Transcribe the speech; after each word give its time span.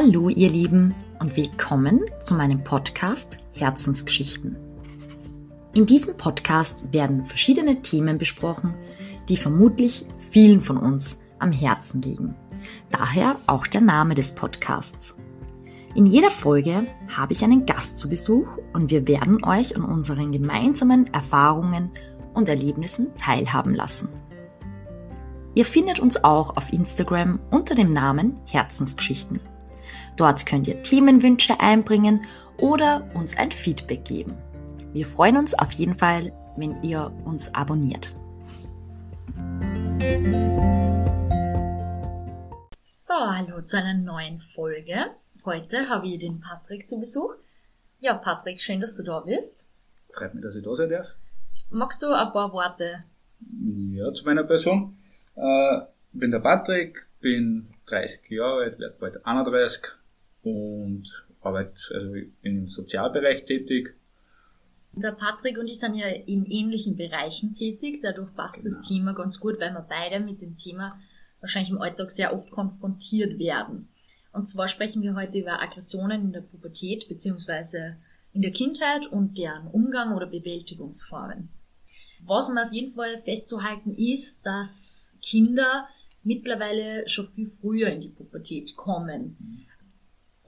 Hallo 0.00 0.28
ihr 0.28 0.48
Lieben 0.48 0.94
und 1.18 1.36
willkommen 1.36 2.04
zu 2.22 2.34
meinem 2.34 2.62
Podcast 2.62 3.38
Herzensgeschichten. 3.50 4.56
In 5.74 5.86
diesem 5.86 6.16
Podcast 6.16 6.92
werden 6.92 7.26
verschiedene 7.26 7.82
Themen 7.82 8.16
besprochen, 8.16 8.76
die 9.28 9.36
vermutlich 9.36 10.06
vielen 10.30 10.62
von 10.62 10.76
uns 10.76 11.18
am 11.40 11.50
Herzen 11.50 12.00
liegen. 12.00 12.36
Daher 12.92 13.40
auch 13.48 13.66
der 13.66 13.80
Name 13.80 14.14
des 14.14 14.36
Podcasts. 14.36 15.18
In 15.96 16.06
jeder 16.06 16.30
Folge 16.30 16.86
habe 17.16 17.32
ich 17.32 17.42
einen 17.42 17.66
Gast 17.66 17.98
zu 17.98 18.08
Besuch 18.08 18.46
und 18.72 18.92
wir 18.92 19.08
werden 19.08 19.42
euch 19.42 19.74
an 19.74 19.82
unseren 19.82 20.30
gemeinsamen 20.30 21.12
Erfahrungen 21.12 21.90
und 22.34 22.48
Erlebnissen 22.48 23.08
teilhaben 23.16 23.74
lassen. 23.74 24.10
Ihr 25.56 25.64
findet 25.64 25.98
uns 25.98 26.22
auch 26.22 26.56
auf 26.56 26.72
Instagram 26.72 27.40
unter 27.50 27.74
dem 27.74 27.92
Namen 27.92 28.36
Herzensgeschichten. 28.46 29.40
Dort 30.18 30.46
könnt 30.46 30.66
ihr 30.66 30.82
Themenwünsche 30.82 31.60
einbringen 31.60 32.26
oder 32.58 33.08
uns 33.14 33.38
ein 33.38 33.52
Feedback 33.52 34.04
geben. 34.04 34.36
Wir 34.92 35.06
freuen 35.06 35.36
uns 35.36 35.54
auf 35.54 35.70
jeden 35.70 35.94
Fall, 35.94 36.32
wenn 36.56 36.82
ihr 36.82 37.12
uns 37.24 37.54
abonniert. 37.54 38.12
So, 42.82 43.14
hallo 43.14 43.60
zu 43.62 43.76
einer 43.78 43.94
neuen 43.94 44.40
Folge. 44.40 44.96
Heute 45.44 45.88
habe 45.88 46.08
ich 46.08 46.18
den 46.18 46.40
Patrick 46.40 46.88
zu 46.88 46.98
Besuch. 46.98 47.34
Ja, 48.00 48.14
Patrick, 48.14 48.60
schön, 48.60 48.80
dass 48.80 48.96
du 48.96 49.04
da 49.04 49.20
bist. 49.20 49.68
Freut 50.12 50.34
mich, 50.34 50.42
dass 50.42 50.56
ich 50.56 50.64
da 50.64 50.74
sein 50.74 50.90
darf. 50.90 51.14
Magst 51.70 52.02
du 52.02 52.08
ein 52.08 52.32
paar 52.32 52.52
Worte? 52.52 53.04
Ja, 53.92 54.12
zu 54.12 54.24
meiner 54.24 54.42
Person. 54.42 54.98
Äh, 55.36 55.82
bin 56.12 56.32
der 56.32 56.40
Patrick, 56.40 57.06
bin 57.20 57.72
30 57.86 58.28
Jahre 58.30 58.64
alt, 58.64 58.80
werde 58.80 58.96
bald 58.98 59.24
31 59.24 59.82
und 60.42 61.04
arbeite, 61.40 61.80
also 61.94 62.14
im 62.42 62.66
Sozialbereich 62.66 63.44
tätig. 63.44 63.94
Der 64.92 65.12
Patrick 65.12 65.58
und 65.58 65.68
ich 65.68 65.78
sind 65.78 65.94
ja 65.94 66.06
in 66.08 66.46
ähnlichen 66.46 66.96
Bereichen 66.96 67.52
tätig, 67.52 68.00
dadurch 68.02 68.34
passt 68.34 68.62
genau. 68.62 68.74
das 68.74 68.86
Thema 68.86 69.12
ganz 69.14 69.38
gut, 69.38 69.60
weil 69.60 69.72
wir 69.72 69.86
beide 69.88 70.20
mit 70.20 70.42
dem 70.42 70.54
Thema 70.54 70.98
wahrscheinlich 71.40 71.70
im 71.70 71.80
Alltag 71.80 72.10
sehr 72.10 72.32
oft 72.34 72.50
konfrontiert 72.50 73.38
werden. 73.38 73.88
Und 74.32 74.46
zwar 74.46 74.68
sprechen 74.68 75.02
wir 75.02 75.14
heute 75.14 75.38
über 75.38 75.62
Aggressionen 75.62 76.22
in 76.22 76.32
der 76.32 76.40
Pubertät 76.40 77.08
beziehungsweise 77.08 77.98
in 78.32 78.42
der 78.42 78.50
Kindheit 78.50 79.06
und 79.06 79.38
deren 79.38 79.68
Umgang 79.68 80.14
oder 80.14 80.26
Bewältigungsformen. 80.26 81.48
Was 82.24 82.48
man 82.48 82.66
auf 82.66 82.72
jeden 82.72 82.92
Fall 82.92 83.16
festzuhalten 83.16 83.94
ist, 83.94 84.44
dass 84.44 85.18
Kinder 85.22 85.86
mittlerweile 86.24 87.08
schon 87.08 87.28
viel 87.28 87.46
früher 87.46 87.88
in 87.88 88.00
die 88.00 88.10
Pubertät 88.10 88.76
kommen. 88.76 89.36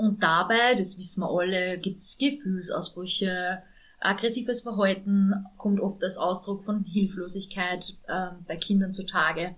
Und 0.00 0.22
dabei, 0.22 0.74
das 0.78 0.96
wissen 0.96 1.20
wir 1.20 1.28
alle, 1.28 1.78
gibt's 1.78 2.16
Gefühlsausbrüche, 2.16 3.62
aggressives 4.00 4.62
Verhalten 4.62 5.34
kommt 5.58 5.78
oft 5.78 6.02
als 6.02 6.16
Ausdruck 6.16 6.64
von 6.64 6.84
Hilflosigkeit 6.84 7.98
äh, 8.08 8.30
bei 8.48 8.56
Kindern 8.56 8.94
zutage. 8.94 9.56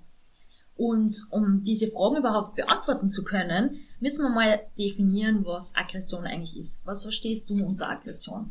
Und 0.74 1.16
um 1.30 1.62
diese 1.62 1.92
Fragen 1.92 2.16
überhaupt 2.16 2.56
beantworten 2.56 3.08
zu 3.08 3.22
können, 3.22 3.76
müssen 4.00 4.24
wir 4.24 4.30
mal 4.30 4.60
definieren, 4.76 5.44
was 5.44 5.76
Aggression 5.76 6.24
eigentlich 6.24 6.58
ist. 6.58 6.84
Was 6.86 7.04
verstehst 7.04 7.48
du 7.48 7.64
unter 7.64 7.88
Aggression? 7.88 8.50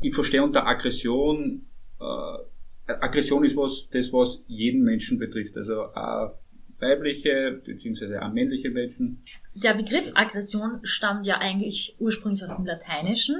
Ich 0.00 0.14
verstehe 0.14 0.44
unter 0.44 0.64
Aggression 0.64 1.66
äh, 1.98 2.38
Aggression 2.86 3.44
ist 3.44 3.56
was, 3.56 3.88
das, 3.90 4.12
was 4.12 4.44
jeden 4.46 4.84
Menschen 4.84 5.18
betrifft. 5.18 5.56
Also 5.56 5.86
auch 5.86 6.38
weibliche 6.82 7.62
bzw. 7.64 8.18
auch 8.18 8.32
männliche 8.32 8.70
Menschen. 8.70 9.22
Der 9.54 9.74
Begriff 9.74 10.10
Aggression 10.14 10.80
stammt 10.82 11.26
ja 11.26 11.38
eigentlich 11.38 11.96
ursprünglich 11.98 12.44
aus 12.44 12.56
dem 12.56 12.66
Lateinischen 12.66 13.36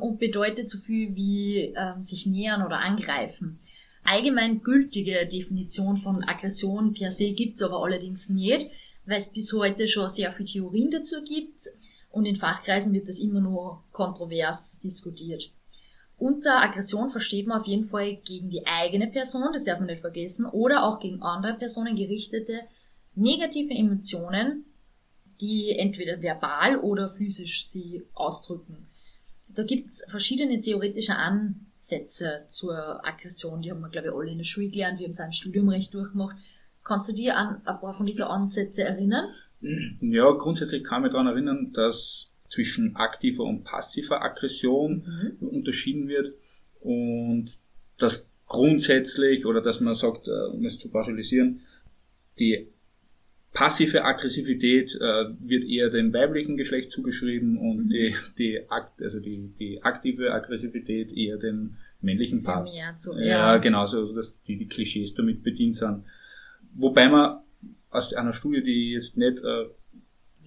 und 0.00 0.18
bedeutet 0.18 0.68
so 0.68 0.78
viel 0.78 1.14
wie 1.14 1.74
ähm, 1.76 2.02
sich 2.02 2.26
nähern 2.26 2.64
oder 2.64 2.78
angreifen. 2.78 3.58
Allgemein 4.04 4.62
gültige 4.62 5.26
Definition 5.26 5.98
von 5.98 6.24
Aggression 6.24 6.94
per 6.94 7.10
se 7.10 7.32
gibt's 7.32 7.62
aber 7.62 7.84
allerdings 7.84 8.30
nicht, 8.30 8.66
weil 9.04 9.18
es 9.18 9.32
bis 9.32 9.52
heute 9.52 9.86
schon 9.86 10.08
sehr 10.08 10.32
viele 10.32 10.48
Theorien 10.48 10.90
dazu 10.90 11.22
gibt 11.22 11.62
und 12.10 12.24
in 12.24 12.36
Fachkreisen 12.36 12.94
wird 12.94 13.08
das 13.08 13.20
immer 13.20 13.40
nur 13.40 13.84
kontrovers 13.92 14.78
diskutiert. 14.78 15.52
Unter 16.16 16.62
Aggression 16.62 17.10
versteht 17.10 17.46
man 17.46 17.60
auf 17.60 17.66
jeden 17.66 17.84
Fall 17.84 18.16
gegen 18.16 18.50
die 18.50 18.66
eigene 18.66 19.06
Person, 19.06 19.52
das 19.52 19.64
darf 19.64 19.78
man 19.78 19.86
nicht 19.86 20.00
vergessen, 20.00 20.46
oder 20.46 20.84
auch 20.84 20.98
gegen 20.98 21.22
andere 21.22 21.54
Personen 21.54 21.94
gerichtete 21.94 22.60
negative 23.18 23.74
Emotionen, 23.74 24.64
die 25.40 25.76
entweder 25.76 26.20
verbal 26.20 26.78
oder 26.78 27.08
physisch 27.08 27.66
sie 27.66 28.02
ausdrücken. 28.14 28.88
Da 29.54 29.62
gibt's 29.62 30.04
verschiedene 30.08 30.60
theoretische 30.60 31.16
Ansätze 31.16 32.44
zur 32.48 33.06
Aggression, 33.06 33.62
die 33.62 33.70
haben 33.70 33.80
wir, 33.80 33.88
glaube 33.88 34.08
ich, 34.08 34.14
alle 34.14 34.30
in 34.30 34.38
der 34.38 34.44
Schule 34.44 34.68
gelernt, 34.68 34.98
wir 34.98 35.04
haben 35.04 35.12
es 35.12 35.20
im 35.20 35.32
Studium 35.32 35.68
recht 35.68 35.94
durchgemacht. 35.94 36.36
Kannst 36.84 37.08
du 37.08 37.12
dir 37.12 37.36
an 37.36 37.60
ein 37.64 37.80
paar 37.80 37.92
von 37.92 38.06
diesen 38.06 38.24
Ansätzen 38.24 38.86
erinnern? 38.86 39.26
Ja, 40.00 40.30
grundsätzlich 40.32 40.84
kann 40.84 41.00
ich 41.00 41.04
mich 41.04 41.12
daran 41.12 41.26
erinnern, 41.26 41.72
dass 41.72 42.32
zwischen 42.48 42.96
aktiver 42.96 43.44
und 43.44 43.64
passiver 43.64 44.22
Aggression 44.22 45.36
mhm. 45.40 45.48
unterschieden 45.48 46.08
wird 46.08 46.32
und 46.80 47.46
dass 47.98 48.28
grundsätzlich 48.46 49.44
oder 49.44 49.60
dass 49.60 49.80
man 49.80 49.94
sagt, 49.94 50.28
äh, 50.28 50.46
um 50.52 50.64
es 50.64 50.78
zu 50.78 50.90
pauschalisieren, 50.90 51.60
die 52.38 52.68
passive 53.58 54.04
Aggressivität 54.04 54.94
äh, 55.00 55.24
wird 55.40 55.64
eher 55.64 55.90
dem 55.90 56.12
weiblichen 56.12 56.56
Geschlecht 56.56 56.92
zugeschrieben 56.92 57.58
und 57.58 57.86
mhm. 57.86 57.88
die, 57.88 58.16
die, 58.38 58.60
also 59.00 59.18
die, 59.18 59.52
die 59.58 59.82
aktive 59.82 60.32
Aggressivität 60.32 61.12
eher 61.12 61.38
dem 61.38 61.74
männlichen 62.00 62.44
Part. 62.44 62.70
So, 62.94 63.18
ja. 63.18 63.26
ja, 63.26 63.56
genau, 63.56 63.84
so 63.84 64.14
dass 64.14 64.40
die, 64.42 64.58
die 64.58 64.68
Klischees 64.68 65.12
damit 65.14 65.42
bedient 65.42 65.74
sind. 65.74 66.04
Wobei 66.74 67.08
man 67.08 67.40
aus 67.90 68.14
einer 68.14 68.32
Studie, 68.32 68.62
die 68.62 68.92
jetzt 68.92 69.16
nicht 69.16 69.42
äh, 69.42 69.64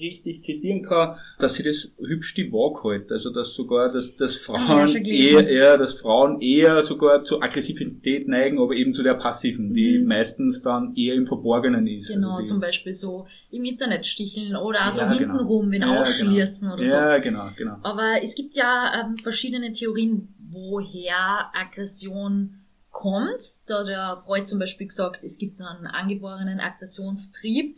richtig 0.02 0.42
zitieren 0.42 0.84
kann, 0.84 1.18
dass 1.40 1.56
sie 1.56 1.64
das 1.64 1.96
hübsch 2.00 2.34
die 2.34 2.52
Waage 2.52 2.90
hält. 2.90 3.12
Also 3.12 3.32
dass 3.32 3.54
sogar, 3.54 3.92
dass, 3.92 4.16
dass 4.16 4.36
Frauen 4.36 4.88
eher, 5.06 5.48
eher, 5.48 5.78
dass 5.78 5.94
Frauen 5.94 6.42
eher 6.42 6.82
sogar 6.84 7.24
zur 7.24 7.44
Aggressivität 7.44 8.28
neigen, 8.28 8.60
aber 8.60 8.74
eben 8.74 8.94
zu 8.94 9.04
der 9.04 9.14
passiven, 9.14 9.70
mhm. 9.70 9.76
die 9.76 10.04
meistens 10.06 10.62
dann 10.62 10.94
eher 10.96 11.16
im 11.16 11.26
Verborgenen 11.28 11.88
ist. 11.88 12.10
Genau, 12.10 12.36
also 12.36 12.54
zum 12.54 12.62
Beispiel 12.62 12.94
so 12.94 13.28
im 13.52 13.64
Internet 13.64 14.06
sticheln 14.06 14.56
oder 14.56 14.88
auch 14.88 14.92
so 14.92 15.02
ja, 15.02 15.14
genau. 15.14 15.32
hintenrum, 15.32 15.72
wenn 15.72 15.82
ja, 15.82 16.02
ausschließen 16.02 16.68
genau. 16.68 16.74
oder 16.74 16.86
so. 16.86 16.96
Ja, 16.96 17.18
genau, 17.20 17.50
genau. 17.58 17.78
Aber 17.84 18.16
es 18.22 18.36
gibt 18.36 18.56
ja 18.56 19.06
ähm, 19.06 19.18
verschiedene 19.18 19.72
Theorien, 19.72 20.34
woher 20.50 21.50
Aggression 21.54 22.58
kommt. 22.90 23.42
Da 23.68 23.80
hat 23.80 23.88
der 23.88 24.18
Freud 24.18 24.46
zum 24.46 24.60
Beispiel 24.60 24.88
gesagt, 24.88 25.24
es 25.24 25.38
gibt 25.38 25.60
einen 25.62 25.88
angeborenen 25.88 26.60
Aggressionstrieb 26.60 27.78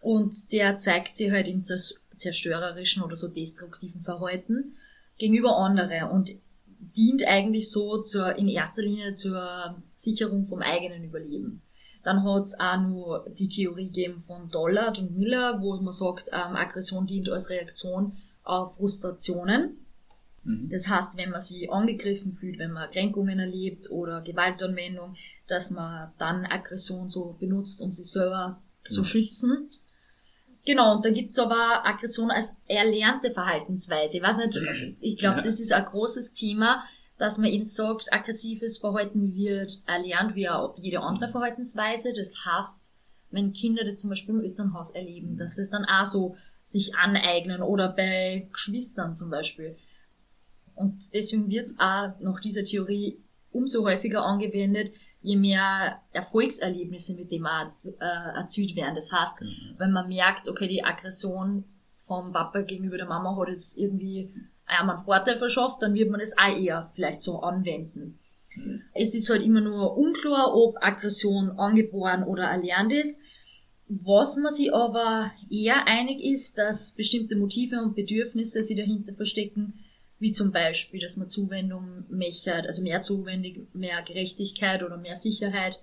und 0.00 0.52
der 0.52 0.76
zeigt 0.76 1.16
sich 1.16 1.30
halt 1.30 1.48
in 1.48 1.62
zerstörerischen 1.62 3.02
oder 3.02 3.16
so 3.16 3.28
destruktiven 3.28 4.00
Verhalten 4.00 4.74
gegenüber 5.18 5.56
anderen 5.56 6.10
und 6.10 6.30
dient 6.96 7.26
eigentlich 7.26 7.70
so 7.70 8.02
zur, 8.02 8.36
in 8.36 8.48
erster 8.48 8.82
Linie 8.82 9.14
zur 9.14 9.76
Sicherung 9.94 10.44
vom 10.44 10.60
eigenen 10.60 11.04
Überleben. 11.04 11.62
Dann 12.02 12.22
hat's 12.22 12.54
auch 12.58 12.80
nur 12.80 13.26
die 13.36 13.48
Theorie 13.48 13.86
gegeben 13.86 14.18
von 14.18 14.48
Dollard 14.50 15.00
und 15.00 15.16
Miller, 15.16 15.60
wo 15.60 15.76
man 15.80 15.92
sagt, 15.92 16.28
ähm, 16.32 16.54
Aggression 16.54 17.04
dient 17.04 17.28
als 17.28 17.50
Reaktion 17.50 18.12
auf 18.44 18.76
Frustrationen. 18.76 19.76
Mhm. 20.44 20.68
Das 20.70 20.88
heißt, 20.88 21.16
wenn 21.16 21.30
man 21.30 21.40
sich 21.40 21.70
angegriffen 21.70 22.32
fühlt, 22.32 22.58
wenn 22.58 22.70
man 22.70 22.90
Kränkungen 22.90 23.40
erlebt 23.40 23.90
oder 23.90 24.22
Gewaltanwendung, 24.22 25.16
dass 25.48 25.72
man 25.72 26.12
dann 26.18 26.46
Aggression 26.46 27.08
so 27.08 27.36
benutzt, 27.40 27.80
um 27.80 27.92
sich 27.92 28.06
selber 28.06 28.62
genau. 28.84 28.94
zu 28.94 29.04
schützen. 29.04 29.68
Genau, 30.66 30.96
und 30.96 31.04
da 31.04 31.10
gibt's 31.10 31.38
aber 31.38 31.86
Aggression 31.86 32.30
als 32.30 32.56
erlernte 32.66 33.30
Verhaltensweise. 33.30 34.16
Ich 34.18 34.22
weiß 34.22 34.38
nicht, 34.38 34.60
ich 35.00 35.16
glaube, 35.16 35.36
ja. 35.36 35.42
das 35.42 35.60
ist 35.60 35.72
ein 35.72 35.84
großes 35.84 36.32
Thema, 36.32 36.82
dass 37.18 37.38
man 37.38 37.50
eben 37.50 37.62
sagt, 37.62 38.12
aggressives 38.12 38.78
Verhalten 38.78 39.34
wird 39.34 39.80
erlernt 39.86 40.34
wie 40.34 40.48
auch 40.48 40.76
jede 40.76 41.00
andere 41.00 41.30
Verhaltensweise. 41.30 42.12
Das 42.12 42.44
heißt, 42.44 42.92
wenn 43.30 43.52
Kinder 43.52 43.84
das 43.84 43.98
zum 43.98 44.10
Beispiel 44.10 44.34
im 44.34 44.42
Elternhaus 44.42 44.90
erleben, 44.90 45.36
dass 45.36 45.56
es 45.56 45.70
dann 45.70 45.84
auch 45.84 46.04
so 46.04 46.36
sich 46.62 46.96
aneignen 46.96 47.62
oder 47.62 47.88
bei 47.90 48.48
Geschwistern 48.52 49.14
zum 49.14 49.30
Beispiel. 49.30 49.76
Und 50.74 51.14
deswegen 51.14 51.48
wird's 51.48 51.76
auch 51.78 52.18
nach 52.20 52.40
dieser 52.40 52.64
Theorie 52.64 53.22
umso 53.56 53.84
häufiger 53.84 54.24
angewendet, 54.24 54.92
je 55.20 55.36
mehr 55.36 56.00
Erfolgserlebnisse 56.12 57.14
mit 57.14 57.32
dem 57.32 57.46
Arzt 57.46 57.96
äh, 58.00 58.38
erzielt 58.38 58.76
werden. 58.76 58.94
Das 58.94 59.10
heißt, 59.10 59.40
mhm. 59.40 59.74
wenn 59.78 59.92
man 59.92 60.08
merkt, 60.08 60.48
okay, 60.48 60.68
die 60.68 60.84
Aggression 60.84 61.64
vom 61.96 62.32
Papa 62.32 62.62
gegenüber 62.62 62.96
der 62.96 63.06
Mama 63.06 63.36
hat 63.36 63.48
jetzt 63.48 63.78
irgendwie 63.78 64.32
einem 64.66 64.90
einen 64.90 65.04
Vorteil 65.04 65.36
verschafft, 65.36 65.82
dann 65.82 65.94
wird 65.94 66.10
man 66.10 66.20
das 66.20 66.36
auch 66.38 66.56
eher 66.56 66.90
vielleicht 66.94 67.22
so 67.22 67.40
anwenden. 67.40 68.18
Mhm. 68.54 68.82
Es 68.94 69.14
ist 69.14 69.30
halt 69.30 69.42
immer 69.42 69.60
nur 69.60 69.96
unklar, 69.96 70.54
ob 70.54 70.76
Aggression 70.80 71.50
angeboren 71.52 72.22
oder 72.22 72.44
erlernt 72.44 72.92
ist. 72.92 73.22
Was 73.88 74.36
man 74.36 74.52
sich 74.52 74.74
aber 74.74 75.30
eher 75.48 75.86
einig 75.86 76.20
ist, 76.20 76.58
dass 76.58 76.94
bestimmte 76.94 77.36
Motive 77.36 77.80
und 77.82 77.94
Bedürfnisse 77.94 78.62
sie 78.62 78.74
dahinter 78.74 79.14
verstecken, 79.14 79.74
wie 80.18 80.32
zum 80.32 80.52
Beispiel, 80.52 81.00
dass 81.00 81.16
man 81.16 81.28
Zuwendung 81.28 82.04
mechert, 82.08 82.66
also 82.66 82.82
mehr 82.82 83.00
Zuwendung, 83.00 83.68
mehr 83.74 84.02
Gerechtigkeit 84.02 84.82
oder 84.82 84.96
mehr 84.96 85.16
Sicherheit. 85.16 85.82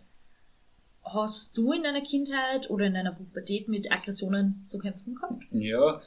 Hast 1.03 1.57
du 1.57 1.73
in 1.73 1.83
deiner 1.83 2.01
Kindheit 2.01 2.69
oder 2.69 2.85
in 2.85 2.93
deiner 2.93 3.13
Pubertät 3.13 3.67
mit 3.67 3.91
Aggressionen 3.91 4.63
zu 4.67 4.79
kämpfen 4.79 5.15
gehabt? 5.15 5.43
Ja, 5.51 6.01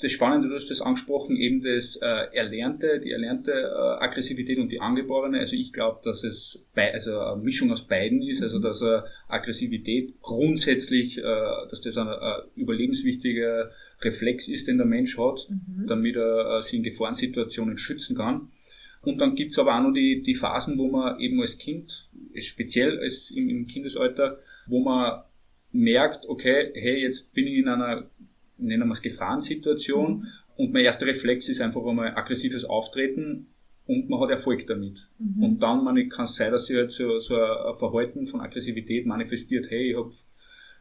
das 0.00 0.12
Spannende, 0.12 0.48
du 0.48 0.54
hast 0.54 0.70
das 0.70 0.82
angesprochen, 0.82 1.36
eben 1.36 1.62
das 1.62 1.96
äh, 1.96 2.36
Erlernte, 2.36 3.00
die 3.00 3.12
erlernte 3.12 3.52
äh, 3.52 4.04
Aggressivität 4.04 4.58
und 4.58 4.70
die 4.70 4.80
angeborene. 4.80 5.38
Also 5.38 5.56
ich 5.56 5.72
glaube, 5.72 6.00
dass 6.04 6.24
es 6.24 6.66
bei, 6.74 6.92
also 6.92 7.18
eine 7.18 7.42
Mischung 7.42 7.70
aus 7.70 7.86
beiden 7.86 8.20
ist, 8.20 8.42
also 8.42 8.58
dass 8.58 8.82
äh, 8.82 9.00
Aggressivität 9.28 10.20
grundsätzlich, 10.20 11.18
äh, 11.18 11.22
dass 11.22 11.82
das 11.82 11.96
ein 11.96 12.08
äh, 12.08 12.60
überlebenswichtiger 12.60 13.70
Reflex 14.04 14.48
ist, 14.48 14.68
den 14.68 14.78
der 14.78 14.86
Mensch 14.86 15.18
hat, 15.18 15.48
mhm. 15.48 15.86
damit 15.86 16.16
er 16.16 16.58
äh, 16.58 16.62
sich 16.62 16.74
in 16.74 16.82
Gefahrensituationen 16.82 17.78
schützen 17.78 18.16
kann. 18.16 18.48
Und 19.02 19.18
dann 19.18 19.34
gibt's 19.34 19.58
aber 19.58 19.76
auch 19.76 19.82
noch 19.82 19.92
die, 19.92 20.22
die 20.22 20.34
Phasen, 20.34 20.78
wo 20.78 20.88
man 20.88 21.20
eben 21.20 21.40
als 21.40 21.58
Kind, 21.58 22.08
speziell 22.38 22.98
als 23.00 23.30
im, 23.30 23.48
im 23.50 23.66
Kindesalter, 23.66 24.38
wo 24.66 24.80
man 24.80 25.22
merkt, 25.72 26.26
okay, 26.26 26.70
hey, 26.74 27.02
jetzt 27.02 27.34
bin 27.34 27.46
ich 27.46 27.58
in 27.58 27.68
einer 27.68 28.08
nennen 28.58 28.88
wir 28.88 28.92
es 28.92 29.02
Gefahrensituation. 29.02 30.18
Mhm. 30.18 30.26
Und 30.56 30.72
mein 30.72 30.84
erster 30.84 31.06
Reflex 31.06 31.48
ist 31.48 31.60
einfach 31.60 31.84
einmal 31.84 32.16
aggressives 32.16 32.64
Auftreten 32.64 33.48
und 33.86 34.08
man 34.08 34.20
hat 34.20 34.30
Erfolg 34.30 34.66
damit. 34.66 35.08
Mhm. 35.18 35.42
Und 35.42 35.60
dann 35.60 35.84
man, 35.84 36.08
kann 36.08 36.24
es 36.24 36.36
sein, 36.36 36.52
dass 36.52 36.66
sich 36.66 36.76
halt 36.76 36.90
so, 36.90 37.18
so 37.18 37.36
ein 37.36 37.78
Verhalten 37.78 38.26
von 38.26 38.40
Aggressivität 38.40 39.06
manifestiert, 39.06 39.66
hey, 39.70 39.90
ich 39.90 39.96
habe 39.96 40.12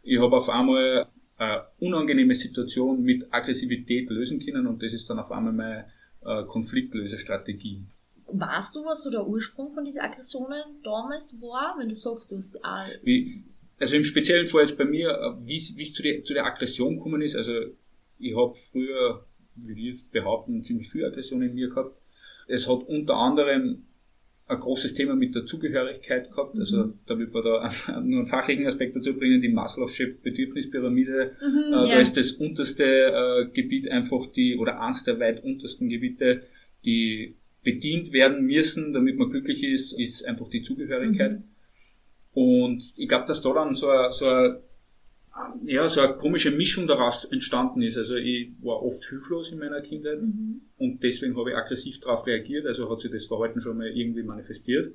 ich 0.03 0.19
hab 0.19 0.31
auf 0.31 0.49
einmal 0.49 1.07
eine 1.37 1.65
unangenehme 1.79 2.35
Situation 2.35 3.01
mit 3.03 3.33
Aggressivität 3.33 4.09
lösen 4.09 4.39
können 4.39 4.67
und 4.67 4.81
das 4.83 4.93
ist 4.93 5.09
dann 5.09 5.19
auf 5.19 5.31
einmal 5.31 5.53
meine 5.53 5.85
äh, 6.25 6.43
Konfliktlösestrategie. 6.45 7.81
Weißt 8.27 8.75
du, 8.75 8.85
was 8.85 9.03
so 9.03 9.11
der 9.11 9.27
Ursprung 9.27 9.71
von 9.71 9.85
diesen 9.85 10.01
Aggressionen 10.01 10.63
damals 10.83 11.39
war, 11.41 11.75
wenn 11.77 11.89
du 11.89 11.95
sagst, 11.95 12.31
du 12.31 12.37
hast 12.37 12.63
auch 12.63 12.85
Wie, 13.03 13.43
also 13.79 13.95
im 13.95 14.03
speziellen 14.03 14.47
Fall 14.47 14.61
jetzt 14.61 14.77
bei 14.77 14.85
mir, 14.85 15.09
äh, 15.09 15.47
wie 15.47 15.57
es 15.57 15.93
zu 15.93 16.03
der, 16.03 16.23
zu 16.23 16.33
der 16.33 16.45
Aggression 16.45 16.97
gekommen 16.97 17.21
ist, 17.21 17.35
also 17.35 17.53
ich 18.19 18.35
habe 18.35 18.55
früher, 18.55 19.25
würde 19.55 19.79
ich 19.79 19.87
jetzt 19.87 20.11
behaupten, 20.11 20.63
ziemlich 20.63 20.89
viel 20.89 21.05
Aggression 21.05 21.41
in 21.41 21.53
mir 21.53 21.69
gehabt. 21.69 21.95
Es 22.47 22.67
hat 22.69 22.83
unter 22.87 23.15
anderem 23.15 23.85
ein 24.45 24.59
großes 24.59 24.93
Thema 24.93 25.15
mit 25.15 25.35
der 25.35 25.45
Zugehörigkeit 25.45 26.29
gehabt. 26.29 26.55
Also 26.57 26.85
mhm. 26.85 26.99
da 27.05 27.17
wird 27.17 27.33
man 27.33 27.43
da 27.43 27.71
nur 28.01 28.19
einen 28.19 28.27
fachlichen 28.27 28.67
Aspekt 28.67 28.95
dazu 28.95 29.13
bringen, 29.13 29.41
die 29.41 29.53
Maslow'sche 29.53 30.15
Bedürfnispyramide. 30.21 31.35
Mhm, 31.41 31.73
äh, 31.73 31.87
ja. 31.87 31.95
Da 31.95 31.99
ist 32.01 32.17
das 32.17 32.33
unterste 32.33 32.83
äh, 32.83 33.45
Gebiet 33.53 33.89
einfach 33.89 34.27
die, 34.27 34.57
oder 34.57 34.81
eins 34.81 35.03
der 35.03 35.19
weit 35.19 35.43
untersten 35.43 35.89
Gebiete, 35.89 36.43
die 36.83 37.35
bedient 37.63 38.11
werden 38.11 38.45
müssen, 38.45 38.91
damit 38.93 39.17
man 39.17 39.29
glücklich 39.29 39.63
ist, 39.63 39.97
ist 39.97 40.27
einfach 40.27 40.49
die 40.49 40.61
Zugehörigkeit. 40.61 41.39
Mhm. 41.39 41.43
Und 42.33 42.93
ich 42.97 43.07
glaube, 43.07 43.25
dass 43.27 43.41
da 43.41 43.53
dann 43.53 43.75
so 43.75 43.89
eine, 43.89 44.11
so 44.11 44.27
eine, 44.27 44.61
ja, 45.65 45.89
so 45.89 46.01
eine 46.01 46.15
komische 46.15 46.51
Mischung 46.51 46.87
daraus 46.87 47.25
entstanden 47.25 47.81
ist. 47.81 47.97
Also 47.97 48.15
ich 48.15 48.51
war 48.61 48.83
oft 48.83 49.03
hilflos 49.09 49.51
in 49.51 49.59
meiner 49.59 49.81
Kindheit 49.81 50.21
mhm. 50.21 50.61
und 50.77 51.03
deswegen 51.03 51.37
habe 51.37 51.51
ich 51.51 51.55
aggressiv 51.55 51.99
darauf 51.99 52.25
reagiert, 52.27 52.65
also 52.65 52.89
hat 52.89 52.99
sich 52.99 53.11
das 53.11 53.25
Verhalten 53.25 53.59
schon 53.59 53.77
mal 53.77 53.87
irgendwie 53.87 54.23
manifestiert. 54.23 54.93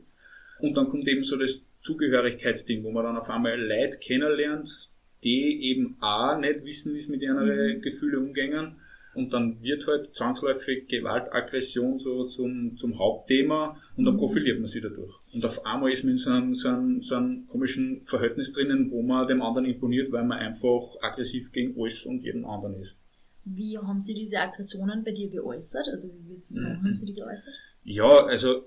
Und 0.60 0.74
dann 0.74 0.88
kommt 0.88 1.06
eben 1.06 1.22
so 1.22 1.36
das 1.36 1.64
Zugehörigkeitsding, 1.78 2.82
wo 2.82 2.90
man 2.90 3.04
dann 3.04 3.16
auf 3.16 3.30
einmal 3.30 3.60
Leute 3.60 3.98
kennenlernt, 3.98 4.68
die 5.24 5.70
eben 5.70 5.96
auch 6.00 6.38
nicht 6.38 6.64
wissen, 6.64 6.94
wie 6.94 7.00
sie 7.00 7.10
mit 7.10 7.22
ihren 7.22 7.76
mhm. 7.76 7.82
Gefühlen 7.82 8.26
umgehen 8.26 8.76
und 9.18 9.32
dann 9.32 9.62
wird 9.62 9.86
halt 9.86 10.14
zwangsläufig 10.14 10.88
Gewalt, 10.88 11.32
Aggression 11.32 11.98
so 11.98 12.24
zum, 12.24 12.76
zum 12.76 12.98
Hauptthema 12.98 13.76
und 13.96 14.04
dann 14.04 14.14
mhm. 14.14 14.18
profiliert 14.18 14.58
man 14.58 14.68
sich 14.68 14.82
dadurch. 14.82 15.12
Und 15.34 15.44
auf 15.44 15.66
einmal 15.66 15.92
ist 15.92 16.04
man 16.04 16.12
in 16.12 16.18
so 16.18 16.30
einem, 16.30 16.54
so, 16.54 16.68
einem, 16.68 17.02
so 17.02 17.16
einem 17.16 17.46
komischen 17.46 18.00
Verhältnis 18.02 18.52
drinnen, 18.52 18.90
wo 18.90 19.02
man 19.02 19.26
dem 19.26 19.42
anderen 19.42 19.66
imponiert, 19.66 20.10
weil 20.12 20.24
man 20.24 20.38
einfach 20.38 20.82
aggressiv 21.02 21.52
gegen 21.52 21.78
alles 21.78 22.06
und 22.06 22.22
jeden 22.22 22.44
anderen 22.44 22.80
ist. 22.80 22.96
Wie 23.44 23.76
haben 23.78 24.00
Sie 24.00 24.14
diese 24.14 24.38
Aggressionen 24.38 25.04
bei 25.04 25.12
dir 25.12 25.30
geäußert? 25.30 25.88
Also 25.90 26.08
wie 26.08 26.30
würdest 26.30 26.50
du 26.50 26.54
sagen, 26.54 26.80
mhm. 26.80 26.84
haben 26.84 26.94
Sie 26.94 27.06
die 27.06 27.14
geäußert? 27.14 27.54
Ja, 27.84 28.24
also 28.24 28.64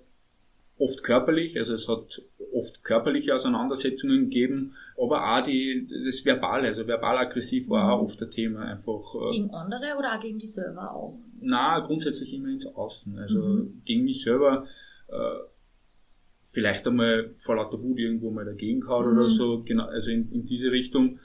oft 0.82 1.04
körperlich, 1.04 1.58
also 1.58 1.74
es 1.74 1.88
hat 1.88 2.22
oft 2.54 2.84
körperliche 2.84 3.34
Auseinandersetzungen 3.34 4.26
gegeben, 4.26 4.74
aber 4.98 5.38
auch 5.38 5.46
die, 5.46 5.88
das 5.88 6.26
Verbale, 6.26 6.68
also 6.68 6.88
verbal-aggressiv 6.88 7.70
war 7.70 7.86
mhm. 7.86 7.92
auch 7.92 8.04
oft 8.04 8.22
ein 8.22 8.32
Thema. 8.32 8.62
Einfach, 8.62 9.02
äh, 9.16 9.32
gegen 9.32 9.52
andere 9.52 9.98
oder 9.98 10.16
auch 10.16 10.20
gegen 10.20 10.40
die 10.40 10.48
selber 10.48 10.94
auch? 10.94 11.18
Na, 11.40 11.80
grundsätzlich 11.80 12.34
immer 12.34 12.50
ins 12.50 12.66
Außen. 12.66 13.18
Also 13.18 13.42
mhm. 13.42 13.82
gegen 13.86 14.04
mich 14.04 14.24
selber, 14.24 14.66
äh, 15.08 15.40
vielleicht 16.44 16.86
einmal 16.88 17.30
vor 17.36 17.56
lauter 17.56 17.82
Wut 17.82 18.00
irgendwo 18.00 18.32
mal 18.32 18.46
dagegen 18.46 18.82
gehauen 18.82 19.12
mhm. 19.12 19.18
oder 19.18 19.30
so, 19.30 19.64
genau, 19.64 19.86
also 19.86 20.12
in, 20.12 20.32
in 20.32 20.44
diese 20.44 20.72
Richtung. 20.72 21.20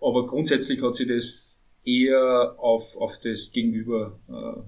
Aber 0.00 0.26
grundsätzlich 0.26 0.82
hat 0.82 0.94
sich 0.94 1.08
das 1.08 1.62
eher 1.84 2.54
auf, 2.58 2.96
auf 2.96 3.18
das 3.22 3.52
Gegenüber 3.52 4.18
äh, 4.28 4.62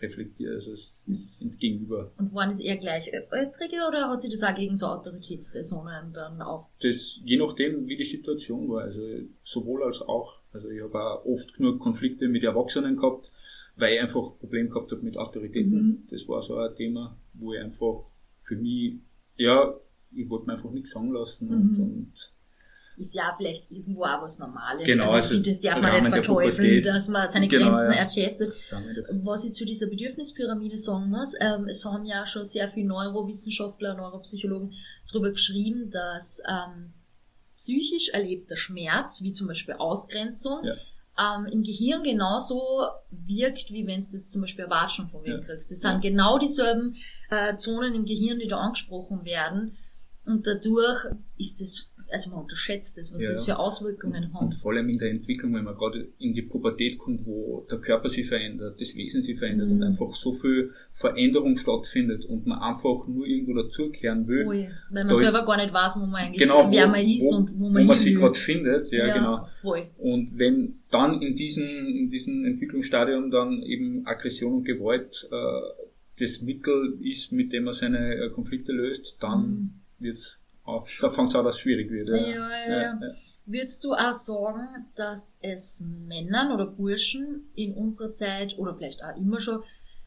reflektiert, 0.00 0.54
also 0.54 0.72
es 0.72 1.06
ist 1.08 1.42
ins 1.42 1.58
Gegenüber. 1.58 2.12
Und 2.18 2.34
waren 2.34 2.50
es 2.50 2.60
eher 2.60 2.76
Gleichaltrige 2.76 3.76
oder 3.88 4.08
hat 4.08 4.22
sich 4.22 4.30
das 4.30 4.42
auch 4.42 4.54
gegen 4.54 4.74
so 4.74 4.86
Autoritätspersonen 4.86 6.12
dann 6.12 6.42
auf? 6.42 6.70
Das, 6.80 7.20
je 7.24 7.38
nachdem, 7.38 7.88
wie 7.88 7.96
die 7.96 8.04
Situation 8.04 8.68
war, 8.68 8.82
also 8.82 9.00
sowohl 9.42 9.84
als 9.84 10.02
auch. 10.02 10.40
Also 10.52 10.68
ich 10.70 10.82
habe 10.82 10.98
auch 10.98 11.24
oft 11.24 11.54
genug 11.54 11.78
Konflikte 11.78 12.28
mit 12.28 12.42
Erwachsenen 12.42 12.96
gehabt, 12.96 13.30
weil 13.76 13.94
ich 13.94 14.00
einfach 14.00 14.38
Probleme 14.38 14.68
gehabt 14.68 14.90
habe 14.92 15.02
mit 15.02 15.16
Autoritäten. 15.16 15.72
Mhm. 15.72 16.02
Das 16.10 16.26
war 16.28 16.42
so 16.42 16.56
ein 16.56 16.74
Thema, 16.74 17.16
wo 17.34 17.52
ich 17.52 17.60
einfach 17.60 18.02
für 18.42 18.56
mich, 18.56 18.94
ja, 19.36 19.74
ich 20.12 20.28
wollte 20.28 20.46
mir 20.46 20.54
einfach 20.54 20.72
nichts 20.72 20.90
sagen 20.90 21.12
lassen 21.12 21.48
mhm. 21.48 21.54
und, 21.54 21.78
und 21.78 22.32
ist 23.00 23.14
ja 23.14 23.32
vielleicht 23.36 23.70
irgendwo 23.70 24.04
auch 24.04 24.22
was 24.22 24.38
Normales. 24.38 24.84
Genau, 24.84 25.04
also 25.04 25.16
ich 25.16 25.22
also 25.22 25.34
finde, 25.34 25.50
das 25.50 25.60
darf 25.60 25.80
man 25.80 26.02
nicht 26.02 26.10
verteufeln, 26.10 26.82
dass 26.82 27.08
man 27.08 27.28
seine 27.28 27.48
genau, 27.48 27.68
Grenzen 27.68 27.92
ja. 27.92 27.98
ertestet. 27.98 28.52
Was 29.22 29.44
ich 29.44 29.54
zu 29.54 29.64
dieser 29.64 29.86
Bedürfnispyramide 29.86 30.76
sagen 30.76 31.08
muss, 31.08 31.34
ähm, 31.40 31.66
es 31.66 31.84
haben 31.84 32.04
ja 32.04 32.26
schon 32.26 32.44
sehr 32.44 32.68
viele 32.68 32.88
Neurowissenschaftler, 32.88 33.94
Neuropsychologen 33.94 34.72
darüber 35.10 35.32
geschrieben, 35.32 35.90
dass 35.90 36.42
ähm, 36.46 36.92
psychisch 37.56 38.10
erlebter 38.10 38.56
Schmerz, 38.56 39.22
wie 39.22 39.32
zum 39.32 39.48
Beispiel 39.48 39.74
Ausgrenzung, 39.74 40.60
ja. 40.62 41.36
ähm, 41.38 41.46
im 41.46 41.62
Gehirn 41.62 42.02
genauso 42.02 42.62
wirkt, 43.10 43.70
wie 43.72 43.86
wenn 43.86 44.00
du 44.00 44.06
jetzt 44.16 44.32
zum 44.32 44.42
Beispiel 44.42 44.68
Watschung 44.68 45.08
von 45.08 45.24
wem 45.24 45.40
ja. 45.40 45.40
kriegst. 45.40 45.70
Das 45.70 45.80
sind 45.80 46.02
genau 46.02 46.38
dieselben 46.38 46.96
äh, 47.30 47.56
Zonen 47.56 47.94
im 47.94 48.04
Gehirn, 48.04 48.38
die 48.38 48.46
da 48.46 48.58
angesprochen 48.58 49.24
werden. 49.24 49.76
Und 50.26 50.46
dadurch 50.46 51.06
ist 51.38 51.60
es 51.60 51.89
also 52.10 52.30
man 52.30 52.40
unterschätzt 52.40 52.98
das, 52.98 53.12
was 53.14 53.22
ja. 53.22 53.30
das 53.30 53.44
für 53.44 53.58
Auswirkungen 53.58 54.32
hat. 54.32 54.42
Und 54.42 54.54
vor 54.54 54.72
allem 54.72 54.88
in 54.88 54.98
der 54.98 55.10
Entwicklung, 55.10 55.54
wenn 55.54 55.64
man 55.64 55.74
gerade 55.74 56.08
in 56.18 56.34
die 56.34 56.42
Pubertät 56.42 56.98
kommt, 56.98 57.26
wo 57.26 57.66
der 57.70 57.78
Körper 57.78 58.08
sich 58.08 58.26
verändert, 58.26 58.80
das 58.80 58.96
Wesen 58.96 59.22
sich 59.22 59.38
verändert 59.38 59.68
mhm. 59.68 59.76
und 59.76 59.82
einfach 59.82 60.10
so 60.10 60.32
viel 60.32 60.72
Veränderung 60.90 61.56
stattfindet 61.56 62.24
und 62.24 62.46
man 62.46 62.58
einfach 62.58 63.06
nur 63.06 63.26
irgendwo 63.26 63.54
dazukehren 63.54 64.26
will. 64.26 64.46
Ui, 64.46 64.68
weil 64.90 65.04
man 65.04 65.14
selber 65.14 65.44
gar 65.44 65.56
nicht 65.56 65.72
weiß, 65.72 65.96
wo 65.96 66.06
man 66.06 66.14
eigentlich, 66.14 66.42
genau, 66.42 66.70
wer 66.70 66.86
man 66.86 67.00
ist 67.00 67.32
wo, 67.32 67.36
und 67.36 67.58
wo 67.58 67.68
man, 67.70 67.84
wo 67.84 67.88
man 67.88 67.96
sich 67.96 68.14
gerade 68.14 68.34
findet. 68.34 68.90
Ja, 68.90 69.06
ja, 69.06 69.14
genau. 69.14 69.44
Voll. 69.60 69.86
Und 69.98 70.38
wenn 70.38 70.80
dann 70.90 71.22
in 71.22 71.34
diesem, 71.34 71.86
in 71.86 72.10
diesem 72.10 72.44
Entwicklungsstadium 72.44 73.30
dann 73.30 73.62
eben 73.62 74.06
Aggression 74.06 74.54
und 74.54 74.64
Gewalt 74.64 75.28
äh, 75.30 75.36
das 76.18 76.42
Mittel 76.42 76.98
ist, 77.02 77.32
mit 77.32 77.52
dem 77.52 77.64
man 77.64 77.72
seine 77.72 78.14
äh, 78.14 78.30
Konflikte 78.30 78.72
löst, 78.72 79.18
dann 79.20 79.40
mhm. 79.40 79.70
wird 79.98 80.39
da 81.00 81.10
fängt 81.10 81.28
es 81.28 81.36
an, 81.36 81.44
dass 81.44 81.54
es 81.54 81.60
schwierig 81.60 81.90
wird. 81.90 82.08
Ja. 82.08 82.16
Ja, 82.16 82.50
ja, 82.68 82.82
ja. 82.82 83.00
Würdest 83.46 83.84
du 83.84 83.92
auch 83.92 84.12
sagen, 84.12 84.86
dass 84.94 85.38
es 85.42 85.84
Männern 86.06 86.52
oder 86.52 86.66
Burschen 86.66 87.50
in 87.54 87.74
unserer 87.74 88.12
Zeit 88.12 88.58
oder 88.58 88.76
vielleicht 88.76 89.02
auch 89.02 89.16
immer 89.16 89.40
schon 89.40 89.60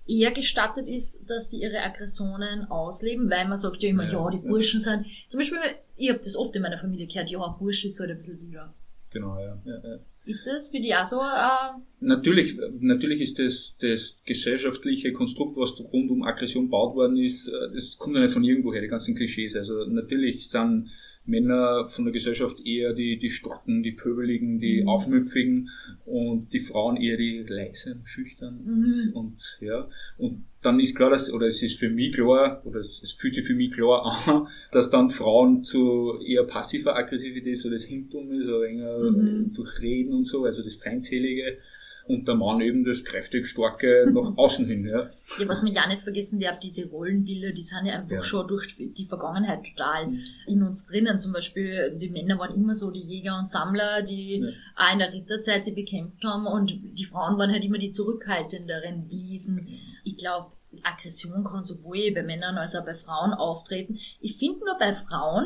eher 0.05 0.32
gestattet 0.32 0.88
ist, 0.88 1.29
dass 1.29 1.50
sie 1.50 1.62
ihre 1.62 1.82
Aggressionen 1.82 2.65
ausleben, 2.70 3.29
weil 3.29 3.48
man 3.48 3.58
sagt 3.58 3.84
ja 3.84 3.89
immer, 3.89 4.10
ja, 4.10 4.29
die 4.29 4.48
Burschen 4.48 4.79
sind, 4.79 5.05
zum 5.29 5.39
Beispiel, 5.39 5.60
ich 5.96 6.10
habe 6.10 6.20
das 6.20 6.36
oft 6.36 6.55
in 6.55 6.62
meiner 6.62 6.77
Familie 6.77 7.08
gehört, 7.08 7.29
ja, 7.29 7.39
Bursche 7.60 7.88
ist 7.88 8.00
halt 8.00 8.12
ein 8.12 8.17
bisschen 8.17 8.41
wieder. 8.41 8.74
Genau, 9.12 9.39
ja. 9.39 9.62
ja, 9.65 9.75
ja. 9.84 10.00
Ist 10.25 10.48
das 10.48 10.70
für 10.70 10.80
dich 10.80 10.96
auch 10.96 11.06
so? 11.06 11.20
Äh 11.20 11.80
natürlich, 12.00 12.58
natürlich 12.80 13.22
ist 13.22 13.39
das, 13.39 13.77
das 13.82 14.24
gesellschaftliche 14.25 15.12
Konstrukt, 15.12 15.58
was 15.58 15.77
rund 15.92 16.12
um 16.12 16.24
Aggression 16.24 16.70
baut 16.70 16.96
worden 16.96 17.18
ist, 17.18 17.50
äh, 17.50 17.74
das 17.74 17.98
kommt 17.98 18.15
ja 18.15 18.22
nicht 18.22 18.34
von 18.34 18.44
irgendwoher, 18.44 18.82
die 18.82 18.88
ganzen 18.88 19.15
Klischees. 19.15 19.56
Also 19.56 19.86
natürlich 19.86 20.50
sind 20.50 20.89
Männer 21.25 21.88
von 21.88 22.03
der 22.06 22.12
Gesellschaft 22.13 22.65
eher 22.65 22.94
die, 22.94 23.18
die 23.18 23.30
Starken, 23.30 23.82
die 23.82 23.94
Pöbeligen, 23.94 24.60
die 24.60 24.82
Mhm. 24.82 24.88
Aufmüpfigen 24.89 25.70
und 26.06 26.51
die 26.51 26.60
Frauen 26.60 26.98
eher 26.98 27.15
die 27.18 27.46
leisen, 27.48 28.01
schüchtern 28.06 28.60
Mhm. 28.65 28.94
und, 29.13 29.15
und 29.15 29.58
ja. 29.62 29.89
Und 30.18 30.44
dann 30.62 30.80
ist 30.80 30.96
klar, 30.96 31.10
dass, 31.10 31.32
oder 31.32 31.48
es 31.48 31.62
ist 31.63 31.80
für 31.80 31.89
mich 31.89 32.13
klar, 32.13 32.62
oder 32.65 32.80
es, 32.80 33.01
es 33.03 33.13
fühlt 33.13 33.34
sich 33.34 33.46
für 33.46 33.56
mich 33.56 33.72
klar 33.72 34.06
an, 34.27 34.48
dass 34.72 34.89
dann 34.89 35.10
Frauen 35.10 35.63
zu 35.63 36.20
eher 36.25 36.44
passiver 36.44 36.96
Aggressivität, 36.96 37.58
so 37.58 37.70
das 37.70 37.86
Hintum, 37.86 38.42
so 38.42 38.62
enger 38.62 39.00
Mhm. 39.00 39.53
durch 39.53 39.80
Reden 39.82 40.13
und 40.13 40.25
so, 40.25 40.44
also 40.44 40.62
das 40.63 40.75
Feindselige, 40.75 41.58
und 42.07 42.27
der 42.27 42.36
Mann 42.36 42.60
eben 42.62 42.83
das 42.83 43.03
kräftig 43.05 43.48
starke 43.48 44.05
nach 44.13 44.33
außen 44.38 44.67
hin, 44.67 44.86
ja. 44.86 45.10
Ja, 45.39 45.48
was 45.48 45.62
man 45.63 45.72
ja 45.74 45.88
nicht 45.88 46.01
vergessen 46.01 46.39
darf, 46.39 46.60
diese 46.60 46.89
Rollenbilder, 46.89 47.51
die 47.51 47.62
sind 47.63 47.86
ja 47.86 47.93
einfach 47.93 48.15
Ja. 48.17 48.24
schon 48.24 48.48
durch 48.48 48.75
die 48.77 49.05
Vergangenheit 49.05 49.63
total 49.63 50.10
in 50.48 50.63
uns 50.63 50.86
drinnen. 50.88 51.17
Zum 51.19 51.31
Beispiel, 51.33 51.95
die 52.00 52.10
Männer 52.10 52.38
waren 52.39 52.53
immer 52.55 52.75
so 52.75 52.91
die 52.91 53.00
Jäger 53.01 53.38
und 53.39 53.48
Sammler, 53.48 54.01
die 54.01 54.39
Ja. 54.39 54.48
auch 54.75 54.93
in 54.93 55.00
der 55.00 55.13
Ritterzeit 55.13 55.63
sie 55.65 55.74
bekämpft 55.74 56.24
haben 56.24 56.45
und 56.48 56.77
die 56.83 57.05
Frauen 57.05 57.38
waren 57.38 57.51
halt 57.51 57.63
immer 57.63 57.77
die 57.77 57.91
zurückhaltenderen 57.91 59.10
Wesen. 59.10 59.65
Ich 60.03 60.17
glaube, 60.17 60.51
Aggression 60.83 61.43
kann 61.43 61.63
sowohl 61.63 62.12
bei 62.13 62.24
Männern 62.24 62.57
als 62.57 62.75
auch 62.75 62.83
bei 62.86 62.95
Frauen 62.95 63.33
auftreten. 63.33 63.98
Ich 64.19 64.38
finde 64.38 64.60
nur 64.65 64.77
bei 64.79 64.91
Frauen 64.91 65.45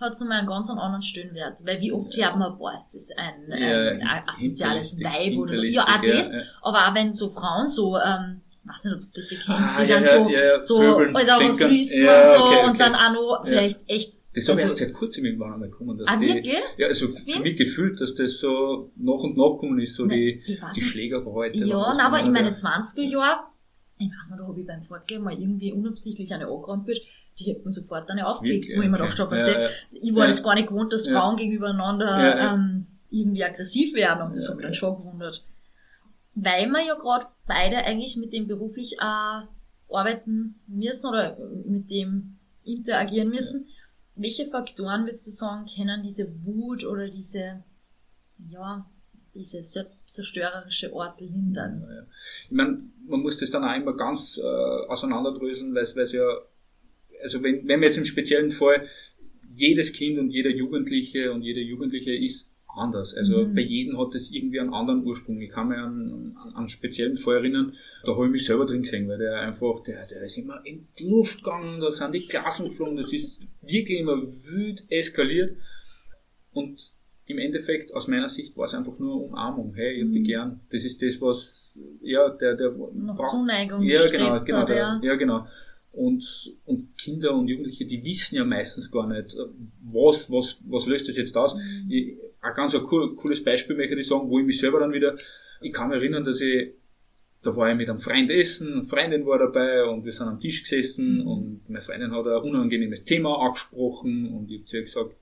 hat 0.00 0.12
es 0.12 0.20
nochmal 0.20 0.38
einen 0.38 0.48
ganz 0.48 0.68
anderen 0.70 1.02
Stellenwert, 1.02 1.64
weil 1.64 1.80
wie 1.80 1.92
oft 1.92 2.16
hört 2.16 2.36
man, 2.36 2.58
boah, 2.58 2.72
ist 2.76 2.94
das 2.94 3.10
ein, 3.16 3.44
Ja, 3.48 3.88
ein, 3.90 4.02
ein 4.02 4.22
hinterlistig, 4.38 5.04
Weib 5.04 5.38
oder 5.38 5.54
so. 5.54 5.62
Ja, 5.62 5.82
auch 5.84 6.02
das, 6.02 6.30
ja, 6.32 6.38
ja. 6.38 6.42
aber 6.62 6.78
auch 6.88 6.94
wenn 6.94 7.12
so 7.14 7.28
Frauen 7.28 7.68
so, 7.68 7.96
ähm, 7.98 8.40
weiß 8.64 8.84
nicht, 8.84 8.94
ob 8.94 8.98
du 9.00 9.04
solche 9.04 9.36
kennst, 9.36 9.48
Ah, 9.76 9.82
die 9.82 9.88
ja, 9.90 9.94
dann 10.00 10.04
ja, 10.04 10.10
so, 10.10 10.28
ja, 10.30 10.44
ja, 10.44 10.62
so, 10.62 10.78
pöbeln, 10.78 11.14
Alter, 11.16 11.38
was 11.40 11.60
Ja, 11.60 12.20
und 12.22 12.28
so, 12.28 12.34
okay, 12.44 12.56
okay. 12.58 12.70
und 12.70 12.80
dann 12.80 12.94
auch 12.94 13.12
noch 13.12 13.42
vielleicht 13.46 13.88
echt, 13.88 14.14
Das 14.34 14.48
habe 14.48 14.58
ich 14.58 14.62
erst 14.62 14.76
seit 14.78 14.92
kurzem 14.94 15.24
irgendwann 15.26 15.52
einmal 15.54 15.68
gekommen, 15.70 15.96
dass 15.98 16.08
Ah, 16.08 16.16
die, 16.16 16.26
wirklich? 16.28 16.58
ja, 16.76 16.86
also 16.88 17.08
für 17.08 17.40
mich 17.40 17.56
gefühlt, 17.56 18.00
dass 18.00 18.14
das 18.14 18.38
so 18.38 18.90
nach 18.96 19.22
und 19.22 19.36
nach 19.36 19.52
gekommen 19.52 19.78
ist, 19.80 19.94
so 19.94 20.06
Nein, 20.06 20.18
die, 20.18 20.58
weiß 20.60 20.72
die 20.74 20.80
nicht. 20.80 20.90
Schlägerhäute. 20.90 21.58
ja, 21.58 21.92
nein, 21.94 22.00
aber 22.06 22.20
in 22.20 22.32
meine 22.32 22.48
ja. 22.48 22.54
20er 22.54 23.02
Jahre, 23.02 23.40
ich 23.96 24.06
weiß 24.06 24.30
nicht, 24.30 24.40
da 24.40 24.48
habe 24.48 24.60
ich 24.60 24.66
beim 24.66 24.82
Fortgehen 24.82 25.22
mal 25.22 25.34
irgendwie 25.38 25.72
unabsichtlich 25.72 26.32
eine 26.34 26.48
angekrampelt, 26.48 26.98
die 27.38 27.44
hätte 27.44 27.64
mir 27.64 27.72
sofort 27.72 28.10
eine 28.10 28.26
aufgelegt, 28.26 28.64
Wirklich? 28.64 28.78
wo 28.78 28.82
ich 28.82 28.88
mir 28.90 28.98
gedacht 28.98 29.18
habe, 29.18 29.36
Ja, 29.36 29.68
ich 29.90 30.14
war 30.14 30.22
Ja. 30.22 30.26
das 30.28 30.42
gar 30.42 30.54
nicht 30.54 30.68
gewohnt, 30.68 30.92
dass. 30.92 31.08
Frauen 31.08 31.36
gegenüber 31.36 31.68
einander 31.70 32.06
Ja, 32.06 32.36
ja. 32.38 32.54
Ähm, 32.54 32.86
irgendwie 33.10 33.44
aggressiv 33.44 33.94
werden 33.94 34.26
und 34.26 34.36
das 34.36 34.48
hat 34.48 34.56
mich 34.56 34.64
dann 34.64 34.72
schon 34.74 34.96
gewundert. 34.96 35.44
Weil 36.34 36.66
wir 36.68 36.84
ja 36.84 36.94
gerade 36.94 37.26
beide 37.46 37.76
eigentlich 37.78 38.16
mit 38.16 38.32
dem 38.32 38.48
beruflich 38.48 39.00
auch 39.00 39.42
arbeiten 39.90 40.56
müssen 40.66 41.08
oder 41.08 41.36
mit 41.66 41.90
dem 41.90 42.38
interagieren 42.64 43.28
müssen. 43.28 43.66
Welche 44.16 44.46
Faktoren 44.46 45.04
würdest 45.04 45.26
du 45.26 45.30
sagen, 45.30 45.66
können 45.76 46.02
diese 46.02 46.28
Wut 46.44 46.84
oder 46.84 47.08
diese, 47.08 47.62
ja, 48.48 48.84
diese 49.34 49.62
selbstzerstörerische? 49.62 50.90
Ja, 51.86 51.94
ja. 51.94 52.02
Ich 52.46 52.50
meine, 52.50 52.80
man 53.06 53.20
muss 53.20 53.38
das 53.38 53.50
dann 53.50 53.64
auch 53.64 53.74
immer 53.76 53.94
ganz 53.96 54.38
äh, 54.38 54.42
auseinanderdröseln, 54.88 55.74
weil 55.74 55.82
es 55.82 56.12
ja, 56.12 56.26
also 57.24 57.42
wenn, 57.42 57.66
wenn 57.66 57.80
wir 57.80 57.88
jetzt 57.88 57.98
im 57.98 58.04
speziellen 58.04 58.52
Fall, 58.52 58.86
jedes 59.56 59.92
Kind 59.92 60.18
und 60.18 60.30
jeder 60.30 60.50
Jugendliche 60.50 61.32
und 61.32 61.42
jede 61.42 61.60
Jugendliche 61.60 62.14
ist 62.14 62.52
anders. 62.76 63.14
Also 63.14 63.38
Mhm. 63.46 63.54
bei 63.54 63.60
jedem 63.60 63.98
hat 64.00 64.14
das 64.14 64.30
irgendwie 64.32 64.58
einen 64.58 64.74
anderen 64.74 65.04
Ursprung. 65.04 65.40
Ich 65.40 65.50
kann 65.50 65.68
mich 65.68 65.78
an, 65.78 66.34
an, 66.36 66.54
an 66.54 66.68
speziellen 66.68 67.16
Fall 67.16 67.36
erinnern, 67.36 67.72
da 68.04 68.12
habe 68.16 68.26
ich 68.26 68.32
mich 68.32 68.44
selber 68.44 68.66
drin 68.66 68.82
gesehen, 68.82 69.06
weil 69.08 69.18
der 69.18 69.38
einfach, 69.40 69.80
der, 69.84 70.06
der 70.06 70.22
ist 70.24 70.36
immer 70.38 70.60
in 70.66 70.86
die 70.98 71.04
Luft 71.04 71.44
gegangen, 71.44 71.80
da 71.80 71.90
sind 71.92 72.12
die 72.12 72.26
Klassen 72.26 72.66
geflogen, 72.68 72.96
das 72.96 73.12
ist 73.12 73.46
wirklich 73.62 74.00
immer 74.00 74.20
wüt 74.20 74.82
eskaliert. 74.90 75.56
Und 76.52 76.92
im 77.26 77.38
Endeffekt, 77.38 77.94
aus 77.94 78.06
meiner 78.08 78.28
Sicht, 78.28 78.56
war 78.56 78.64
es 78.66 78.74
einfach 78.74 78.98
nur 78.98 79.22
Umarmung. 79.24 79.72
Hey, 79.74 79.94
ich 79.94 80.00
hab 80.02 80.08
Mhm. 80.08 80.12
dich 80.12 80.24
gern. 80.24 80.60
Das 80.70 80.84
ist 80.84 81.00
das, 81.02 81.20
was, 81.22 81.84
ja, 82.02 82.28
der, 82.28 82.54
der, 82.56 82.70
Noch 82.72 83.16
braucht- 83.16 83.28
Zuneigung 83.30 83.82
ja, 83.82 84.04
genau, 84.06 84.42
genau, 84.44 84.58
hat, 84.58 84.68
der, 84.68 84.76
ja. 84.76 85.00
ja, 85.02 85.14
genau. 85.14 85.46
Und, 85.94 86.56
und 86.64 86.98
Kinder 86.98 87.34
und 87.34 87.46
Jugendliche, 87.48 87.86
die 87.86 88.04
wissen 88.04 88.36
ja 88.36 88.44
meistens 88.44 88.90
gar 88.90 89.06
nicht, 89.06 89.36
was, 89.80 90.30
was, 90.30 90.60
was 90.66 90.86
löst 90.86 91.08
das 91.08 91.16
jetzt 91.16 91.36
aus. 91.36 91.54
Mhm. 91.54 91.90
Ich, 91.90 92.16
ein 92.40 92.54
ganz 92.54 92.74
ein 92.74 92.82
cool, 92.90 93.14
cooles 93.14 93.42
Beispiel 93.42 93.76
möchte 93.76 93.94
ich 93.94 94.06
sagen, 94.06 94.28
wo 94.28 94.38
ich 94.38 94.44
mich 94.44 94.58
selber 94.58 94.80
dann 94.80 94.92
wieder, 94.92 95.16
ich 95.60 95.72
kann 95.72 95.88
mich 95.88 95.98
erinnern, 95.98 96.24
dass 96.24 96.40
ich, 96.40 96.72
da 97.42 97.54
war 97.56 97.70
ich 97.70 97.76
mit 97.76 97.88
einem 97.88 97.98
Freund 98.00 98.30
essen, 98.30 98.72
eine 98.72 98.84
Freundin 98.84 99.24
war 99.24 99.38
dabei 99.38 99.84
und 99.84 100.04
wir 100.04 100.12
sind 100.12 100.28
am 100.28 100.40
Tisch 100.40 100.62
gesessen 100.62 101.20
Mhm. 101.20 101.26
und 101.26 101.60
meine 101.68 101.80
Freundin 101.80 102.10
hat 102.12 102.26
ein 102.26 102.42
unangenehmes 102.42 103.04
Thema 103.04 103.38
angesprochen 103.46 104.28
und 104.28 104.50
ich 104.50 104.58
habe 104.58 104.64
zu 104.64 104.76
ihr 104.76 104.82
gesagt, 104.82 105.16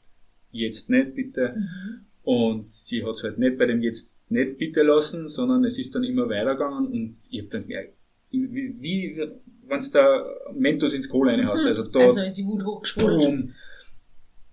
jetzt 0.52 0.91
nicht 0.91 1.14
bitte. 1.14 1.55
Mhm. 1.57 2.07
Und 2.23 2.69
sie 2.69 3.05
hat 3.05 3.17
es 3.17 3.25
halt 3.25 3.38
nicht 3.38 3.59
bei 3.59 3.67
dem 3.67 3.83
jetzt 3.83 4.14
nicht 4.29 4.57
bitte 4.59 4.83
lassen, 4.83 5.29
sondern 5.29 5.64
es 5.64 5.79
ist 5.79 5.95
dann 5.95 6.05
immer 6.05 6.29
weitergegangen 6.29 6.87
und 6.87 7.17
ich 7.31 7.41
habe 7.41 7.49
dann 7.49 7.62
gemerkt, 7.62 7.95
wie, 8.31 8.81
wie 8.81 9.29
wenn 9.73 9.81
es 9.81 9.91
da 9.91 10.25
Mentos 10.55 10.93
ins 10.95 11.09
Kohle 11.09 11.33
reinhaust. 11.33 11.67
Also 11.67 11.85
da, 11.88 12.00
Also 12.00 12.21
ist 12.23 12.35
die 12.38 12.45
Wut 12.45 12.62
hochgesprungen. 12.64 13.19
boom. 13.47 13.55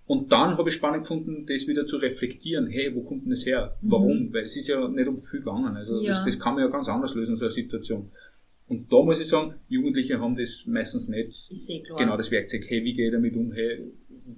Und 0.06 0.32
dann 0.32 0.58
habe 0.58 0.68
ich 0.68 0.74
spannend 0.74 1.02
gefunden, 1.02 1.46
das 1.46 1.68
wieder 1.68 1.86
zu 1.86 1.96
reflektieren. 1.98 2.66
Hey, 2.66 2.92
wo 2.94 3.02
kommt 3.02 3.22
denn 3.24 3.30
das 3.30 3.46
her? 3.46 3.76
Mhm. 3.80 3.90
Warum? 3.92 4.32
Weil 4.34 4.42
es 4.42 4.56
ist 4.56 4.66
ja 4.66 4.88
nicht 4.88 5.06
um 5.06 5.18
viel 5.18 5.38
gegangen. 5.38 5.76
Also 5.76 6.00
Ja. 6.00 6.08
das, 6.08 6.24
das 6.24 6.40
kann 6.40 6.54
man 6.54 6.64
ja 6.64 6.68
ganz 6.70 6.88
anders 6.88 7.14
lösen, 7.14 7.36
so 7.36 7.44
eine 7.44 7.52
Situation. 7.52 8.10
Und 8.66 8.92
da 8.92 9.02
muss 9.02 9.20
ich 9.20 9.28
sagen, 9.28 9.54
Jugendliche 9.68 10.18
haben 10.20 10.36
das 10.36 10.64
meistens 10.66 11.08
nicht 11.08 11.28
Ist 11.28 11.70
eh 11.70 11.80
klar. 11.82 11.98
genau 11.98 12.16
das 12.16 12.30
Werkzeug. 12.32 12.64
Hey, 12.68 12.82
wie 12.84 12.94
gehe 12.94 13.06
ich 13.06 13.12
damit 13.12 13.36
um? 13.36 13.52
Hey, 13.52 13.84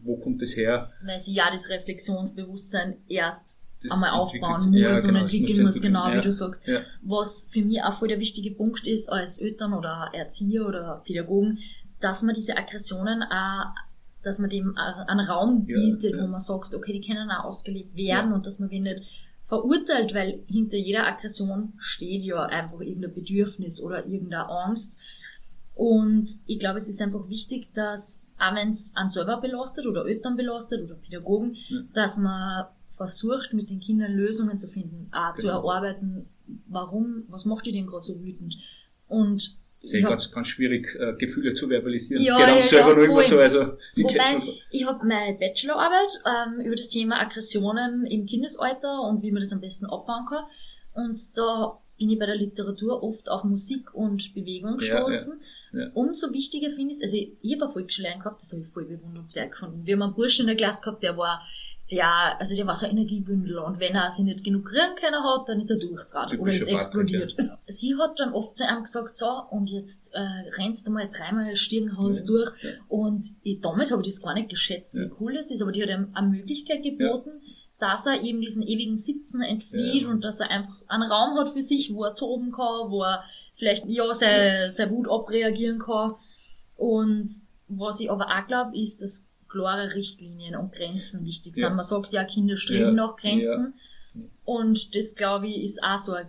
wo 0.04 0.16
kommt 0.16 0.42
das 0.42 0.56
her? 0.56 0.90
Weil 1.04 1.18
sie 1.18 1.34
ja 1.34 1.50
das 1.50 1.68
Reflexionsbewusstsein 1.70 2.96
erst 3.08 3.62
einmal 3.90 4.10
aufbauen 4.10 4.72
ja, 4.72 4.94
und 4.94 5.02
genau, 5.02 5.20
entwickeln 5.20 5.66
muss 5.66 5.80
genau 5.80 6.06
wie 6.08 6.16
ja. 6.16 6.20
du 6.20 6.32
sagst. 6.32 6.66
Ja. 6.66 6.80
Was 7.02 7.48
für 7.50 7.62
mich 7.62 7.82
auch 7.82 7.92
voll 7.92 8.08
der 8.08 8.20
wichtige 8.20 8.52
Punkt 8.52 8.86
ist 8.86 9.08
als 9.08 9.38
Eltern 9.38 9.72
oder 9.74 10.10
Erzieher 10.12 10.66
oder 10.66 11.02
Pädagogen, 11.04 11.58
dass 12.00 12.22
man 12.22 12.34
diese 12.34 12.56
Aggressionen 12.56 13.22
auch, 13.22 13.66
dass 14.22 14.38
man 14.38 14.50
dem 14.50 14.76
einen 14.76 15.26
Raum 15.26 15.64
bietet, 15.64 16.16
wo 16.20 16.26
man 16.26 16.40
sagt, 16.40 16.74
okay, 16.74 16.92
die 16.92 17.06
können 17.06 17.30
auch 17.30 17.44
ausgelebt 17.44 17.96
werden 17.96 18.32
und 18.32 18.46
dass 18.46 18.58
man 18.58 18.68
die 18.68 18.80
nicht 18.80 19.02
verurteilt, 19.42 20.14
weil 20.14 20.44
hinter 20.46 20.76
jeder 20.76 21.06
Aggression 21.06 21.72
steht 21.76 22.22
ja 22.22 22.44
einfach 22.46 22.80
irgendein 22.80 23.14
Bedürfnis 23.14 23.82
oder 23.82 24.06
irgendeine 24.06 24.48
Angst. 24.48 24.98
Und 25.74 26.28
ich 26.46 26.58
glaube, 26.58 26.78
es 26.78 26.88
ist 26.88 27.02
einfach 27.02 27.28
wichtig, 27.28 27.72
dass, 27.72 28.22
auch 28.38 28.54
wenn 28.54 28.70
es 28.70 28.92
einen 28.94 29.08
selber 29.08 29.40
belastet 29.40 29.86
oder 29.86 30.06
Eltern 30.06 30.36
belastet 30.36 30.82
oder 30.84 30.94
Pädagogen, 30.94 31.56
dass 31.92 32.18
man 32.18 32.66
versucht, 32.92 33.52
mit 33.52 33.70
den 33.70 33.80
Kindern 33.80 34.12
Lösungen 34.12 34.58
zu 34.58 34.68
finden, 34.68 35.08
auch 35.12 35.34
zu 35.34 35.46
Genau. 35.46 35.66
erarbeiten, 35.68 36.28
warum, 36.68 37.24
was 37.28 37.44
macht 37.44 37.66
die 37.66 37.72
denn 37.72 37.86
gerade 37.86 38.02
so 38.02 38.20
wütend? 38.20 38.56
Und 39.08 39.58
ist 39.80 39.94
ich 39.94 40.04
hab, 40.04 40.10
ganz, 40.10 40.30
ganz 40.30 40.46
schwierig, 40.48 40.94
äh, 40.94 41.14
Gefühle 41.18 41.54
zu 41.54 41.68
verbalisieren. 41.68 42.22
Ja, 42.22 42.36
Geht 42.36 42.48
auch 42.50 42.54
ja, 42.56 42.60
selber 42.60 43.00
ja, 43.00 43.06
nur 43.08 43.16
voll. 43.16 43.24
so, 43.24 43.38
also, 43.40 43.72
ich 43.96 44.04
Wobei, 44.04 44.42
ich 44.70 44.86
habe 44.86 45.04
meine 45.06 45.36
Bachelorarbeit 45.38 46.22
ähm, 46.24 46.60
über 46.64 46.76
das 46.76 46.88
Thema 46.88 47.20
Aggressionen 47.20 48.06
im 48.06 48.26
Kindesalter 48.26 49.00
und 49.02 49.22
wie 49.22 49.32
man 49.32 49.42
das 49.42 49.52
am 49.52 49.60
besten 49.60 49.86
abbauen 49.86 50.26
kann. 50.28 50.44
Und 50.94 51.36
da 51.36 51.80
bin 52.02 52.10
ich 52.10 52.18
bei 52.18 52.26
der 52.26 52.34
Literatur 52.36 53.02
oft 53.02 53.28
auf 53.30 53.44
Musik 53.44 53.94
und 53.94 54.34
Bewegung 54.34 54.78
Ja, 54.80 54.86
ja, 54.98 55.04
gestoßen. 55.04 55.40
ja. 55.72 55.90
Umso 55.94 56.32
wichtiger 56.32 56.70
finde 56.70 56.90
ich 56.92 56.96
es, 56.96 57.02
also 57.02 57.16
ich, 57.16 57.32
ich 57.40 57.52
habe 57.54 57.64
eine 57.64 57.72
Volksschule 57.72 58.08
gehabt, 58.18 58.42
das 58.42 58.52
habe 58.52 58.62
ich 58.62 58.68
voll 58.68 58.84
bewundernswert 58.86 59.52
gefunden. 59.52 59.86
Wir 59.86 59.94
haben 59.94 60.02
einen 60.02 60.14
Burschen 60.14 60.42
in 60.42 60.46
der 60.48 60.56
Klasse 60.56 60.82
gehabt, 60.82 61.02
der 61.04 61.16
war 61.16 61.40
sehr, 61.84 62.06
also 62.40 62.54
der 62.56 62.66
war 62.66 62.74
so 62.76 62.86
ein 62.86 62.92
Energiebündel 62.92 63.58
und 63.58 63.78
wenn 63.80 63.94
er 63.94 64.10
sich 64.10 64.24
nicht 64.24 64.42
genug 64.44 64.70
rühren 64.72 64.94
können 64.96 65.22
hat, 65.22 65.48
dann 65.48 65.60
ist 65.60 65.70
er 65.70 65.78
durchtrat 65.78 66.36
oder 66.38 66.52
ist 66.52 66.68
explodiert. 66.70 67.36
Sie 67.66 67.94
hat 67.96 68.18
dann 68.20 68.32
oft 68.32 68.56
zu 68.56 68.64
ihm 68.64 68.82
gesagt, 68.82 69.16
so, 69.16 69.26
und 69.50 69.70
jetzt 69.70 70.12
äh, 70.14 70.20
rennst 70.60 70.86
du 70.86 70.90
mal 70.92 71.08
dreimal 71.08 71.54
Stirnhaus 71.56 72.20
Ja, 72.20 72.26
durch 72.26 72.52
ja. 72.62 72.70
und 72.88 73.24
ich, 73.42 73.60
damals 73.60 73.90
habe 73.92 74.02
ich 74.02 74.08
das 74.08 74.22
gar 74.22 74.34
nicht 74.34 74.48
geschätzt, 74.50 74.96
Ja. 74.96 75.04
wie 75.04 75.10
cool 75.20 75.34
das 75.34 75.50
ist, 75.50 75.62
aber 75.62 75.72
die 75.72 75.82
hat 75.82 75.90
ihm 75.90 76.08
eine 76.14 76.28
Möglichkeit 76.28 76.82
geboten, 76.82 77.30
dass 77.82 78.06
er 78.06 78.22
eben 78.22 78.40
diesen 78.40 78.62
ewigen 78.62 78.96
Sitzen 78.96 79.42
entflieht 79.42 80.02
Ja. 80.04 80.08
und 80.08 80.24
dass 80.24 80.40
er 80.40 80.50
einfach 80.50 80.72
einen 80.88 81.02
Raum 81.10 81.36
hat 81.38 81.48
für 81.50 81.60
sich, 81.62 81.92
wo 81.92 82.04
er 82.04 82.14
toben 82.14 82.52
kann, 82.52 82.90
wo 82.90 83.02
er 83.02 83.22
vielleicht 83.56 83.84
ja 83.88 84.04
seine, 84.14 84.70
seine 84.70 84.92
Wut 84.92 85.08
abreagieren 85.10 85.78
kann. 85.80 86.14
Und 86.76 87.28
was 87.68 88.00
ich 88.00 88.10
aber 88.10 88.26
auch 88.28 88.46
glaube, 88.46 88.76
ist, 88.78 89.02
dass 89.02 89.28
klare 89.48 89.94
Richtlinien 89.94 90.56
und 90.56 90.72
Grenzen 90.72 91.26
wichtig 91.26 91.54
sind. 91.56 91.64
Ja. 91.64 91.70
Man 91.70 91.84
sagt 91.84 92.12
ja, 92.12 92.24
Kinder 92.24 92.56
streben 92.56 92.96
Ja. 92.96 93.06
nach 93.06 93.16
Grenzen. 93.16 93.74
Und 94.44 94.94
das, 94.96 95.14
glaube 95.14 95.46
ich, 95.48 95.62
ist 95.62 95.82
auch 95.84 95.98
so 95.98 96.12
ein. 96.12 96.28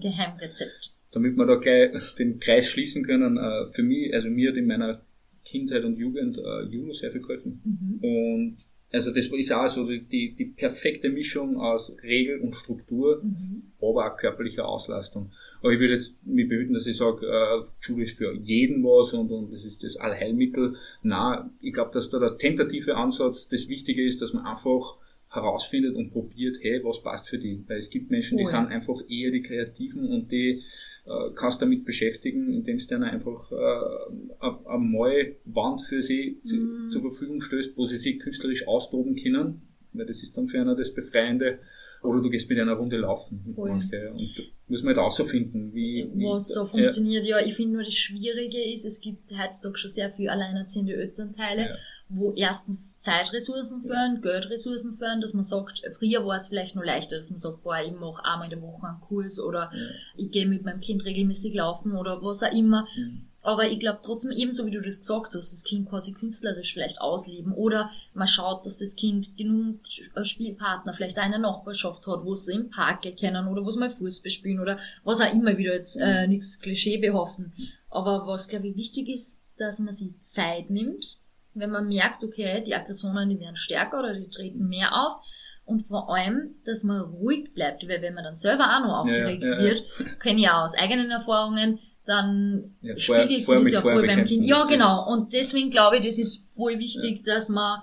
Geheimrezept. 0.00 0.92
damit 1.10 1.36
wir 1.36 1.44
da 1.44 1.56
gleich 1.56 2.14
den 2.14 2.38
Kreis 2.38 2.68
schließen 2.68 3.04
können, 3.04 3.36
äh, 3.36 3.68
für 3.72 3.82
mich, 3.82 4.14
also 4.14 4.28
mir 4.28 4.50
hat 4.50 4.56
in 4.56 4.66
meiner 4.68 5.02
Kindheit 5.44 5.84
und 5.84 5.96
Jugend 5.98 6.38
äh, 6.38 6.62
Judo 6.70 6.92
sehr 6.92 7.10
viel 7.10 7.20
geholfen. 7.20 7.60
Mhm. 7.64 7.98
Und 8.00 8.56
Also 8.92 9.10
das 9.10 9.26
ist 9.26 9.52
auch 9.52 9.68
so 9.68 9.86
die, 9.86 10.34
die 10.34 10.44
perfekte 10.44 11.08
Mischung 11.08 11.58
aus 11.58 11.96
Regel 12.02 12.40
und 12.40 12.54
Struktur, 12.54 13.22
mhm. 13.22 13.62
aber 13.80 14.12
auch 14.12 14.16
körperlicher 14.18 14.66
Auslastung. 14.66 15.32
Aber 15.60 15.72
ich 15.72 15.80
würde 15.80 15.94
jetzt 15.94 16.24
mich 16.26 16.48
behüten, 16.48 16.74
dass 16.74 16.86
ich 16.86 16.96
sage, 16.96 17.26
äh, 17.26 17.64
Judo 17.80 18.02
ist 18.02 18.18
für 18.18 18.34
jeden 18.34 18.84
was 18.84 19.14
und, 19.14 19.30
und 19.30 19.52
das 19.52 19.64
ist 19.64 19.82
das 19.82 19.96
Allheilmittel. 19.96 20.76
Na, 21.02 21.50
ich 21.62 21.72
glaube, 21.72 21.90
dass 21.94 22.10
da 22.10 22.18
der 22.18 22.36
tentative 22.36 22.96
Ansatz 22.96 23.48
das 23.48 23.68
Wichtige 23.68 24.04
ist, 24.04 24.20
dass 24.20 24.34
man 24.34 24.44
einfach 24.44 24.96
herausfindet 25.32 25.96
und 25.96 26.10
probiert, 26.10 26.58
hey, 26.60 26.80
was 26.84 27.02
passt 27.02 27.28
für 27.28 27.38
die? 27.38 27.64
Weil 27.66 27.78
es 27.78 27.90
gibt 27.90 28.10
Menschen, 28.10 28.36
die 28.36 28.44
oh, 28.44 28.46
ja. 28.46 28.52
sind 28.52 28.66
einfach 28.66 29.00
eher 29.08 29.30
die 29.30 29.40
Kreativen 29.40 30.08
und 30.08 30.30
die 30.30 30.60
äh, 31.06 31.34
kannst 31.34 31.62
damit 31.62 31.84
beschäftigen, 31.84 32.52
indem 32.52 32.76
du 32.76 32.84
dann 32.90 33.02
einfach 33.02 33.50
äh, 33.50 34.36
eine 34.40 34.84
neue 34.84 35.36
Wand 35.46 35.80
für 35.82 36.02
sie 36.02 36.36
mm. 36.38 36.90
zur 36.90 37.00
Verfügung 37.00 37.40
stößt, 37.40 37.76
wo 37.78 37.86
sie 37.86 37.96
sich 37.96 38.20
künstlerisch 38.20 38.68
austoben 38.68 39.16
können, 39.16 39.62
weil 39.94 40.06
das 40.06 40.22
ist 40.22 40.36
dann 40.36 40.48
für 40.48 40.60
einer 40.60 40.76
das 40.76 40.92
Befreiende. 40.92 41.60
Oder 42.02 42.20
du 42.20 42.30
gehst 42.30 42.50
mit 42.50 42.58
einer 42.58 42.74
Runde 42.74 42.96
laufen. 42.96 43.42
Mit 43.46 43.56
manche. 43.56 44.10
Und 44.10 44.38
da 44.38 44.42
muss 44.66 44.82
man 44.82 44.88
halt 44.88 44.96
herausfinden, 44.98 45.72
wie, 45.72 46.10
wie 46.14 46.24
Was 46.24 46.48
so 46.48 46.64
funktioniert. 46.64 47.24
Ja, 47.24 47.38
ja 47.38 47.46
ich 47.46 47.54
finde 47.54 47.74
nur 47.74 47.82
das 47.82 47.94
Schwierige 47.94 48.60
ist, 48.72 48.84
es 48.84 49.00
gibt 49.00 49.30
heutzutage 49.38 49.78
schon 49.78 49.90
sehr 49.90 50.10
viel 50.10 50.28
alleinerziehende 50.28 50.94
Elternteile, 50.94 51.68
ja. 51.68 51.74
wo 52.08 52.32
erstens 52.32 52.98
Zeitressourcen 52.98 53.82
fördern, 53.82 54.16
ja. 54.16 54.20
Geldressourcen 54.20 54.94
fördern, 54.94 55.20
dass 55.20 55.34
man 55.34 55.44
sagt, 55.44 55.82
früher 55.96 56.26
war 56.26 56.36
es 56.36 56.48
vielleicht 56.48 56.74
nur 56.74 56.84
leichter, 56.84 57.16
dass 57.16 57.30
man 57.30 57.38
sagt, 57.38 57.62
boah, 57.62 57.80
ich 57.80 57.92
mache 57.92 58.24
einmal 58.24 58.52
in 58.52 58.58
der 58.58 58.62
Woche 58.62 58.88
einen 58.88 59.00
Kurs 59.00 59.38
oder 59.38 59.70
ich 60.16 60.30
gehe 60.32 60.48
mit 60.48 60.64
meinem 60.64 60.80
Kind 60.80 61.04
regelmäßig 61.04 61.54
laufen 61.54 61.92
oder 61.92 62.20
was 62.20 62.42
auch 62.42 62.52
immer. 62.52 62.86
Mhm. 62.96 63.28
Aber 63.42 63.68
ich 63.68 63.80
glaube 63.80 63.98
trotzdem 64.02 64.30
ebenso, 64.30 64.66
wie 64.66 64.70
du 64.70 64.80
das 64.80 65.00
gesagt 65.00 65.34
hast, 65.34 65.52
das 65.52 65.64
Kind 65.64 65.88
quasi 65.88 66.12
künstlerisch 66.12 66.72
vielleicht 66.72 67.00
ausleben. 67.00 67.52
Oder 67.52 67.90
man 68.14 68.28
schaut, 68.28 68.64
dass 68.64 68.78
das 68.78 68.94
Kind 68.94 69.36
genug 69.36 69.80
Spielpartner, 70.22 70.92
vielleicht 70.92 71.18
eine 71.18 71.40
Nachbarschaft 71.40 72.06
hat, 72.06 72.24
wo 72.24 72.36
sie 72.36 72.54
im 72.54 72.70
Park 72.70 73.02
kennen 73.16 73.48
oder 73.48 73.64
wo 73.64 73.70
sie 73.70 73.80
mal 73.80 73.90
Fußball 73.90 74.30
spielen 74.30 74.60
oder 74.60 74.78
was 75.02 75.20
auch 75.20 75.32
immer 75.32 75.58
wieder 75.58 75.74
jetzt 75.74 75.96
äh, 75.96 76.28
nichts 76.28 76.60
Klischee 76.60 76.98
behaften. 76.98 77.52
Aber 77.90 78.26
was, 78.26 78.48
glaube 78.48 78.68
ich, 78.68 78.76
wichtig 78.76 79.08
ist, 79.08 79.42
dass 79.56 79.80
man 79.80 79.92
sich 79.92 80.18
Zeit 80.20 80.70
nimmt, 80.70 81.18
wenn 81.54 81.70
man 81.70 81.88
merkt, 81.88 82.22
okay, 82.24 82.62
die 82.64 82.74
Aggressionen, 82.74 83.28
die 83.28 83.40
werden 83.40 83.56
stärker 83.56 83.98
oder 83.98 84.14
die 84.14 84.28
treten 84.28 84.68
mehr 84.68 84.94
auf. 84.94 85.20
Und 85.64 85.80
vor 85.80 86.12
allem, 86.12 86.56
dass 86.64 86.82
man 86.82 87.00
ruhig 87.02 87.54
bleibt, 87.54 87.86
weil 87.88 88.02
wenn 88.02 88.14
man 88.14 88.24
dann 88.24 88.34
selber 88.34 88.64
auch 88.64 88.82
noch 88.82 88.98
aufgeregt 89.00 89.44
ja, 89.44 89.50
ja, 89.50 89.58
ja. 89.58 89.62
wird, 89.62 89.84
kenne 90.20 90.40
ich 90.40 90.48
auch 90.48 90.64
aus 90.64 90.76
eigenen 90.76 91.10
Erfahrungen, 91.10 91.78
dann 92.04 92.74
ja, 92.80 92.98
spiegelt 92.98 93.46
sich 93.46 93.56
das 93.56 93.70
ja 93.70 93.80
voll 93.80 94.06
beim 94.06 94.24
Kind. 94.24 94.44
Ja, 94.44 94.64
genau. 94.64 95.08
Und 95.12 95.32
deswegen 95.32 95.70
glaube 95.70 95.98
ich, 95.98 96.06
das 96.06 96.18
ist 96.18 96.54
voll 96.54 96.78
wichtig, 96.78 97.22
ja. 97.24 97.34
dass 97.34 97.48
man 97.48 97.80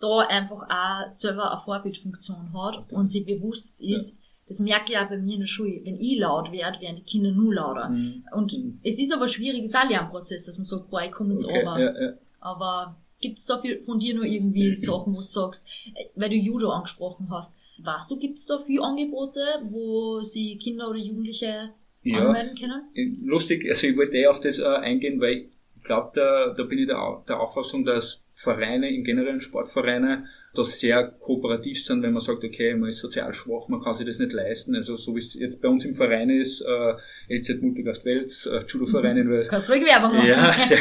da 0.00 0.18
einfach 0.28 0.62
auch 0.68 1.12
selber 1.12 1.52
eine 1.52 1.60
Vorbildfunktion 1.60 2.52
hat 2.52 2.78
okay. 2.78 2.94
und 2.94 3.08
sich 3.08 3.24
bewusst 3.24 3.80
ist, 3.80 4.10
ja. 4.10 4.18
das 4.48 4.60
merke 4.60 4.92
ich 4.92 4.98
auch 4.98 5.08
bei 5.08 5.18
mir 5.18 5.34
in 5.34 5.40
der 5.40 5.46
Schule, 5.46 5.80
wenn 5.84 5.98
ich 5.98 6.18
laut 6.18 6.50
werde, 6.50 6.80
werden 6.80 6.96
die 6.96 7.04
Kinder 7.04 7.30
nur 7.30 7.54
lauter. 7.54 7.90
Mhm. 7.90 8.24
Und 8.32 8.52
mhm. 8.52 8.80
es 8.82 8.98
ist 8.98 9.12
aber 9.12 9.28
schwierig, 9.28 9.60
es 9.60 9.70
ist 9.70 9.76
auch 9.76 9.82
ein 9.82 9.90
Lernprozess, 9.90 10.46
dass 10.46 10.58
man 10.58 10.64
sagt, 10.64 10.90
boah, 10.90 11.02
ich 11.02 11.12
komme 11.12 11.32
ins 11.32 11.44
okay. 11.44 11.62
Ober. 11.62 11.80
Ja, 11.80 12.12
aber 12.40 12.96
gibt's 13.20 13.46
da 13.46 13.62
von 13.86 14.00
dir 14.00 14.16
noch 14.16 14.24
irgendwie 14.24 14.74
Sachen, 14.74 15.14
wo 15.14 15.20
du 15.20 15.22
sagst, 15.22 15.68
weil 16.16 16.30
du 16.30 16.36
Judo 16.36 16.70
angesprochen 16.70 17.30
hast, 17.30 17.54
weißt 17.78 18.10
du, 18.10 18.16
gibt's 18.16 18.46
da 18.46 18.58
viele 18.58 18.82
Angebote, 18.82 19.40
wo 19.70 20.20
sie 20.20 20.58
Kinder 20.58 20.90
oder 20.90 20.98
Jugendliche 20.98 21.70
ja, 22.02 22.18
anmelden 22.18 22.56
können? 22.56 23.16
Lustig, 23.24 23.66
also 23.68 23.86
ich 23.86 23.96
wollte 23.96 24.16
eh 24.16 24.26
auf 24.26 24.40
das 24.40 24.58
äh, 24.58 24.66
eingehen, 24.66 25.20
weil 25.20 25.32
ich 25.32 25.84
glaube, 25.84 26.12
da, 26.14 26.54
da 26.56 26.64
bin 26.64 26.78
ich 26.78 26.86
der, 26.86 27.24
der 27.26 27.40
Auffassung, 27.40 27.84
dass 27.84 28.22
Vereine, 28.32 28.92
im 28.92 29.04
generellen 29.04 29.40
Sportvereine, 29.40 30.26
da 30.54 30.64
sehr 30.64 31.04
kooperativ 31.20 31.82
sind, 31.82 32.02
wenn 32.02 32.12
man 32.12 32.20
sagt, 32.20 32.44
okay, 32.44 32.74
man 32.74 32.88
ist 32.88 33.00
sozial 33.00 33.32
schwach, 33.32 33.68
man 33.68 33.82
kann 33.82 33.94
sich 33.94 34.06
das 34.06 34.18
nicht 34.18 34.32
leisten. 34.32 34.74
Also 34.74 34.96
so 34.96 35.14
wie 35.14 35.20
es 35.20 35.34
jetzt 35.34 35.62
bei 35.62 35.68
uns 35.68 35.84
im 35.84 35.94
Verein 35.94 36.28
ist, 36.28 36.62
äh, 36.62 36.94
LZ 37.36 37.62
Multikraft 37.62 38.04
Wels, 38.04 38.46
äh, 38.46 38.62
Judo-Verein 38.66 39.16
in 39.16 39.28
Wels. 39.28 39.48
Kannst 39.50 39.70
ruhig 39.70 39.84
Werbung 39.84 40.16
machen. 40.16 40.28
Ja, 40.28 40.52
sehr, 40.52 40.78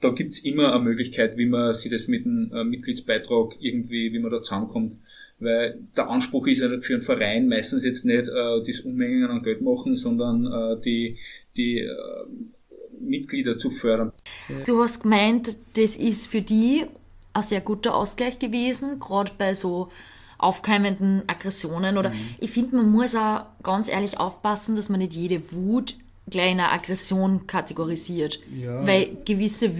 da 0.00 0.10
gibt's 0.10 0.44
immer 0.44 0.74
eine 0.74 0.84
Möglichkeit, 0.84 1.36
wie 1.36 1.46
man 1.46 1.72
sich 1.72 1.90
das 1.90 2.08
mit 2.08 2.24
dem 2.24 2.52
äh, 2.52 2.64
Mitgliedsbeitrag 2.64 3.56
irgendwie, 3.60 4.12
wie 4.12 4.18
man 4.18 4.30
da 4.30 4.42
zusammenkommt 4.42 4.94
weil 5.40 5.78
der 5.96 6.08
Anspruch 6.08 6.46
ist 6.46 6.60
ja 6.60 6.68
für 6.80 6.94
einen 6.94 7.02
Verein 7.02 7.48
meistens 7.48 7.84
jetzt 7.84 8.04
nicht 8.04 8.28
äh, 8.28 8.62
das 8.66 8.80
Unmengen 8.80 9.30
an 9.30 9.42
Geld 9.42 9.62
machen, 9.62 9.94
sondern 9.94 10.46
äh, 10.46 10.80
die, 10.80 11.18
die 11.56 11.80
äh, 11.80 11.90
Mitglieder 13.00 13.58
zu 13.58 13.70
fördern. 13.70 14.12
Du 14.66 14.80
hast 14.82 15.02
gemeint, 15.02 15.56
das 15.74 15.96
ist 15.96 16.26
für 16.26 16.42
die 16.42 16.84
ein 17.32 17.42
sehr 17.42 17.60
guter 17.60 17.94
Ausgleich 17.94 18.38
gewesen, 18.38 19.00
gerade 19.00 19.32
bei 19.38 19.54
so 19.54 19.88
aufkeimenden 20.38 21.22
Aggressionen. 21.26 21.98
Oder 21.98 22.10
mhm. 22.10 22.34
ich 22.40 22.50
finde, 22.50 22.76
man 22.76 22.90
muss 22.90 23.14
auch 23.14 23.44
ganz 23.62 23.88
ehrlich 23.88 24.18
aufpassen, 24.18 24.74
dass 24.74 24.88
man 24.88 25.00
nicht 25.00 25.14
jede 25.14 25.52
Wut 25.52 25.96
gleich 26.28 26.52
in 26.52 26.60
eine 26.60 26.72
Aggression 26.72 27.46
kategorisieren. 27.46 28.32
Ja. 28.58 28.86
Weil 28.86 29.16
gewisse, 29.24 29.70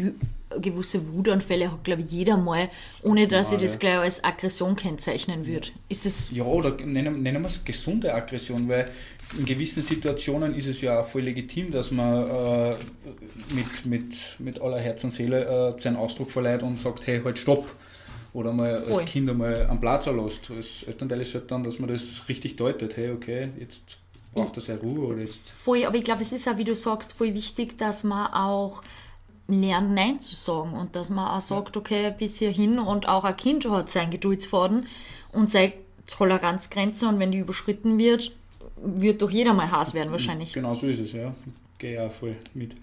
gewisse 0.60 1.12
Wutanfälle 1.12 1.70
hat, 1.70 1.84
glaube 1.84 2.02
ich, 2.02 2.10
jeder 2.10 2.36
mal, 2.36 2.68
ohne 3.02 3.28
dass 3.28 3.50
ja, 3.50 3.56
ich 3.56 3.62
das 3.62 3.72
ja. 3.74 3.78
gleich 3.78 3.98
als 3.98 4.24
Aggression 4.24 4.76
kennzeichnen 4.76 5.46
würde. 5.46 5.68
Ist 5.88 6.06
das 6.06 6.30
ja, 6.32 6.44
oder 6.44 6.76
nennen, 6.84 7.22
nennen 7.22 7.42
wir 7.42 7.48
es 7.48 7.64
gesunde 7.64 8.12
Aggression, 8.12 8.68
weil 8.68 8.88
in 9.38 9.44
gewissen 9.44 9.82
Situationen 9.82 10.54
ist 10.54 10.66
es 10.66 10.80
ja 10.80 11.00
auch 11.00 11.06
voll 11.06 11.22
legitim, 11.22 11.70
dass 11.70 11.90
man 11.90 12.28
äh, 12.28 12.74
mit, 13.54 13.86
mit, 13.86 14.14
mit 14.38 14.60
aller 14.60 14.78
Herz 14.78 15.04
und 15.04 15.10
Seele 15.10 15.74
äh, 15.76 15.80
seinen 15.80 15.96
Ausdruck 15.96 16.30
verleiht 16.30 16.62
und 16.62 16.78
sagt, 16.78 17.06
hey, 17.06 17.20
halt 17.22 17.38
stopp. 17.38 17.72
Oder 18.32 18.52
mal 18.52 18.78
voll. 18.78 19.00
als 19.00 19.10
Kind 19.10 19.28
einmal 19.28 19.66
am 19.68 19.80
Platz 19.80 20.06
lässt. 20.06 20.50
Als 20.50 20.84
Elternteil 20.84 21.20
ist 21.20 21.34
halt 21.34 21.50
dann, 21.50 21.64
dass 21.64 21.80
man 21.80 21.90
das 21.90 22.28
richtig 22.28 22.56
deutet, 22.56 22.96
hey, 22.96 23.10
okay, 23.10 23.48
jetzt 23.58 23.98
braucht 24.34 24.56
das 24.56 24.68
ja 24.68 24.76
Ruhe 24.76 25.06
oder 25.06 25.20
jetzt. 25.20 25.50
Voll, 25.64 25.84
aber 25.84 25.96
ich 25.96 26.04
glaube, 26.04 26.22
es 26.22 26.32
ist 26.32 26.48
auch, 26.48 26.56
wie 26.56 26.64
du 26.64 26.76
sagst, 26.76 27.12
voll 27.14 27.34
wichtig, 27.34 27.76
dass 27.78 28.04
man 28.04 28.32
auch 28.32 28.82
lernt, 29.52 29.94
Nein 29.94 30.20
zu 30.20 30.34
sagen 30.34 30.72
und 30.72 30.96
dass 30.96 31.10
man 31.10 31.28
auch 31.28 31.40
sagt, 31.40 31.76
okay, 31.76 32.12
bis 32.16 32.38
hierhin 32.38 32.78
und 32.78 33.08
auch 33.08 33.24
ein 33.24 33.36
Kind 33.36 33.68
hat 33.68 33.90
sein 33.90 34.10
Geduldsfaden 34.10 34.86
und 35.32 35.50
seine 35.50 35.72
Toleranzgrenze 36.06 37.08
und 37.08 37.18
wenn 37.18 37.32
die 37.32 37.38
überschritten 37.38 37.98
wird, 37.98 38.32
wird 38.82 39.22
doch 39.22 39.30
jeder 39.30 39.52
mal 39.54 39.70
Hass 39.70 39.94
werden 39.94 40.10
wahrscheinlich. 40.10 40.52
Genau 40.52 40.74
so 40.74 40.86
ist 40.86 41.00
es, 41.00 41.12
ja. 41.12 41.34
Gehe 41.78 41.94
ja 41.94 42.08
voll 42.08 42.36
mit. 42.54 42.74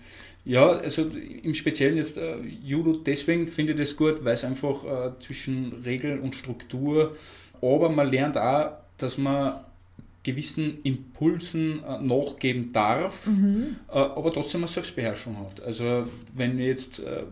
Ja, 0.45 0.65
also 0.67 1.05
im 1.43 1.53
Speziellen 1.53 1.97
jetzt 1.97 2.17
äh, 2.17 2.37
Judo, 2.63 2.93
deswegen 2.93 3.47
finde 3.47 3.73
ich 3.73 3.79
das 3.79 3.97
gut, 3.97 4.23
weil 4.23 4.33
es 4.33 4.45
einfach 4.45 4.83
äh, 4.85 5.19
zwischen 5.19 5.73
Regel 5.83 6.19
und 6.19 6.35
Struktur, 6.35 7.17
aber 7.61 7.89
man 7.89 8.09
lernt 8.09 8.37
auch, 8.37 8.71
dass 8.97 9.17
man 9.17 9.59
gewissen 10.27 10.81
Impulsen 10.83 11.81
äh, 11.83 12.01
nachgeben 12.01 12.73
darf, 12.73 13.25
mhm. 13.25 13.77
äh, 13.87 13.93
aber 13.93 14.31
trotzdem 14.33 14.61
eine 14.61 14.67
Selbstbeherrschung 14.67 15.37
hat. 15.37 15.63
Also 15.63 16.03
wenn 16.35 16.59
jetzt 16.59 16.99
äh, 16.99 17.23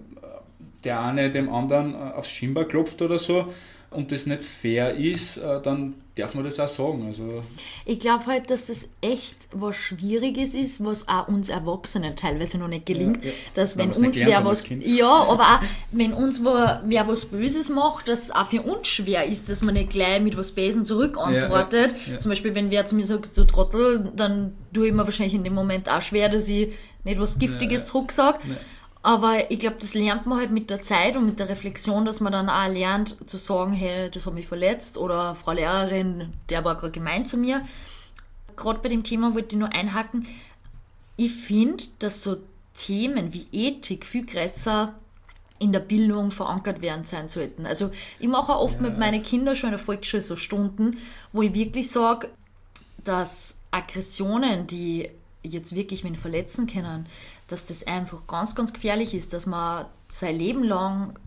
der 0.85 1.01
eine 1.01 1.29
dem 1.29 1.49
anderen 1.49 1.93
äh, 1.93 1.97
aufs 1.97 2.29
Schienbein 2.29 2.69
klopft 2.69 3.01
oder 3.01 3.19
so, 3.19 3.53
und 3.95 4.11
das 4.11 4.25
nicht 4.25 4.43
fair 4.43 4.95
ist, 4.95 5.37
äh, 5.37 5.61
dann 5.61 5.95
darf 6.15 6.33
man 6.33 6.43
das 6.45 6.59
auch 6.59 6.67
sagen. 6.67 7.05
Also 7.07 7.43
ich 7.85 7.99
glaube 7.99 8.25
halt, 8.27 8.49
dass 8.49 8.67
das 8.67 8.89
echt 9.01 9.35
was 9.51 9.75
Schwieriges 9.75 10.55
ist, 10.55 10.83
was 10.83 11.07
auch 11.07 11.27
uns 11.27 11.49
Erwachsenen 11.49 12.15
teilweise 12.15 12.57
noch 12.57 12.67
nicht 12.67 12.85
gelingt, 12.85 13.23
ja, 13.23 13.31
ja. 13.31 13.35
dass 13.53 13.77
wenn, 13.77 13.93
wenn 13.95 14.05
uns 14.05 14.19
wer 14.19 14.45
was, 14.45 14.65
ja, 14.79 15.07
aber 15.07 15.43
auch 15.43 15.61
wenn 15.91 16.13
uns 16.13 16.43
wer, 16.43 16.81
wer 16.85 17.07
was 17.07 17.25
Böses 17.25 17.69
macht, 17.69 18.07
dass 18.07 18.23
es 18.23 18.31
auch 18.31 18.47
für 18.47 18.61
uns 18.61 18.87
schwer 18.87 19.25
ist, 19.25 19.49
dass 19.49 19.61
man 19.61 19.73
nicht 19.73 19.89
gleich 19.89 20.21
mit 20.21 20.37
was 20.37 20.53
Besen 20.53 20.85
zurückantwortet. 20.85 21.95
Ja, 22.07 22.19
Zum 22.19 22.29
Beispiel, 22.29 22.55
wenn 22.55 22.71
wer 22.71 22.85
zu 22.85 22.95
mir 22.95 23.05
sagt, 23.05 23.37
du 23.37 23.43
Trottel, 23.43 24.11
dann 24.15 24.53
tue 24.73 24.87
ich 24.87 24.93
mir 24.93 25.05
wahrscheinlich 25.05 25.35
in 25.35 25.43
dem 25.43 25.53
Moment 25.53 25.89
auch 25.89 26.01
schwer, 26.01 26.29
dass 26.29 26.47
ich 26.47 26.69
nicht 27.03 27.19
was 27.19 27.37
Giftiges 27.37 27.85
zurück 27.85 28.11
sage. 28.11 28.39
Aber 29.05 29.51
ich 29.51 29.59
glaube, 29.59 29.75
das 29.79 29.93
lernt 29.93 30.25
man 30.25 30.39
halt 30.39 30.49
mit 30.49 30.71
der 30.71 30.81
Zeit 30.81 31.15
und 31.15 31.27
mit 31.27 31.37
der 31.37 31.47
Reflexion, 31.47 32.05
dass 32.05 32.21
man 32.21 32.33
dann 32.33 32.49
auch 32.49 32.67
lernt 32.67 33.15
zu 33.29 33.37
sagen, 33.37 33.71
hey, 33.71 34.09
das 34.09 34.25
hat 34.25 34.33
mich 34.33 34.47
verletzt 34.47 34.97
oder 34.97 35.35
Frau 35.35 35.51
Lehrerin, 35.51 36.33
der 36.49 36.65
war 36.65 36.73
gerade 36.73 36.91
gemein 36.91 37.23
zu 37.27 37.37
mir. 37.37 37.61
Gerade 38.55 38.79
bei 38.79 38.89
dem 38.89 39.03
Thema 39.03 39.35
wollte 39.35 39.55
ich 39.55 39.59
nur 39.59 39.71
einhaken. 39.71 40.25
Ich 41.17 41.33
finde, 41.33 41.83
dass 41.99 42.23
so 42.23 42.37
Themen 42.73 43.31
wie 43.31 43.45
Ethik 43.51 44.07
viel 44.07 44.25
größer 44.25 44.95
in 45.59 45.71
der 45.71 45.81
Bildung 45.81 46.31
verankert 46.31 46.81
werden 46.81 47.03
sein 47.03 47.29
sollten. 47.29 47.67
Also 47.67 47.91
ich 48.17 48.27
mache 48.27 48.55
auch 48.55 48.63
oft 48.63 48.77
ja. 48.77 48.89
mit 48.89 48.97
meinen 48.97 49.21
Kindern 49.21 49.55
schon 49.55 49.67
in 49.69 49.77
der 49.77 49.85
Volksschule 49.85 50.23
so 50.23 50.35
Stunden, 50.35 50.97
wo 51.31 51.43
ich 51.43 51.53
wirklich 51.53 51.91
sage, 51.91 52.29
dass 53.03 53.59
Aggressionen, 53.69 54.65
die 54.65 55.11
jetzt 55.43 55.75
wirklich 55.75 56.03
wen 56.03 56.15
verletzen 56.15 56.65
können, 56.65 57.05
dass 57.47 57.65
das 57.65 57.85
einfach 57.87 58.25
ganz, 58.27 58.55
ganz 58.55 58.73
gefährlich 58.73 59.13
ist, 59.13 59.33
dass 59.33 59.45
man 59.45 59.85
sein 60.07 60.35
Leben 60.35 60.63
lang 60.63 61.17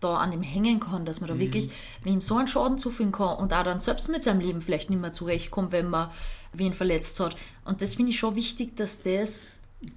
da 0.00 0.16
an 0.16 0.30
dem 0.30 0.42
hängen 0.42 0.80
kann, 0.80 1.04
dass 1.04 1.20
man 1.20 1.28
da 1.28 1.34
mhm. 1.34 1.40
wirklich 1.40 1.70
wem 2.04 2.20
so 2.20 2.36
einen 2.36 2.48
Schaden 2.48 2.78
zufügen 2.78 3.12
kann 3.12 3.36
und 3.38 3.52
auch 3.52 3.64
dann 3.64 3.80
selbst 3.80 4.08
mit 4.08 4.24
seinem 4.24 4.40
Leben 4.40 4.60
vielleicht 4.60 4.90
nicht 4.90 5.00
mehr 5.00 5.12
zurechtkommt, 5.12 5.72
wenn 5.72 5.90
man 5.90 6.10
wen 6.52 6.72
verletzt 6.72 7.18
hat. 7.20 7.36
Und 7.64 7.82
das 7.82 7.96
finde 7.96 8.10
ich 8.10 8.18
schon 8.18 8.36
wichtig, 8.36 8.76
dass 8.76 9.02
das 9.02 9.48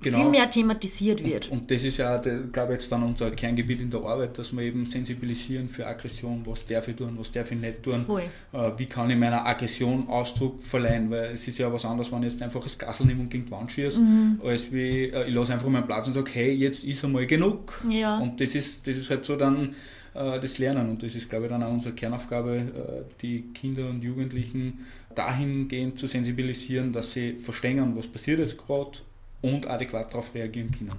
genau. 0.02 0.18
viel 0.20 0.30
mehr 0.30 0.50
thematisiert 0.50 1.24
wird. 1.24 1.50
Und, 1.50 1.62
und 1.62 1.72
das 1.72 1.84
ist 1.84 1.98
ja, 1.98 2.18
glaube 2.18 2.74
ich, 2.74 2.80
jetzt 2.80 2.92
dann 2.92 3.04
unser 3.04 3.32
Kerngebiet 3.32 3.82
in 3.82 3.90
der 3.90 4.02
Arbeit, 4.02 4.38
dass 4.38 4.56
wir 4.56 4.64
eben 4.64 4.86
sensibilisieren 4.86 5.70
für 5.70 5.88
Aggression, 5.88 6.44
was 6.46 6.66
darf 6.68 6.88
ich 6.88 6.96
tun, 6.96 7.16
was 7.18 7.32
darf 7.32 7.52
ich 7.52 7.60
nicht 7.60 7.84
tun, 7.84 8.06
äh, 8.54 8.72
wie 8.78 8.86
kann 8.86 9.10
ich 9.10 9.18
meiner 9.18 9.46
Aggression 9.46 10.08
Ausdruck 10.08 10.64
verleihen, 10.64 11.10
weil 11.10 11.32
es 11.32 11.48
ist 11.48 11.58
ja 11.58 11.72
was 11.72 11.86
anderes, 11.86 12.12
wenn 12.12 12.20
ich 12.20 12.34
jetzt 12.34 12.42
einfach 12.42 12.62
das 12.62 12.78
Gassel 12.78 13.08
nehme 13.08 13.22
und 13.22 13.30
gegen 13.30 13.46
die 13.46 13.52
Wand 13.52 13.72
schieße, 13.72 14.00
mhm. 14.00 14.42
als 14.44 14.72
wie 14.72 15.06
äh, 15.06 15.28
ich 15.28 15.34
lasse 15.34 15.54
einfach 15.54 15.68
meinen 15.68 15.88
Platz 15.88 16.08
und 16.08 16.14
sage, 16.14 16.32
hey, 16.34 16.54
jetzt 16.54 16.84
ist 16.84 17.04
einmal 17.04 17.26
genug. 17.26 17.82
Ja. 17.90 18.20
Und 18.20 18.40
das 18.40 18.56
ist, 18.56 18.88
das 18.88 18.98
ist 18.98 19.10
halt 19.10 19.26
so 19.26 19.36
dann 19.36 19.76
äh, 20.14 20.40
das 20.40 20.58
Lernen 20.60 20.90
und 20.92 21.04
das 21.04 21.16
ist, 21.16 21.30
glaube 21.30 21.46
ich, 21.46 21.52
dann 21.52 21.64
auch 21.64 21.72
unsere 21.72 21.96
Kernaufgabe, 21.96 22.58
äh, 22.58 23.14
die 23.22 23.52
Kinder 23.54 23.90
und 23.90 24.04
Jugendlichen 24.04 24.86
dahingehend 25.16 26.00
zu 26.00 26.08
sensibilisieren, 26.08 26.94
dass 26.94 27.14
sie 27.14 27.34
verstehen, 27.34 27.96
was 27.96 28.08
passiert 28.08 28.40
jetzt 28.40 28.58
gerade 28.58 29.00
und 29.42 29.68
adäquat 29.68 30.14
darauf 30.14 30.34
reagieren 30.34 30.72
können. 30.72 30.92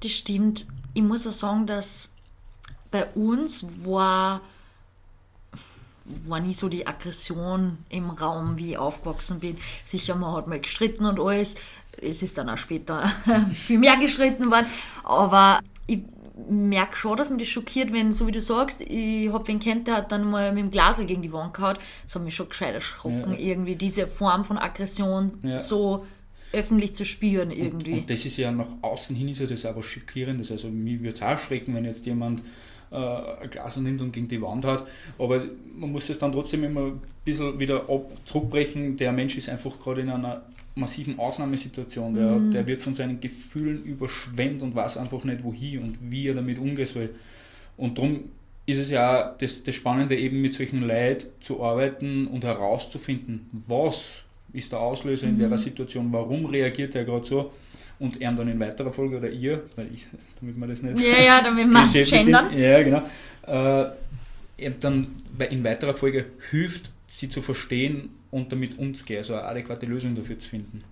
Das 0.00 0.12
stimmt. 0.12 0.66
Ich 0.94 1.02
muss 1.02 1.26
auch 1.26 1.32
sagen, 1.32 1.66
dass 1.66 2.10
bei 2.90 3.06
uns 3.14 3.66
war, 3.84 4.40
war 6.26 6.40
nie 6.40 6.54
so 6.54 6.68
die 6.68 6.86
Aggression 6.86 7.78
im 7.88 8.10
Raum, 8.10 8.56
wie 8.56 8.72
ich 8.72 8.78
aufgewachsen 8.78 9.40
bin. 9.40 9.58
Sicher, 9.84 10.14
man 10.14 10.34
hat 10.34 10.46
mal 10.46 10.60
gestritten 10.60 11.04
und 11.04 11.20
alles. 11.20 11.54
Es 12.00 12.22
ist 12.22 12.38
dann 12.38 12.48
auch 12.48 12.58
später 12.58 13.12
viel 13.54 13.78
mehr 13.78 13.96
gestritten 13.96 14.50
worden. 14.50 14.66
Aber 15.04 15.60
ich 15.86 16.00
merke 16.48 16.96
schon, 16.96 17.16
dass 17.16 17.30
mich 17.30 17.40
das 17.40 17.48
schockiert, 17.48 17.92
wenn, 17.92 18.12
so 18.12 18.26
wie 18.26 18.32
du 18.32 18.40
sagst, 18.40 18.80
ich 18.80 19.32
habe 19.32 19.46
wen 19.48 19.60
kennt, 19.60 19.86
der 19.86 19.96
hat 19.96 20.12
dann 20.12 20.28
mal 20.28 20.52
mit 20.52 20.64
dem 20.64 20.70
Glasel 20.70 21.06
gegen 21.06 21.22
die 21.22 21.32
Wand 21.32 21.54
gehauen. 21.54 21.76
Das 22.04 22.14
hat 22.14 22.22
mich 22.22 22.34
schon 22.34 22.48
gescheit 22.48 22.74
erschrocken, 22.74 23.32
ja. 23.32 23.38
irgendwie 23.38 23.76
diese 23.76 24.06
Form 24.06 24.44
von 24.44 24.58
Aggression 24.58 25.38
ja. 25.42 25.58
so 25.58 26.06
öffentlich 26.52 26.94
zu 26.94 27.04
spüren 27.04 27.50
irgendwie. 27.50 27.92
Und, 27.92 27.98
und, 28.00 28.10
das 28.10 28.24
ist 28.24 28.36
ja 28.36 28.50
nach 28.50 28.68
außen 28.82 29.14
hin 29.14 29.28
ist 29.28 29.40
ja 29.40 29.46
das 29.46 29.64
auch 29.66 29.76
was 29.76 29.86
Schockierendes. 29.86 30.50
Also 30.50 30.68
mir 30.68 31.00
würde 31.00 31.14
es 31.14 31.22
auch 31.22 31.38
schrecken, 31.38 31.74
wenn 31.74 31.84
jetzt 31.84 32.06
jemand 32.06 32.42
äh, 32.90 32.96
ein 32.96 33.50
Glas 33.50 33.76
nimmt 33.76 34.02
und 34.02 34.12
gegen 34.12 34.28
die 34.28 34.42
Wand 34.42 34.64
hat. 34.64 34.86
Aber 35.18 35.44
man 35.76 35.92
muss 35.92 36.08
es 36.10 36.18
dann 36.18 36.32
trotzdem 36.32 36.64
immer 36.64 36.86
ein 36.86 37.00
bisschen 37.24 37.58
wieder 37.58 37.88
ab, 37.88 38.10
zurückbrechen. 38.24 38.96
Der 38.96 39.12
Mensch 39.12 39.36
ist 39.36 39.48
einfach 39.48 39.78
gerade 39.78 40.00
in 40.00 40.10
einer 40.10 40.42
massiven 40.74 41.18
Ausnahmesituation. 41.18 42.14
Der, 42.14 42.30
mhm. 42.32 42.50
der 42.50 42.66
wird 42.66 42.80
von 42.80 42.94
seinen 42.94 43.20
Gefühlen 43.20 43.84
überschwemmt 43.84 44.62
und 44.62 44.74
weiß 44.74 44.96
einfach 44.96 45.24
nicht, 45.24 45.44
wohin 45.44 45.82
und 45.82 45.98
wie 46.10 46.28
er 46.28 46.34
damit 46.34 46.58
umgehen 46.58 46.86
soll. 46.86 47.10
Und 47.76 47.98
darum 47.98 48.24
ist 48.66 48.78
es 48.78 48.90
ja 48.90 49.34
das, 49.38 49.62
das 49.62 49.74
Spannende, 49.74 50.16
eben 50.16 50.40
mit 50.40 50.54
solchen 50.54 50.82
Leid 50.82 51.26
zu 51.40 51.62
arbeiten 51.62 52.26
und 52.26 52.44
herauszufinden, 52.44 53.48
was 53.66 54.24
ist 54.52 54.72
der 54.72 54.80
Auslöser 54.80 55.26
mhm. 55.26 55.34
in 55.34 55.38
der 55.38 55.48
mhm. 55.48 55.58
Situation, 55.58 56.12
warum 56.12 56.46
reagiert 56.46 56.94
er 56.94 57.04
gerade 57.04 57.26
so 57.26 57.52
und 57.98 58.20
er 58.20 58.32
dann 58.32 58.48
in 58.48 58.58
weiterer 58.58 58.92
Folge 58.92 59.18
oder 59.18 59.30
ihr, 59.30 59.62
weil 59.76 59.88
ich, 59.92 60.06
damit 60.40 60.58
man 60.58 60.68
das 60.68 60.82
nicht. 60.82 60.98
Ja, 60.98 61.22
ja, 61.22 61.42
damit 61.42 61.70
man 61.70 61.90
gendern. 61.92 62.58
Ja, 62.58 62.82
genau. 62.82 63.02
Äh, 63.46 64.70
dann 64.80 65.08
in 65.50 65.64
weiterer 65.64 65.94
Folge 65.94 66.26
hilft, 66.50 66.90
sie 67.06 67.28
zu 67.28 67.40
verstehen 67.42 68.10
und 68.30 68.52
damit 68.52 68.78
umzugehen, 68.78 69.18
also 69.18 69.34
eine 69.34 69.44
adäquate 69.44 69.86
Lösung 69.86 70.14
dafür 70.14 70.38
zu 70.38 70.48
finden. 70.48 70.84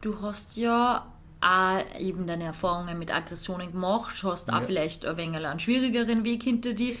Du 0.00 0.20
hast 0.20 0.56
ja 0.56 1.06
auch 1.40 2.00
eben 2.00 2.26
deine 2.26 2.44
Erfahrungen 2.44 2.98
mit 2.98 3.14
Aggressionen 3.14 3.72
gemacht, 3.72 4.22
hast 4.24 4.52
auch 4.52 4.60
ja. 4.60 4.66
vielleicht 4.66 5.06
ein 5.06 5.16
wenig 5.16 5.44
einen 5.44 5.60
schwierigeren 5.60 6.24
Weg 6.24 6.42
hinter 6.42 6.72
dir, 6.72 6.94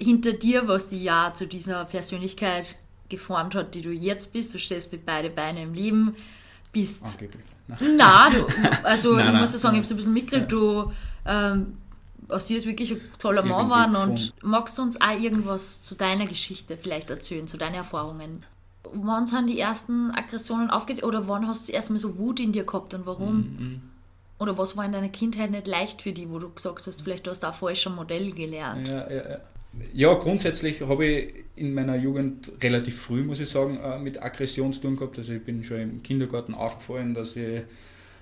hinter 0.00 0.32
dir, 0.32 0.66
was 0.66 0.88
dich 0.88 1.02
ja 1.02 1.32
zu 1.34 1.46
dieser 1.46 1.84
Persönlichkeit 1.84 2.76
geformt 3.16 3.54
hat, 3.54 3.74
die 3.74 3.80
du 3.80 3.90
jetzt 3.90 4.32
bist. 4.32 4.54
Du 4.54 4.58
stehst 4.58 4.92
mit 4.92 5.04
beide 5.04 5.30
Beine 5.30 5.62
im 5.62 5.74
Leben, 5.74 6.14
bist. 6.74 7.02
Angeblich. 7.04 7.44
Nein, 7.80 8.32
du, 8.32 8.46
also 8.82 9.14
nein, 9.14 9.34
ich 9.34 9.40
muss 9.40 9.52
ja 9.54 9.58
sagen, 9.58 9.76
ich 9.76 9.78
habe 9.78 9.84
es 9.84 9.90
ein 9.90 9.96
bisschen 9.96 10.12
mitgekriegt, 10.12 10.52
ja. 10.52 10.58
du 10.58 10.92
ähm, 11.24 11.78
aus 12.28 12.44
dir 12.44 12.58
ist 12.58 12.66
wirklich 12.66 12.92
ein 12.92 13.00
toller 13.18 13.42
Mann 13.42 13.68
geworden 13.68 13.96
und 13.96 14.34
magst 14.42 14.76
du 14.76 14.82
uns 14.82 15.00
auch 15.00 15.18
irgendwas 15.18 15.80
zu 15.80 15.94
deiner 15.94 16.26
Geschichte 16.26 16.76
vielleicht 16.76 17.10
erzählen, 17.10 17.46
zu 17.48 17.56
deinen 17.56 17.74
Erfahrungen? 17.74 18.44
Wann 18.92 19.26
sind 19.26 19.48
die 19.48 19.58
ersten 19.58 20.10
Aggressionen 20.10 20.68
aufgetreten 20.70 21.06
oder 21.06 21.26
wann 21.26 21.48
hast 21.48 21.68
du 21.68 21.72
erstmal 21.72 21.98
so 21.98 22.18
Wut 22.18 22.40
in 22.40 22.52
dir 22.52 22.64
gehabt 22.64 22.92
und 22.92 23.06
warum? 23.06 23.36
Mhm. 23.36 23.82
Oder 24.38 24.58
was 24.58 24.76
war 24.76 24.84
in 24.84 24.92
deiner 24.92 25.08
Kindheit 25.08 25.50
nicht 25.50 25.66
leicht 25.66 26.02
für 26.02 26.12
dich, 26.12 26.28
wo 26.28 26.38
du 26.38 26.50
gesagt 26.50 26.86
hast, 26.86 27.02
vielleicht 27.02 27.26
hast 27.28 27.42
du 27.42 27.46
auch 27.46 27.54
falscher 27.54 27.90
Modell 27.90 28.32
gelernt? 28.32 28.88
Ja, 28.88 29.10
ja, 29.10 29.30
ja. 29.30 29.38
Ja, 29.92 30.14
grundsätzlich 30.14 30.80
habe 30.82 31.06
ich 31.06 31.34
in 31.56 31.74
meiner 31.74 31.96
Jugend 31.96 32.52
relativ 32.62 33.00
früh, 33.00 33.22
muss 33.22 33.40
ich 33.40 33.48
sagen, 33.48 33.78
äh, 33.78 33.98
mit 33.98 34.22
Aggression 34.22 34.72
zu 34.72 34.82
tun 34.82 34.96
gehabt. 34.96 35.18
Also 35.18 35.32
ich 35.32 35.44
bin 35.44 35.62
schon 35.62 35.80
im 35.80 36.02
Kindergarten 36.02 36.54
aufgefallen, 36.54 37.14
dass 37.14 37.36
ich 37.36 37.62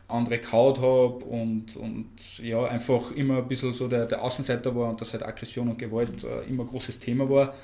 andere 0.09 0.39
kaut 0.39 0.79
habe 0.81 1.25
und, 1.25 1.77
und 1.77 2.39
ja, 2.39 2.65
einfach 2.65 3.13
immer 3.13 3.39
ein 3.39 3.49
bisschen 3.49 3.73
so 3.73 3.89
der, 3.89 4.07
der 4.07 4.23
Außenseiter 4.23 4.75
war 4.77 4.91
und 4.91 5.01
dass 5.01 5.13
halt 5.13 5.23
Aggression 5.23 5.69
und 5.69 5.79
Gewalt 5.79 6.11
äh, 6.25 6.49
immer 6.49 6.65
ein 6.65 6.69
großes 6.69 6.99
Thema 6.99 7.29
war 7.29 7.55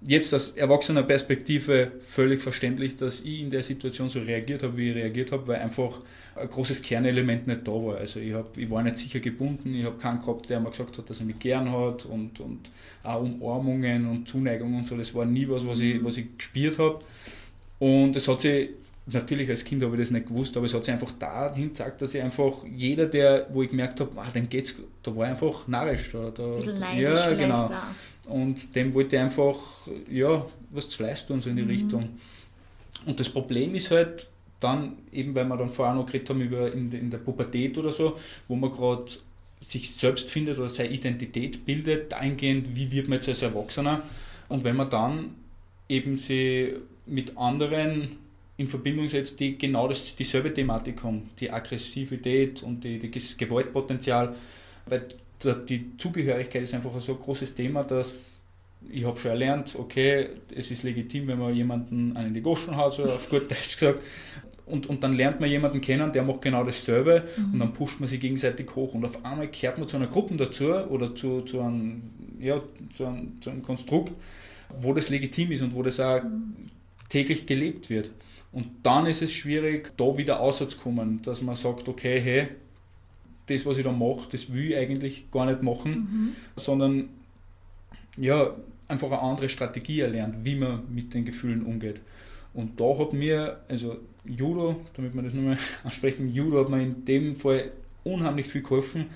jetzt 0.00 0.32
aus 0.32 0.50
erwachsener 0.50 1.02
Perspektive 1.02 1.92
völlig 2.06 2.40
verständlich, 2.40 2.96
dass 2.96 3.20
ich 3.22 3.40
in 3.40 3.50
der 3.50 3.62
Situation 3.62 4.08
so 4.08 4.20
reagiert 4.20 4.62
habe, 4.62 4.76
wie 4.76 4.90
ich 4.90 4.96
reagiert 4.96 5.32
habe, 5.32 5.46
weil 5.48 5.56
einfach 5.56 6.00
ein 6.36 6.48
großes 6.48 6.82
Kernelement 6.82 7.46
nicht 7.46 7.66
da 7.66 7.72
war. 7.72 7.96
Also 7.96 8.20
ich, 8.20 8.32
hab, 8.32 8.56
ich 8.56 8.70
war 8.70 8.82
nicht 8.82 8.96
sicher 8.96 9.20
gebunden, 9.20 9.74
ich 9.74 9.84
habe 9.84 9.98
keinen 9.98 10.20
gehabt, 10.20 10.48
der 10.50 10.60
mir 10.60 10.70
gesagt 10.70 10.98
hat, 10.98 11.10
dass 11.10 11.20
er 11.20 11.26
mich 11.26 11.38
gern 11.38 11.70
hat 11.72 12.04
und, 12.04 12.38
und 12.40 12.70
auch 13.02 13.22
Umarmungen 13.22 14.06
und 14.08 14.28
Zuneigung 14.28 14.76
und 14.76 14.86
so, 14.86 14.96
das 14.96 15.14
war 15.14 15.24
nie 15.24 15.48
was, 15.48 15.66
was 15.66 15.80
ich, 15.80 16.02
was 16.04 16.16
ich 16.16 16.36
gespürt 16.36 16.78
habe. 16.78 17.00
Und 17.78 18.16
es 18.16 18.28
hat 18.28 18.40
sich 18.40 18.70
natürlich 19.12 19.48
als 19.48 19.64
Kind 19.64 19.82
habe 19.82 19.94
ich 19.94 20.00
das 20.00 20.10
nicht 20.10 20.26
gewusst, 20.26 20.56
aber 20.56 20.66
es 20.66 20.74
hat 20.74 20.84
sich 20.84 20.92
einfach 20.92 21.12
dahin 21.12 21.68
gezeigt, 21.68 22.02
dass 22.02 22.14
ich 22.14 22.22
einfach 22.22 22.64
jeder, 22.64 23.06
der, 23.06 23.46
wo 23.52 23.62
ich 23.62 23.70
gemerkt 23.70 24.00
habe, 24.00 24.10
ah, 24.16 24.30
dem 24.30 24.48
geht's, 24.48 24.74
da 25.02 25.14
war 25.14 25.26
einfach 25.26 25.66
narrisch. 25.66 26.12
Da, 26.12 26.30
da, 26.30 26.44
Ein 26.44 26.54
bisschen 26.56 26.78
neidisch 26.78 27.18
ja, 27.18 27.34
genau. 27.34 27.68
Da. 27.68 27.82
Und 28.28 28.74
dem 28.74 28.94
wollte 28.94 29.16
ich 29.16 29.22
einfach, 29.22 29.58
ja, 30.10 30.44
was 30.70 30.90
zu 30.90 30.98
Fleiß 30.98 31.26
tun, 31.26 31.40
so 31.40 31.50
in 31.50 31.56
die 31.56 31.62
mhm. 31.62 31.70
Richtung. 31.70 32.08
Und 33.06 33.18
das 33.18 33.28
Problem 33.28 33.74
ist 33.74 33.90
halt 33.90 34.26
dann, 34.60 34.98
eben 35.12 35.34
weil 35.34 35.46
wir 35.46 35.56
dann 35.56 35.70
vorher 35.70 35.94
noch 35.94 36.06
geredet 36.06 36.30
haben 36.30 36.40
über 36.40 36.72
in, 36.72 36.90
in 36.92 37.10
der 37.10 37.18
Pubertät 37.18 37.78
oder 37.78 37.92
so, 37.92 38.18
wo 38.48 38.56
man 38.56 38.70
gerade 38.70 39.10
sich 39.60 39.94
selbst 39.94 40.30
findet 40.30 40.58
oder 40.58 40.68
seine 40.68 40.90
Identität 40.90 41.64
bildet, 41.64 42.12
dahingehend, 42.12 42.74
wie 42.76 42.90
wird 42.90 43.08
man 43.08 43.18
jetzt 43.18 43.28
als 43.28 43.42
Erwachsener. 43.42 44.02
Und 44.48 44.64
wenn 44.64 44.76
man 44.76 44.90
dann 44.90 45.34
eben 45.88 46.16
sie 46.16 46.74
mit 47.06 47.36
anderen 47.36 48.18
in 48.56 48.66
Verbindung 48.66 49.08
setzt, 49.08 49.40
die 49.40 49.56
genau 49.56 49.88
das, 49.88 50.16
dieselbe 50.16 50.52
Thematik 50.52 51.02
haben, 51.02 51.30
die 51.38 51.50
Aggressivität 51.50 52.62
und 52.62 52.82
die, 52.82 52.98
die 52.98 53.10
das 53.10 53.36
Gewaltpotenzial, 53.36 54.34
weil 54.86 55.08
die 55.44 55.96
Zugehörigkeit 55.96 56.62
ist 56.62 56.74
einfach 56.74 56.92
so 57.00 57.12
ein 57.12 57.18
großes 57.18 57.54
Thema, 57.54 57.84
dass 57.84 58.44
ich 58.90 59.04
habe 59.04 59.18
schon 59.18 59.32
erlernt, 59.32 59.74
okay, 59.78 60.28
es 60.54 60.70
ist 60.70 60.82
legitim, 60.82 61.26
wenn 61.26 61.38
man 61.38 61.54
jemanden 61.54 62.16
an 62.16 62.32
die 62.32 62.40
Goschen 62.40 62.76
haut, 62.76 62.94
so 62.94 63.04
auf 63.04 63.28
gut 63.28 63.50
Deutsch 63.50 63.74
gesagt, 63.74 64.02
und, 64.66 64.86
und 64.86 65.02
dann 65.02 65.12
lernt 65.14 65.40
man 65.40 65.50
jemanden 65.50 65.80
kennen, 65.80 66.12
der 66.12 66.22
macht 66.22 66.42
genau 66.42 66.62
dasselbe 66.62 67.26
mhm. 67.36 67.54
und 67.54 67.58
dann 67.60 67.72
pusht 67.72 68.00
man 68.00 68.08
sich 68.08 68.20
gegenseitig 68.20 68.68
hoch 68.74 68.94
und 68.94 69.04
auf 69.04 69.24
einmal 69.24 69.48
kehrt 69.48 69.78
man 69.78 69.88
zu 69.88 69.96
einer 69.96 70.06
Gruppe 70.06 70.36
dazu 70.36 70.72
oder 70.72 71.14
zu, 71.14 71.40
zu, 71.40 71.60
einem, 71.60 72.02
ja, 72.38 72.60
zu, 72.92 73.06
einem, 73.06 73.40
zu 73.40 73.50
einem 73.50 73.62
Konstrukt, 73.62 74.12
wo 74.68 74.92
das 74.92 75.08
legitim 75.08 75.52
ist 75.52 75.62
und 75.62 75.74
wo 75.74 75.82
das 75.82 76.00
auch 76.00 76.22
mhm. 76.22 76.68
täglich 77.08 77.46
gelebt 77.46 77.88
wird. 77.88 78.10
Und 78.52 78.66
dann 78.82 79.06
ist 79.06 79.22
es 79.22 79.32
schwierig, 79.32 79.92
da 79.96 80.16
wieder 80.16 80.34
rauszukommen, 80.34 81.22
dass 81.22 81.42
man 81.42 81.54
sagt, 81.54 81.88
okay, 81.88 82.20
hey, 82.20 82.48
das, 83.48 83.66
was 83.66 83.78
ich 83.78 83.84
da 83.84 83.92
mache, 83.92 84.28
das 84.30 84.52
will 84.52 84.72
ich 84.72 84.76
eigentlich 84.76 85.30
gar 85.30 85.46
nicht 85.46 85.62
machen, 85.62 85.92
mhm. 85.92 86.32
sondern 86.56 87.08
ja, 88.16 88.54
einfach 88.88 89.08
eine 89.08 89.20
andere 89.20 89.48
Strategie 89.48 90.00
erlernt, 90.00 90.44
wie 90.44 90.56
man 90.56 90.82
mit 90.92 91.14
den 91.14 91.24
Gefühlen 91.24 91.64
umgeht. 91.64 92.00
Und 92.54 92.80
da 92.80 92.98
hat 92.98 93.12
mir, 93.12 93.60
also 93.68 93.98
Judo, 94.24 94.80
damit 94.94 95.14
wir 95.14 95.22
das 95.22 95.34
nochmal 95.34 95.58
ansprechen, 95.84 96.32
Judo 96.32 96.60
hat 96.60 96.70
mir 96.70 96.82
in 96.82 97.04
dem 97.04 97.36
Fall 97.36 97.70
unheimlich 98.04 98.46
viel 98.46 98.62
geholfen, 98.62 99.06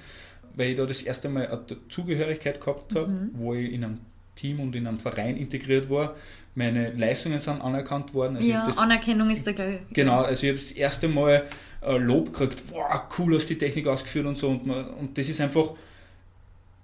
weil 0.55 0.71
ich 0.71 0.77
da 0.77 0.87
das 0.87 1.03
erste 1.03 1.29
Mal 1.29 1.47
eine 1.47 1.65
Zugehörigkeit 1.89 2.61
gehabt 2.61 2.95
habe, 2.95 3.11
mhm. 3.11 3.31
wo 3.35 3.55
ich 3.55 3.73
in 3.73 3.85
einem 3.85 3.99
Team 4.43 4.61
und 4.61 4.75
in 4.75 4.87
einem 4.87 4.99
Verein 4.99 5.37
integriert 5.37 5.89
war. 5.89 6.17
Meine 6.55 6.91
Leistungen 6.93 7.39
sind 7.39 7.63
anerkannt 7.63 8.13
worden. 8.13 8.37
Also 8.37 8.49
ja, 8.49 8.67
das, 8.67 8.79
Anerkennung 8.79 9.31
ist 9.31 9.47
da 9.47 9.53
gleich. 9.53 9.79
Genau, 9.93 10.23
also 10.23 10.43
ich 10.43 10.51
habe 10.51 10.59
das 10.59 10.73
erste 10.73 11.09
Mal 11.09 11.47
äh, 11.81 11.97
Lob 11.97 12.33
gekriegt, 12.33 12.63
wow, 12.71 13.03
cool 13.19 13.37
hast 13.37 13.49
die 13.49 13.57
Technik 13.57 13.87
ausgeführt 13.87 14.27
und 14.27 14.37
so. 14.37 14.51
Und, 14.51 14.67
man, 14.67 14.87
und 14.91 15.17
das 15.17 15.29
ist 15.29 15.41
einfach, 15.41 15.71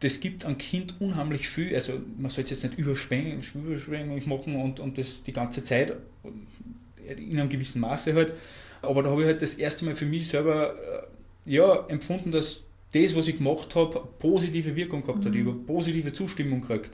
das 0.01 0.21
gibt 0.21 0.45
einem 0.47 0.57
Kind 0.57 0.95
unheimlich 1.01 1.49
viel. 1.49 1.75
Also 1.75 1.95
man 2.17 2.31
soll 2.31 2.45
es 2.45 2.51
jetzt 2.51 2.63
nicht 2.63 2.79
überschwänglich 2.79 4.27
machen 4.27 4.57
und, 4.57 4.81
und 4.81 4.97
das 4.97 5.25
die 5.25 5.33
ganze 5.33 5.63
Zeit 5.65 5.95
in 7.05 7.39
einem 7.39 7.49
gewissen 7.49 7.81
Maße 7.81 8.15
halt. 8.15 8.33
Aber 8.81 9.03
da 9.03 9.11
habe 9.11 9.23
ich 9.23 9.27
halt 9.27 9.43
das 9.43 9.55
erste 9.55 9.85
Mal 9.85 9.97
für 9.97 10.07
mich 10.07 10.29
selber 10.29 10.75
äh, 10.75 11.53
ja, 11.53 11.85
empfunden, 11.89 12.31
dass 12.31 12.65
das, 12.93 13.15
was 13.15 13.29
ich 13.29 13.37
gemacht 13.37 13.75
habe, 13.75 14.09
positive 14.19 14.75
Wirkung 14.77 15.03
gehabt 15.03 15.25
hat. 15.25 15.35
Ich 15.35 15.43
mhm. 15.43 15.49
habe 15.49 15.59
positive 15.59 16.13
Zustimmung 16.13 16.63
gekriegt. 16.63 16.91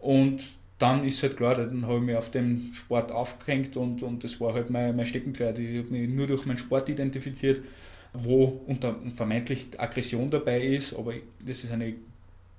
Und 0.00 0.42
dann 0.78 1.04
ist 1.04 1.22
halt 1.22 1.36
klar, 1.36 1.54
dann 1.54 1.86
habe 1.86 1.98
ich 1.98 2.04
mich 2.04 2.16
auf 2.16 2.30
dem 2.30 2.72
Sport 2.72 3.12
aufgehängt 3.12 3.76
und, 3.76 4.02
und 4.02 4.24
das 4.24 4.40
war 4.40 4.54
halt 4.54 4.70
mein, 4.70 4.96
mein 4.96 5.06
Steckenpferd. 5.06 5.58
Ich 5.58 5.78
habe 5.78 5.90
mich 5.90 6.08
nur 6.08 6.26
durch 6.26 6.46
meinen 6.46 6.58
Sport 6.58 6.88
identifiziert 6.88 7.60
wo 8.12 8.62
unter 8.66 8.96
vermeintlich 9.14 9.68
Aggression 9.78 10.30
dabei 10.30 10.62
ist, 10.62 10.94
aber 10.94 11.14
das 11.44 11.64
ist 11.64 11.72
eine 11.72 11.94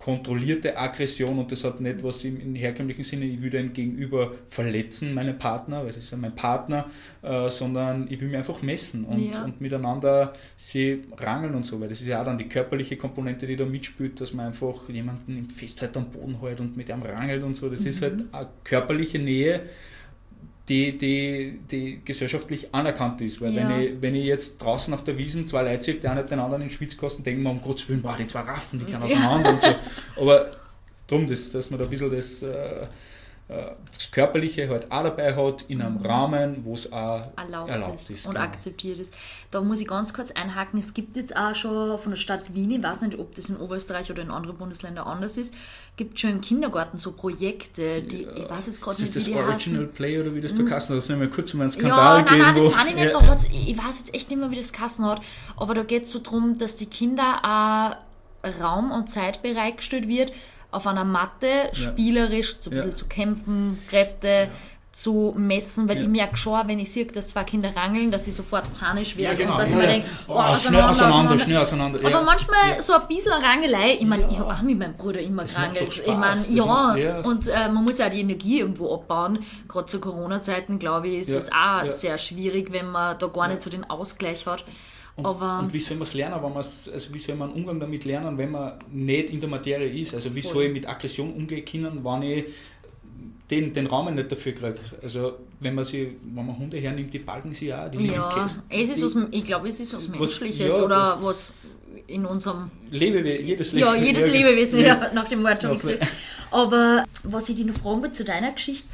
kontrollierte 0.01 0.75
Aggression 0.77 1.37
und 1.37 1.51
das 1.51 1.63
hat 1.63 1.79
nicht 1.79 2.03
was 2.03 2.23
im, 2.23 2.41
im 2.41 2.55
herkömmlichen 2.55 3.03
Sinne, 3.03 3.25
ich 3.25 3.39
will 3.39 3.51
den 3.51 3.71
Gegenüber 3.71 4.31
verletzen, 4.47 5.13
meinen 5.13 5.37
Partner, 5.37 5.85
weil 5.85 5.91
das 5.91 6.05
ist 6.05 6.11
ja 6.11 6.17
mein 6.17 6.33
Partner, 6.33 6.89
äh, 7.21 7.47
sondern 7.49 8.07
ich 8.09 8.19
will 8.19 8.27
mich 8.27 8.37
einfach 8.37 8.63
messen 8.63 9.05
und, 9.05 9.19
ja. 9.19 9.43
und 9.43 9.61
miteinander 9.61 10.33
sie 10.57 11.03
rangeln 11.17 11.53
und 11.53 11.67
so, 11.67 11.79
weil 11.79 11.87
das 11.87 12.01
ist 12.01 12.07
ja 12.07 12.19
auch 12.19 12.25
dann 12.25 12.39
die 12.39 12.49
körperliche 12.49 12.97
Komponente, 12.97 13.45
die 13.45 13.55
da 13.55 13.63
mitspielt, 13.63 14.19
dass 14.19 14.33
man 14.33 14.47
einfach 14.47 14.89
jemanden 14.89 15.37
im 15.37 15.49
Festhalt 15.51 15.95
am 15.95 16.09
Boden 16.09 16.41
hält 16.41 16.59
und 16.61 16.75
mit 16.75 16.89
ihm 16.89 17.03
rangelt 17.03 17.43
und 17.43 17.53
so, 17.53 17.69
das 17.69 17.81
mhm. 17.81 17.87
ist 17.87 18.01
halt 18.01 18.13
eine 18.31 18.49
körperliche 18.63 19.19
Nähe, 19.19 19.61
die, 20.71 20.97
die, 20.97 21.59
die 21.69 22.01
gesellschaftlich 22.05 22.73
anerkannt 22.73 23.19
ist. 23.19 23.41
Weil 23.41 23.53
ja. 23.53 23.67
wenn, 23.67 23.81
ich, 23.81 24.01
wenn 24.01 24.15
ich 24.15 24.25
jetzt 24.25 24.57
draußen 24.59 24.93
auf 24.93 25.03
der 25.03 25.17
Wiesen 25.17 25.45
zwei 25.45 25.63
Leute 25.63 25.83
sehe, 25.83 25.95
der 25.95 26.11
eine 26.11 26.23
den 26.23 26.39
anderen 26.39 26.61
in 26.61 26.69
den 26.69 26.73
Schwitzkasten, 26.73 27.25
denken 27.25 27.43
wir 27.43 27.49
um 27.49 27.61
Gottes 27.61 27.89
Willen, 27.89 28.01
boah, 28.01 28.15
die 28.17 28.25
zwei 28.25 28.39
Raffen, 28.39 28.79
die 28.79 28.85
können 28.85 29.03
auseinander 29.03 29.49
ja. 29.49 29.53
und 29.53 29.61
so. 29.61 30.21
Aber 30.21 30.51
darum, 31.07 31.29
dass, 31.29 31.51
dass 31.51 31.69
man 31.69 31.77
da 31.77 31.85
ein 31.85 31.89
bisschen 31.89 32.09
das 32.09 32.41
äh, 32.43 32.87
das 33.93 34.11
Körperliche 34.11 34.69
halt 34.69 34.91
auch 34.91 35.03
dabei 35.03 35.35
hat, 35.35 35.65
in 35.67 35.81
einem 35.81 35.99
mhm. 35.99 36.05
Rahmen, 36.05 36.61
wo 36.63 36.75
es 36.75 36.91
auch 36.91 37.23
erlaubt, 37.35 37.69
erlaubt 37.69 37.95
ist, 37.95 38.09
ist, 38.09 38.25
und 38.25 38.35
genau. 38.35 38.45
akzeptiert 38.45 38.99
ist. 38.99 39.13
Da 39.51 39.61
muss 39.61 39.81
ich 39.81 39.87
ganz 39.87 40.13
kurz 40.13 40.31
einhaken, 40.31 40.79
es 40.79 40.93
gibt 40.93 41.17
jetzt 41.17 41.35
auch 41.35 41.53
schon 41.53 41.97
von 41.97 42.11
der 42.11 42.17
Stadt 42.17 42.53
Wien, 42.53 42.71
ich 42.71 42.81
weiß 42.81 43.01
nicht, 43.01 43.19
ob 43.19 43.35
das 43.35 43.49
in 43.49 43.57
Oberösterreich 43.57 44.09
oder 44.09 44.21
in 44.21 44.31
anderen 44.31 44.57
Bundesländern 44.57 45.05
anders 45.05 45.37
ist, 45.37 45.53
gibt 45.97 46.19
schon 46.19 46.31
im 46.31 46.41
Kindergarten 46.41 46.97
so 46.97 47.11
Projekte, 47.11 48.01
die, 48.01 48.23
ja. 48.23 48.33
ich 48.33 48.49
weiß 48.49 48.67
jetzt 48.67 48.81
gerade 48.81 49.01
nicht, 49.01 49.15
wie 49.15 49.19
die 49.19 49.33
Original 49.33 49.53
heißen. 49.53 49.93
Play 49.93 50.19
oder 50.19 50.33
wie 50.33 50.41
das 50.41 50.55
da 50.55 50.63
Kassen 50.63 50.95
hat? 50.95 51.03
Das 51.03 51.09
mal 51.09 51.29
kurz 51.29 51.53
um 51.53 51.61
einen 51.61 51.71
Skandal 51.71 52.19
ja, 52.19 52.25
nein, 52.25 52.39
nein, 52.39 52.55
das 52.55 52.73
kann 52.73 52.87
ich 52.87 52.95
nicht, 52.95 53.11
ja. 53.11 53.37
ich 53.67 53.77
weiß 53.77 53.99
jetzt 53.99 54.15
echt 54.15 54.29
nicht 54.29 54.39
mehr, 54.39 54.49
wie 54.49 54.55
das 54.55 54.71
Kassen 54.71 55.05
hat, 55.05 55.21
aber 55.57 55.73
da 55.73 55.83
geht 55.83 56.03
es 56.05 56.13
so 56.13 56.19
darum, 56.19 56.57
dass 56.57 56.77
die 56.77 56.85
Kinder 56.85 57.41
auch 57.43 57.97
Raum 58.61 58.91
und 58.91 59.09
Zeit 59.09 59.41
bereitgestellt 59.41 60.07
wird, 60.07 60.31
auf 60.71 60.87
einer 60.87 61.03
Matte 61.05 61.69
spielerisch 61.73 62.55
so 62.59 62.69
ein 62.69 62.77
bisschen 62.77 62.95
zu 62.95 63.05
kämpfen, 63.05 63.79
Kräfte 63.89 64.49
zu 64.91 65.33
messen, 65.37 65.87
weil 65.87 66.01
ich 66.01 66.07
merke 66.07 66.35
schon, 66.35 66.67
wenn 66.67 66.77
ich 66.77 66.91
sehe, 66.91 67.05
dass 67.05 67.29
zwei 67.29 67.45
Kinder 67.45 67.73
rangeln, 67.73 68.11
dass 68.11 68.27
ich 68.27 68.35
sofort 68.35 68.65
panisch 68.77 69.15
werde 69.15 69.37
genau. 69.37 69.53
und 69.53 69.59
dass 69.59 69.69
ich 69.69 69.75
mir 69.75 69.87
denke, 69.87 70.07
oh, 70.27 70.35
oh, 70.37 70.55
schnell 70.57 70.81
auseinander, 70.81 71.39
schnell 71.39 71.57
auseinander. 71.57 71.99
Aber 72.05 72.23
manchmal 72.23 72.81
so 72.81 72.93
ein 72.93 73.07
bisschen 73.07 73.31
Rangelei, 73.31 73.93
ich 73.93 74.05
meine, 74.05 74.27
ich 74.29 74.37
habe 74.37 74.53
auch 74.53 74.61
mit 74.61 74.77
meinem 74.77 74.95
Bruder 74.95 75.21
immer 75.21 75.45
gerangelt. 75.45 76.03
Ich 76.05 76.13
meine, 76.13 76.41
ja, 76.49 77.21
und 77.21 77.47
äh, 77.47 77.69
man 77.69 77.85
muss 77.85 77.99
ja 77.99 78.07
auch 78.07 78.09
die 78.09 78.19
Energie 78.19 78.59
irgendwo 78.59 78.93
abbauen. 78.93 79.39
Gerade 79.69 79.85
zu 79.85 80.01
Corona-Zeiten, 80.01 80.77
glaube 80.77 81.07
ich, 81.07 81.19
ist 81.19 81.33
das 81.33 81.49
auch 81.53 81.89
sehr 81.89 82.17
schwierig, 82.17 82.73
wenn 82.73 82.91
man 82.91 83.17
da 83.17 83.27
gar 83.27 83.47
nicht 83.47 83.61
so 83.61 83.69
den 83.69 83.89
Ausgleich 83.89 84.45
hat. 84.45 84.65
Und, 85.15 85.25
und, 85.25 85.73
wie 85.73 85.79
soll 85.79 85.97
man 85.97 86.07
es 86.07 86.13
lernen, 86.13 86.41
wenn 86.41 86.55
also 86.55 87.13
wie 87.13 87.19
soll 87.19 87.35
man 87.35 87.49
einen 87.49 87.59
Umgang 87.59 87.79
damit 87.79 88.05
lernen, 88.05 88.37
wenn 88.37 88.51
man 88.51 88.73
nicht 88.91 89.29
in 89.29 89.39
der 89.39 89.49
Materie 89.49 89.89
ist? 90.01 90.15
Also 90.15 90.33
wie 90.33 90.41
Voll. 90.41 90.53
soll 90.53 90.63
ich 90.63 90.73
mit 90.73 90.87
Aggression 90.87 91.33
umgehen 91.33 91.65
können, 91.65 92.03
wenn 92.03 92.21
ich 92.23 92.45
den, 93.49 93.73
den 93.73 93.87
Raum 93.87 94.13
nicht 94.13 94.31
dafür 94.31 94.53
kriege? 94.53 94.79
Also 95.03 95.33
wenn 95.59 95.75
man 95.75 95.83
sie, 95.83 96.15
wenn 96.23 96.45
man 96.45 96.57
Hunde 96.57 96.77
hernimmt, 96.77 97.13
die 97.13 97.19
balgen 97.19 97.53
sie 97.53 97.73
auch, 97.73 97.91
die 97.91 98.07
Ja, 98.07 98.49
es 98.69 98.89
ist 98.89 99.03
was, 99.03 99.27
ich 99.31 99.45
glaube, 99.45 99.67
es 99.67 99.79
ist 99.81 99.93
was 99.93 100.07
Menschliches 100.07 100.69
was, 100.69 100.77
ja, 100.77 100.85
oder 100.85 101.19
was 101.21 101.55
in 102.07 102.25
unserem 102.25 102.71
Lebewesen, 102.89 103.45
jedes 103.45 103.73
Lebewesen. 103.73 103.99
Ja, 103.99 104.03
jedes 104.03 104.31
Lebewesen, 104.31 104.79
ja, 104.79 105.11
nach 105.13 105.27
dem 105.27 105.43
Wort 105.43 105.63
ich 105.63 105.79
gesehen. 105.79 105.99
Aber 106.51 107.05
was 107.23 107.49
ich 107.49 107.55
dich 107.55 107.65
noch 107.65 107.75
fragen 107.75 108.01
will 108.01 108.11
zu 108.11 108.23
deiner 108.23 108.51
Geschichte, 108.51 108.89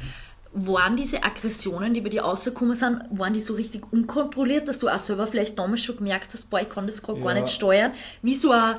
waren 0.52 0.96
diese 0.96 1.22
Aggressionen, 1.22 1.94
die 1.94 2.00
bei 2.00 2.08
dir 2.08 2.22
rausgekommen 2.22 2.74
sind, 2.74 3.02
waren 3.10 3.32
die 3.32 3.40
so 3.40 3.54
richtig 3.54 3.92
unkontrolliert, 3.92 4.68
dass 4.68 4.78
du 4.78 4.88
auch 4.88 4.98
selber 4.98 5.26
vielleicht 5.26 5.58
damals 5.58 5.82
schon 5.82 5.96
gemerkt 5.96 6.32
hast, 6.32 6.50
boah, 6.50 6.60
ich 6.60 6.68
kann 6.68 6.86
das 6.86 7.02
gerade 7.02 7.18
ja. 7.18 7.24
gar 7.24 7.34
nicht 7.34 7.50
steuern? 7.50 7.92
Wie 8.22 8.34
so 8.34 8.50
ein, 8.50 8.76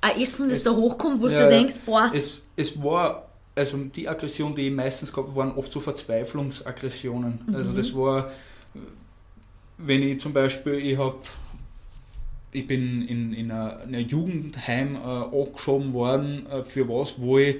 ein 0.00 0.20
Essen, 0.20 0.48
das 0.48 0.58
es, 0.58 0.64
da 0.64 0.70
hochkommt, 0.70 1.20
wo 1.20 1.28
ja, 1.28 1.44
du 1.44 1.50
denkst, 1.50 1.80
boah. 1.84 2.10
Es, 2.14 2.44
es 2.56 2.82
war, 2.82 3.28
also 3.54 3.76
die 3.78 4.08
Aggression, 4.08 4.54
die 4.54 4.68
ich 4.68 4.72
meistens 4.72 5.12
gehabt 5.12 5.34
waren 5.34 5.52
oft 5.52 5.72
so 5.72 5.80
Verzweiflungsaggressionen. 5.80 7.40
Mhm. 7.46 7.54
Also 7.54 7.72
das 7.72 7.94
war, 7.94 8.30
wenn 9.78 10.02
ich 10.02 10.20
zum 10.20 10.32
Beispiel, 10.32 10.74
ich 10.74 10.96
habe 10.96 11.16
ich 12.52 12.66
bin 12.66 13.02
in, 13.06 13.32
in 13.32 13.50
ein 13.50 13.94
Jugendheim 14.08 14.96
äh, 14.96 14.98
angeschoben 14.98 15.92
worden, 15.92 16.46
äh, 16.46 16.64
für 16.64 16.88
was, 16.88 17.20
wo 17.20 17.38
ich 17.38 17.56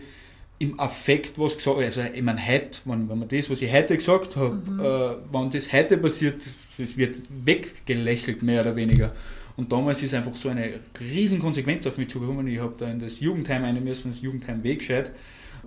im 0.61 0.79
Affekt 0.79 1.39
was 1.39 1.57
gesagt 1.57 1.79
also 1.79 2.03
ich 2.03 2.23
meine 2.23 2.47
heute, 2.47 2.81
wenn, 2.85 3.09
wenn 3.09 3.19
man 3.19 3.29
das, 3.29 3.49
was 3.49 3.63
ich 3.63 3.73
heute 3.73 3.97
gesagt 3.97 4.37
habe, 4.37 4.57
mhm. 4.57 4.81
äh, 4.81 5.17
wenn 5.33 5.51
das 5.51 5.73
heute 5.73 5.97
passiert, 5.97 6.37
das 6.37 6.97
wird 6.99 7.17
weggelächelt, 7.45 8.43
mehr 8.43 8.61
oder 8.61 8.77
weniger. 8.77 9.13
Und 9.57 9.73
damals 9.73 10.03
ist 10.03 10.15
einfach 10.15 10.35
so 10.35 10.51
eine 10.51 10.75
riesen 11.01 11.39
Konsequenz 11.39 11.87
auf 11.87 11.97
mich 11.97 12.09
zugekommen. 12.09 12.47
Ich 12.47 12.59
habe 12.59 12.75
da 12.79 12.91
in 12.91 12.99
das 12.99 13.21
Jugendheim 13.21 13.65
eine 13.65 13.81
müssen, 13.81 14.11
das 14.11 14.21
Jugendheim 14.21 14.63
weggescheit. 14.63 15.13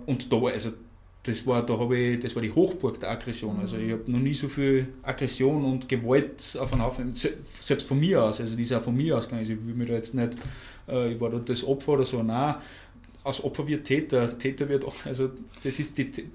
Und 0.06 0.32
da, 0.32 0.40
also 0.46 0.70
das 1.24 1.44
war, 1.44 1.66
da 1.66 1.90
ich, 1.90 2.20
das 2.20 2.34
war 2.36 2.42
die 2.42 2.52
Hochburg 2.52 3.00
der 3.00 3.10
Aggression. 3.10 3.58
Also 3.60 3.76
ich 3.76 3.92
habe 3.92 4.04
noch 4.06 4.20
nie 4.20 4.34
so 4.34 4.48
viel 4.48 4.88
Aggression 5.02 5.64
und 5.64 5.88
Gewalt 5.88 6.56
auf 6.60 6.72
einen 6.72 6.82
Haufen, 6.82 7.14
selbst 7.14 7.88
von 7.88 7.98
mir 7.98 8.22
aus, 8.22 8.40
also 8.40 8.54
die 8.54 8.62
ist 8.62 8.72
auch 8.72 8.82
von 8.82 8.96
mir 8.96 9.18
ausgegangen. 9.18 9.40
Also 9.40 9.54
ich 9.54 9.66
will 9.66 9.74
mir 9.74 9.86
da 9.86 9.94
jetzt 9.94 10.14
nicht, 10.14 10.36
äh, 10.88 11.14
ich 11.14 11.20
war 11.20 11.30
da 11.30 11.38
das 11.38 11.64
Opfer 11.64 11.92
oder 11.92 12.04
so, 12.04 12.22
nein 12.22 12.56
aus 13.24 13.42
Opfer 13.42 13.66
wird 13.66 13.86
Täter. 13.86 14.38
Täter 14.38 14.68
wird, 14.68 14.84
also 15.04 15.30
das 15.62 15.78
ist 15.78 15.98
die 15.98 16.30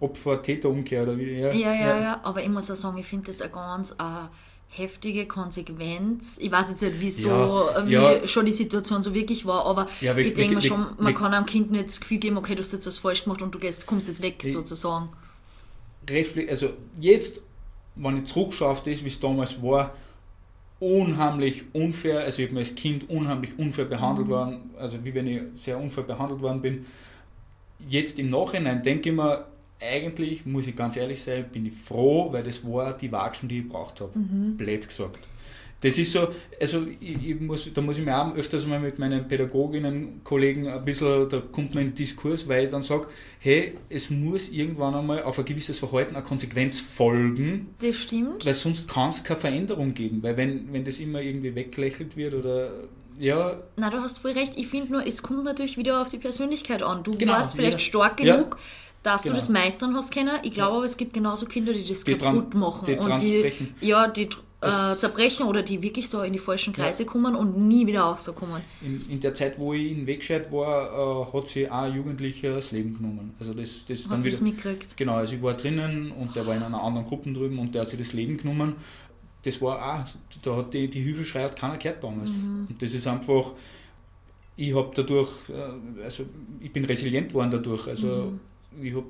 Opfer-Täter-Umkehr 0.00 1.02
oder 1.02 1.16
wie? 1.16 1.38
Ja, 1.38 1.52
ja, 1.52 1.74
ja, 1.74 2.00
ja, 2.00 2.20
aber 2.24 2.42
ich 2.42 2.48
muss 2.48 2.70
auch 2.70 2.74
sagen, 2.74 2.98
ich 2.98 3.06
finde 3.06 3.26
das 3.26 3.42
eine 3.42 3.52
ganz 3.52 3.92
äh, 3.92 4.28
heftige 4.68 5.26
Konsequenz. 5.26 6.38
Ich 6.40 6.50
weiß 6.50 6.70
jetzt 6.70 6.82
nicht, 6.82 6.94
wieso, 6.98 7.28
ja, 7.28 7.86
wie 7.86 7.92
ja. 7.92 8.26
schon 8.26 8.46
die 8.46 8.52
Situation 8.52 9.02
so 9.02 9.12
wirklich 9.12 9.44
war, 9.44 9.66
aber 9.66 9.86
ja, 10.00 10.16
ich 10.16 10.32
denke 10.32 10.54
mir 10.54 10.62
schon, 10.62 10.86
man 10.98 11.14
kann 11.14 11.34
einem 11.34 11.46
Kind 11.46 11.70
nicht 11.70 11.88
das 11.88 12.00
Gefühl 12.00 12.18
geben, 12.18 12.38
okay, 12.38 12.54
du 12.54 12.62
hast 12.62 12.72
jetzt 12.72 12.86
was 12.86 12.98
falsch 12.98 13.24
gemacht 13.24 13.42
und 13.42 13.54
du 13.54 13.58
gehst, 13.58 13.86
kommst 13.86 14.08
jetzt 14.08 14.22
weg, 14.22 14.42
sozusagen. 14.42 15.10
Also 16.48 16.70
jetzt, 16.98 17.40
wenn 17.94 18.16
ich 18.16 18.24
zurückschaue 18.24 18.70
auf 18.70 18.82
das, 18.82 19.04
wie 19.04 19.08
es 19.08 19.20
damals 19.20 19.62
war, 19.62 19.94
unheimlich 20.80 21.64
unfair, 21.74 22.20
also 22.20 22.42
ich 22.42 22.48
habe 22.48 22.58
als 22.58 22.74
Kind 22.74 23.08
unheimlich 23.08 23.58
unfair 23.58 23.84
behandelt 23.84 24.26
mhm. 24.26 24.32
worden, 24.32 24.70
also 24.78 25.04
wie 25.04 25.14
wenn 25.14 25.26
ich 25.26 25.42
sehr 25.52 25.78
unfair 25.78 26.04
behandelt 26.04 26.40
worden 26.40 26.62
bin. 26.62 26.86
Jetzt 27.88 28.18
im 28.18 28.30
Nachhinein 28.30 28.82
denke 28.82 29.10
ich 29.10 29.14
mir, 29.14 29.46
eigentlich, 29.80 30.44
muss 30.44 30.66
ich 30.66 30.76
ganz 30.76 30.96
ehrlich 30.96 31.22
sein, 31.22 31.46
bin 31.50 31.66
ich 31.66 31.74
froh, 31.74 32.32
weil 32.32 32.42
das 32.42 32.64
war 32.66 32.92
die 32.92 33.10
Watschen, 33.12 33.48
die 33.48 33.60
ich 33.60 33.68
braucht 33.68 34.00
habe. 34.00 34.18
Mhm. 34.18 34.56
Blöd 34.56 34.86
gesagt. 34.86 35.26
Das 35.80 35.96
ist 35.96 36.12
so, 36.12 36.28
also 36.60 36.86
ich, 37.00 37.30
ich, 37.30 37.40
muss, 37.40 37.72
da 37.72 37.80
muss 37.80 37.96
ich 37.96 38.04
mir 38.04 38.16
auch 38.16 38.34
öfters 38.34 38.66
mal 38.66 38.78
mit 38.78 38.98
meinen 38.98 39.26
Pädagoginnen, 39.26 40.20
Kollegen 40.24 40.68
ein 40.68 40.84
bisschen, 40.84 41.28
da 41.28 41.40
kommt 41.40 41.74
man 41.74 41.84
in 41.84 41.90
den 41.90 41.94
Diskurs, 41.94 42.46
weil 42.48 42.64
ich 42.64 42.70
dann 42.70 42.82
sage, 42.82 43.08
hey, 43.38 43.74
es 43.88 44.10
muss 44.10 44.50
irgendwann 44.50 44.94
einmal 44.94 45.22
auf 45.22 45.38
ein 45.38 45.44
gewisses 45.46 45.78
Verhalten 45.78 46.16
eine 46.16 46.24
Konsequenz 46.24 46.80
folgen. 46.80 47.74
Das 47.80 47.96
stimmt. 47.96 48.44
Weil 48.44 48.54
sonst 48.54 48.88
kann 48.88 49.08
es 49.08 49.24
keine 49.24 49.40
Veränderung 49.40 49.94
geben, 49.94 50.22
weil 50.22 50.36
wenn, 50.36 50.70
wenn 50.72 50.84
das 50.84 50.98
immer 50.98 51.22
irgendwie 51.22 51.54
weggelächelt 51.54 52.16
wird 52.16 52.34
oder 52.34 52.72
ja. 53.18 53.60
Na, 53.76 53.90
du 53.90 53.98
hast 53.98 54.18
voll 54.18 54.32
recht. 54.32 54.54
Ich 54.56 54.68
finde 54.68 54.92
nur, 54.92 55.06
es 55.06 55.22
kommt 55.22 55.44
natürlich 55.44 55.76
wieder 55.76 56.00
auf 56.00 56.08
die 56.08 56.18
Persönlichkeit 56.18 56.82
an. 56.82 57.02
Du 57.02 57.16
genau, 57.16 57.34
warst 57.34 57.52
vielleicht 57.52 57.78
ja. 57.78 57.78
stark 57.78 58.16
genug, 58.18 58.56
ja 58.58 58.60
dass 59.02 59.22
genau. 59.22 59.34
du 59.34 59.40
das 59.40 59.48
meistern 59.48 59.96
hast 59.96 60.12
können. 60.12 60.38
Ich 60.42 60.52
glaube 60.52 60.72
ja. 60.72 60.76
aber, 60.76 60.84
es 60.84 60.96
gibt 60.96 61.14
genauso 61.14 61.46
Kinder, 61.46 61.72
die 61.72 61.86
das 61.86 62.04
die 62.04 62.16
kaputt 62.16 62.54
machen. 62.54 62.84
Die 62.86 62.96
und 62.96 63.22
die, 63.22 63.52
ja, 63.80 64.08
die 64.08 64.28
äh, 64.62 64.94
zerbrechen 64.96 65.46
oder 65.46 65.62
die 65.62 65.82
wirklich 65.82 66.10
da 66.10 66.24
in 66.24 66.32
die 66.32 66.38
falschen 66.38 66.72
Kreise 66.72 67.04
ja. 67.04 67.08
kommen 67.08 67.34
und 67.34 67.56
nie 67.56 67.86
wieder 67.86 68.00
rauskommen. 68.00 68.60
In, 68.82 69.08
in 69.08 69.20
der 69.20 69.32
Zeit, 69.32 69.58
wo 69.58 69.72
ich 69.72 69.90
in 69.90 70.06
Wegscheid 70.06 70.52
war, 70.52 71.30
äh, 71.30 71.32
hat 71.32 71.48
sie 71.48 71.70
auch 71.70 71.82
ein 71.82 71.94
Jugendlicher 71.94 72.54
das 72.54 72.70
Leben 72.70 72.94
genommen. 72.94 73.34
Also 73.38 73.54
das, 73.54 73.86
das 73.86 74.00
Hast 74.00 74.10
dann 74.10 74.18
du 74.18 74.24
wieder, 74.24 74.32
das 74.32 74.40
mitgekriegt? 74.42 74.96
Genau, 74.96 75.14
also 75.14 75.34
ich 75.34 75.42
war 75.42 75.54
drinnen 75.54 76.12
und 76.12 76.36
der 76.36 76.46
war 76.46 76.54
in 76.54 76.62
einer 76.62 76.82
anderen 76.82 77.06
Gruppe 77.06 77.32
drüben 77.32 77.58
und 77.58 77.74
der 77.74 77.82
hat 77.82 77.88
sich 77.88 77.98
das 77.98 78.12
Leben 78.12 78.36
genommen. 78.36 78.74
Das 79.42 79.62
war 79.62 79.78
auch, 79.78 80.06
da 80.42 80.56
hat 80.56 80.74
die, 80.74 80.88
die 80.88 81.00
Hilfeschrei 81.00 81.44
hat 81.44 81.56
keiner 81.56 81.78
gehört 81.78 82.04
damals. 82.04 82.36
Mhm. 82.36 82.66
Und 82.68 82.82
das 82.82 82.92
ist 82.92 83.06
einfach, 83.06 83.52
ich 84.56 84.74
habe 84.74 84.90
dadurch, 84.94 85.30
äh, 85.48 86.04
also 86.04 86.24
ich 86.60 86.70
bin 86.70 86.84
resilient 86.84 87.32
worden 87.32 87.50
dadurch. 87.50 87.88
Also 87.88 88.34
mhm. 88.76 88.84
ich 88.84 88.94
hab, 88.94 89.04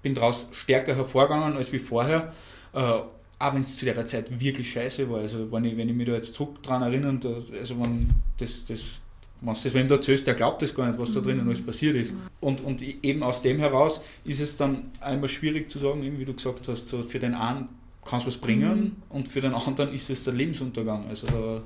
bin 0.00 0.14
daraus 0.14 0.48
stärker 0.52 0.96
hervorgegangen 0.96 1.58
als 1.58 1.70
wie 1.72 1.78
vorher. 1.78 2.32
Äh, 2.72 3.00
auch 3.42 3.54
wenn 3.54 3.62
es 3.62 3.76
zu 3.76 3.84
der 3.84 4.06
Zeit 4.06 4.40
wirklich 4.40 4.70
scheiße 4.70 5.10
war. 5.10 5.18
Also 5.18 5.50
wenn 5.50 5.64
ich, 5.64 5.76
wenn 5.76 5.88
ich 5.88 5.94
mich 5.94 6.06
da 6.06 6.12
jetzt 6.12 6.34
zurück 6.34 6.62
dran 6.62 6.82
erinnere, 6.82 7.42
also 7.58 7.80
wenn 7.80 8.08
das, 8.38 8.64
das 8.66 9.00
wenn 9.40 9.54
du 9.54 9.60
das 9.60 9.74
wem 9.74 9.88
da 9.88 9.96
erzählst, 9.96 10.26
der 10.28 10.34
glaubt 10.34 10.62
das 10.62 10.72
gar 10.72 10.86
nicht, 10.86 11.00
was 11.00 11.12
da 11.14 11.20
drinnen 11.20 11.48
alles 11.48 11.60
passiert 11.60 11.96
ist. 11.96 12.14
Und, 12.40 12.60
und 12.60 12.80
eben 12.80 13.24
aus 13.24 13.42
dem 13.42 13.58
heraus 13.58 14.00
ist 14.24 14.40
es 14.40 14.56
dann 14.56 14.92
einmal 15.00 15.28
schwierig 15.28 15.68
zu 15.68 15.80
sagen, 15.80 16.04
eben 16.04 16.20
wie 16.20 16.24
du 16.24 16.34
gesagt 16.34 16.68
hast, 16.68 16.86
so 16.86 17.02
für 17.02 17.18
den 17.18 17.34
einen 17.34 17.68
kannst 18.04 18.26
du 18.26 18.28
was 18.28 18.36
bringen 18.36 18.80
mhm. 18.80 18.96
und 19.08 19.26
für 19.26 19.40
den 19.40 19.54
anderen 19.54 19.92
ist 19.92 20.08
es 20.10 20.22
der 20.22 20.34
Lebensuntergang. 20.34 21.08
Also 21.08 21.26
da 21.26 21.62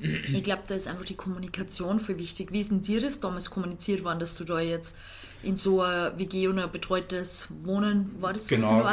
ich 0.00 0.44
glaube, 0.44 0.62
da 0.68 0.76
ist 0.76 0.86
einfach 0.86 1.04
die 1.04 1.16
Kommunikation 1.16 1.98
viel 1.98 2.18
wichtig. 2.18 2.52
Wie 2.52 2.60
ist 2.60 2.70
denn 2.70 2.82
dir 2.82 3.00
das 3.00 3.18
damals 3.18 3.50
kommuniziert 3.50 4.04
worden, 4.04 4.20
dass 4.20 4.36
du 4.36 4.44
da 4.44 4.60
jetzt 4.60 4.94
in 5.42 5.56
so 5.56 5.80
ein 5.82 6.18
WG 6.18 6.48
und 6.48 6.58
ein 6.58 6.70
betreutes 6.70 7.48
Wohnen, 7.64 8.14
war 8.20 8.32
das 8.32 8.48
so? 8.48 8.56
Genau, 8.56 8.84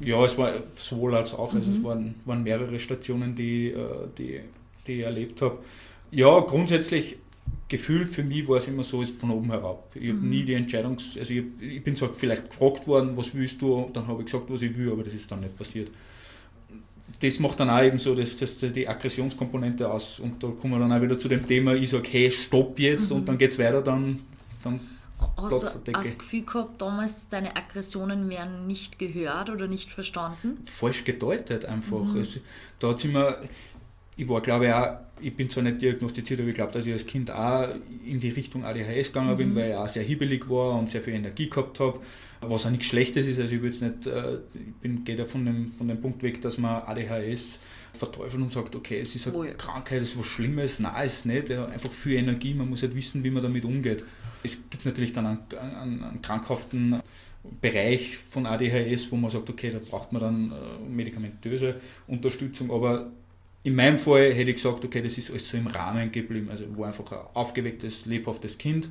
ja, 0.00 0.24
es 0.24 0.38
war 0.38 0.52
sowohl 0.74 1.14
als 1.14 1.34
auch. 1.34 1.52
Mhm. 1.52 1.58
Also 1.58 1.70
es 1.70 1.78
mhm. 1.78 1.84
waren, 1.84 2.14
waren 2.24 2.42
mehrere 2.42 2.78
Stationen, 2.78 3.34
die, 3.34 3.68
äh, 3.68 4.08
die 4.16 4.40
die 4.86 5.00
ich 5.00 5.04
erlebt 5.04 5.42
habe. 5.42 5.58
Ja, 6.10 6.40
grundsätzlich 6.40 7.16
Gefühl 7.68 8.06
für 8.06 8.22
mich 8.22 8.46
war 8.46 8.58
es 8.58 8.68
immer 8.68 8.82
so, 8.82 9.02
ist 9.02 9.18
von 9.18 9.30
oben 9.30 9.50
herab. 9.50 9.90
Ich 9.94 10.10
habe 10.10 10.18
mhm. 10.18 10.30
nie 10.30 10.44
die 10.44 10.54
Entscheidung, 10.54 10.92
also 10.96 11.34
ich, 11.34 11.44
ich, 11.60 11.82
bin 11.82 11.96
zwar 11.96 12.12
vielleicht 12.12 12.50
gefragt 12.50 12.86
worden, 12.86 13.16
was 13.16 13.34
willst 13.34 13.60
du, 13.62 13.90
dann 13.92 14.06
habe 14.06 14.20
ich 14.20 14.26
gesagt, 14.26 14.44
was 14.48 14.62
ich 14.62 14.76
will, 14.76 14.92
aber 14.92 15.02
das 15.02 15.14
ist 15.14 15.30
dann 15.30 15.40
nicht 15.40 15.56
passiert. 15.56 15.90
Das 17.20 17.38
macht 17.38 17.60
dann 17.60 17.70
auch 17.70 17.82
eben 17.82 17.98
so 17.98 18.14
das, 18.14 18.36
das, 18.36 18.60
die 18.60 18.86
Aggressionskomponente 18.86 19.90
aus 19.90 20.20
und 20.20 20.42
da 20.42 20.48
kommen 20.48 20.74
wir 20.74 20.78
dann 20.78 20.92
auch 20.92 21.00
wieder 21.00 21.18
zu 21.18 21.28
dem 21.28 21.46
Thema, 21.46 21.74
ich 21.74 21.90
sage, 21.90 22.08
hey, 22.10 22.30
stopp 22.30 22.78
jetzt 22.78 23.10
mhm. 23.10 23.18
und 23.18 23.28
dann 23.28 23.38
geht 23.38 23.52
es 23.52 23.58
weiter, 23.58 23.82
dann, 23.82 24.20
dann 24.62 24.80
Hast 25.36 25.86
du 25.86 25.92
das 25.92 26.18
Gefühl 26.18 26.44
gehabt, 26.44 26.80
damals 26.80 27.28
deine 27.28 27.56
Aggressionen 27.56 28.28
werden 28.28 28.66
nicht 28.66 28.98
gehört 28.98 29.50
oder 29.50 29.66
nicht 29.66 29.92
verstanden? 29.92 30.58
Falsch 30.64 31.04
gedeutet 31.04 31.64
einfach. 31.64 32.04
Mhm. 32.04 32.20
Es, 32.20 32.40
da 32.78 32.88
hat 32.88 33.04
immer, 33.04 33.38
ich 34.16 34.28
war 34.28 34.40
glaube 34.40 34.66
ich 34.66 34.72
auch, 34.72 34.98
ich 35.20 35.36
bin 35.36 35.48
zwar 35.48 35.62
nicht 35.62 35.80
diagnostiziert, 35.80 36.40
aber 36.40 36.48
ich 36.48 36.54
glaube, 36.54 36.72
dass 36.72 36.86
ich 36.86 36.92
als 36.92 37.06
Kind 37.06 37.30
auch 37.30 37.68
in 38.04 38.20
die 38.20 38.30
Richtung 38.30 38.64
ADHS 38.64 39.08
gegangen 39.08 39.32
mhm. 39.32 39.36
bin, 39.36 39.54
weil 39.54 39.70
ich 39.70 39.76
auch 39.76 39.88
sehr 39.88 40.02
hibbelig 40.02 40.48
war 40.48 40.78
und 40.78 40.90
sehr 40.90 41.02
viel 41.02 41.14
Energie 41.14 41.48
gehabt 41.48 41.80
habe, 41.80 42.00
was 42.40 42.66
auch 42.66 42.70
nichts 42.70 42.86
Schlechtes 42.86 43.26
ist. 43.26 43.40
Also 43.40 43.54
ich, 43.54 43.62
jetzt 43.62 43.82
nicht, 43.82 44.06
äh, 44.06 44.36
ich 44.54 44.74
bin, 44.80 45.04
gehe 45.04 45.16
da 45.16 45.24
von 45.24 45.44
dem, 45.44 45.72
von 45.72 45.88
dem 45.88 46.00
Punkt 46.00 46.22
weg, 46.22 46.40
dass 46.40 46.58
man 46.58 46.82
ADHS 46.82 47.60
verteufelt 47.96 48.42
und 48.42 48.50
sagt, 48.50 48.74
okay, 48.74 48.98
es 49.00 49.14
ist 49.14 49.28
eine 49.28 49.36
oh 49.36 49.44
ja. 49.44 49.54
Krankheit, 49.54 50.02
es 50.02 50.10
ist 50.10 50.18
was 50.18 50.26
Schlimmes. 50.26 50.80
Nein, 50.80 51.06
es 51.06 51.14
ist 51.18 51.26
nicht. 51.26 51.50
Einfach 51.50 51.90
viel 51.90 52.16
Energie, 52.16 52.54
man 52.54 52.68
muss 52.68 52.82
halt 52.82 52.94
wissen, 52.94 53.22
wie 53.22 53.30
man 53.30 53.42
damit 53.42 53.64
umgeht. 53.64 54.04
Es 54.44 54.70
gibt 54.70 54.84
natürlich 54.84 55.12
dann 55.12 55.26
einen, 55.26 55.38
einen, 55.58 56.04
einen 56.04 56.22
krankhaften 56.22 57.00
Bereich 57.60 58.18
von 58.30 58.46
ADHS, 58.46 59.10
wo 59.10 59.16
man 59.16 59.30
sagt, 59.30 59.50
okay, 59.50 59.70
da 59.70 59.78
braucht 59.78 60.12
man 60.12 60.22
dann 60.22 60.52
äh, 60.52 60.88
medikamentöse 60.88 61.76
Unterstützung, 62.06 62.70
aber 62.70 63.10
in 63.64 63.74
meinem 63.74 63.98
Fall 63.98 64.32
hätte 64.32 64.50
ich 64.50 64.56
gesagt, 64.56 64.84
okay, 64.84 65.02
das 65.02 65.18
ist 65.18 65.30
alles 65.30 65.48
so 65.48 65.56
im 65.56 65.66
Rahmen 65.66 66.12
geblieben. 66.12 66.48
Also 66.50 66.64
war 66.76 66.88
einfach 66.88 67.10
ein 67.10 67.18
aufgewecktes, 67.32 68.06
lebhaftes 68.06 68.58
Kind, 68.58 68.90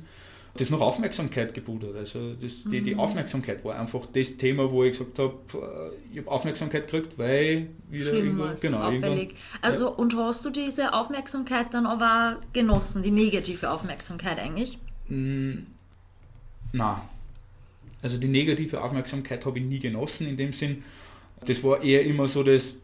das 0.56 0.70
noch 0.70 0.80
Aufmerksamkeit 0.80 1.54
geboten 1.54 1.88
hat. 1.88 1.96
Also 1.96 2.34
das, 2.34 2.64
die, 2.64 2.80
die 2.80 2.94
mhm. 2.94 3.00
Aufmerksamkeit 3.00 3.64
war 3.64 3.78
einfach 3.78 4.06
das 4.06 4.36
Thema, 4.36 4.70
wo 4.70 4.84
ich 4.84 4.96
gesagt 4.96 5.18
habe, 5.18 5.34
äh, 5.54 6.12
ich 6.12 6.18
habe 6.18 6.30
Aufmerksamkeit 6.30 6.88
gekriegt, 6.88 7.18
weil 7.18 7.68
wieder 7.88 8.10
Schlimm 8.10 8.38
irgendwo, 8.38 8.60
genau, 8.60 8.78
auffällig. 8.78 9.34
Also 9.62 9.86
ja. 9.86 9.90
und 9.90 10.16
hast 10.16 10.44
du 10.44 10.50
diese 10.50 10.92
Aufmerksamkeit 10.92 11.72
dann 11.72 11.86
aber 11.86 12.40
genossen, 12.52 13.02
die 13.02 13.10
negative 13.10 13.70
Aufmerksamkeit 13.70 14.38
eigentlich? 14.38 14.78
Mm, 15.08 15.66
na, 16.72 17.08
also 18.02 18.18
die 18.18 18.28
negative 18.28 18.82
Aufmerksamkeit 18.82 19.44
habe 19.46 19.58
ich 19.58 19.66
nie 19.66 19.78
genossen 19.78 20.26
in 20.26 20.36
dem 20.36 20.52
Sinn. 20.52 20.84
Das 21.44 21.62
war 21.62 21.82
eher 21.82 22.04
immer 22.04 22.28
so 22.28 22.42
das, 22.42 22.80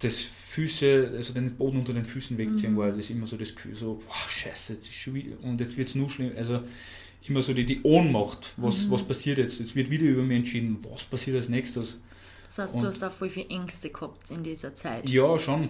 das 0.00 0.20
Füße, 0.20 1.12
also 1.16 1.32
den 1.32 1.56
Boden 1.56 1.78
unter 1.78 1.92
den 1.92 2.04
Füßen 2.04 2.36
wegziehen, 2.38 2.72
mhm. 2.72 2.76
war 2.78 2.92
das 2.92 3.10
immer 3.10 3.26
so 3.26 3.36
das 3.36 3.54
Gefühl, 3.54 3.74
so, 3.74 4.02
wow, 4.06 4.30
scheiße, 4.30 4.74
jetzt 4.74 4.88
ist 4.88 4.94
schon 4.94 5.14
wieder, 5.14 5.36
und 5.42 5.60
jetzt 5.60 5.76
wird 5.76 5.88
es 5.88 5.94
nur 5.94 6.10
schlimm. 6.10 6.32
Also 6.36 6.60
immer 7.26 7.42
so 7.42 7.54
die, 7.54 7.64
die 7.64 7.82
Ohnmacht, 7.82 8.52
was, 8.56 8.86
mhm. 8.86 8.90
was 8.90 9.04
passiert 9.04 9.38
jetzt? 9.38 9.60
Jetzt 9.60 9.76
wird 9.76 9.90
wieder 9.90 10.04
über 10.04 10.22
mich 10.22 10.38
entschieden, 10.38 10.84
was 10.90 11.04
passiert 11.04 11.36
als 11.36 11.48
nächstes. 11.48 11.96
Das 12.46 12.58
heißt, 12.58 12.74
und, 12.76 12.82
du 12.82 12.86
hast 12.86 13.02
auch 13.04 13.12
voll 13.12 13.28
viel 13.28 13.46
Ängste 13.50 13.90
gehabt 13.90 14.30
in 14.30 14.42
dieser 14.42 14.74
Zeit. 14.74 15.08
Ja, 15.08 15.38
schon 15.38 15.68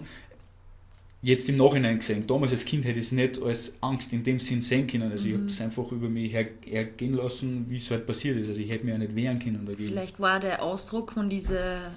jetzt 1.21 1.49
im 1.49 1.57
Nachhinein 1.57 1.99
gesehen, 1.99 2.25
damals 2.27 2.51
als 2.51 2.65
Kind 2.65 2.85
hätte 2.85 2.99
ich 2.99 3.07
es 3.07 3.11
nicht 3.11 3.41
als 3.41 3.73
Angst 3.81 4.13
in 4.13 4.23
dem 4.23 4.39
Sinn 4.39 4.61
sehen 4.61 4.87
können. 4.87 5.11
Also 5.11 5.25
mhm. 5.25 5.31
ich 5.31 5.37
habe 5.37 5.47
das 5.47 5.61
einfach 5.61 5.91
über 5.91 6.07
mich 6.07 6.31
her, 6.31 6.47
hergehen 6.65 7.13
lassen, 7.13 7.65
wie 7.69 7.75
es 7.75 7.91
halt 7.91 8.05
passiert 8.05 8.37
ist. 8.37 8.49
Also 8.49 8.61
ich 8.61 8.71
hätte 8.71 8.85
mir 8.85 8.93
ja 8.93 8.97
nicht 8.97 9.15
wehren 9.15 9.39
können 9.39 9.65
dagegen. 9.65 9.89
Vielleicht 9.89 10.19
war 10.19 10.39
der 10.39 10.63
Ausdruck 10.63 11.11
von 11.11 11.29
dieser 11.29 11.91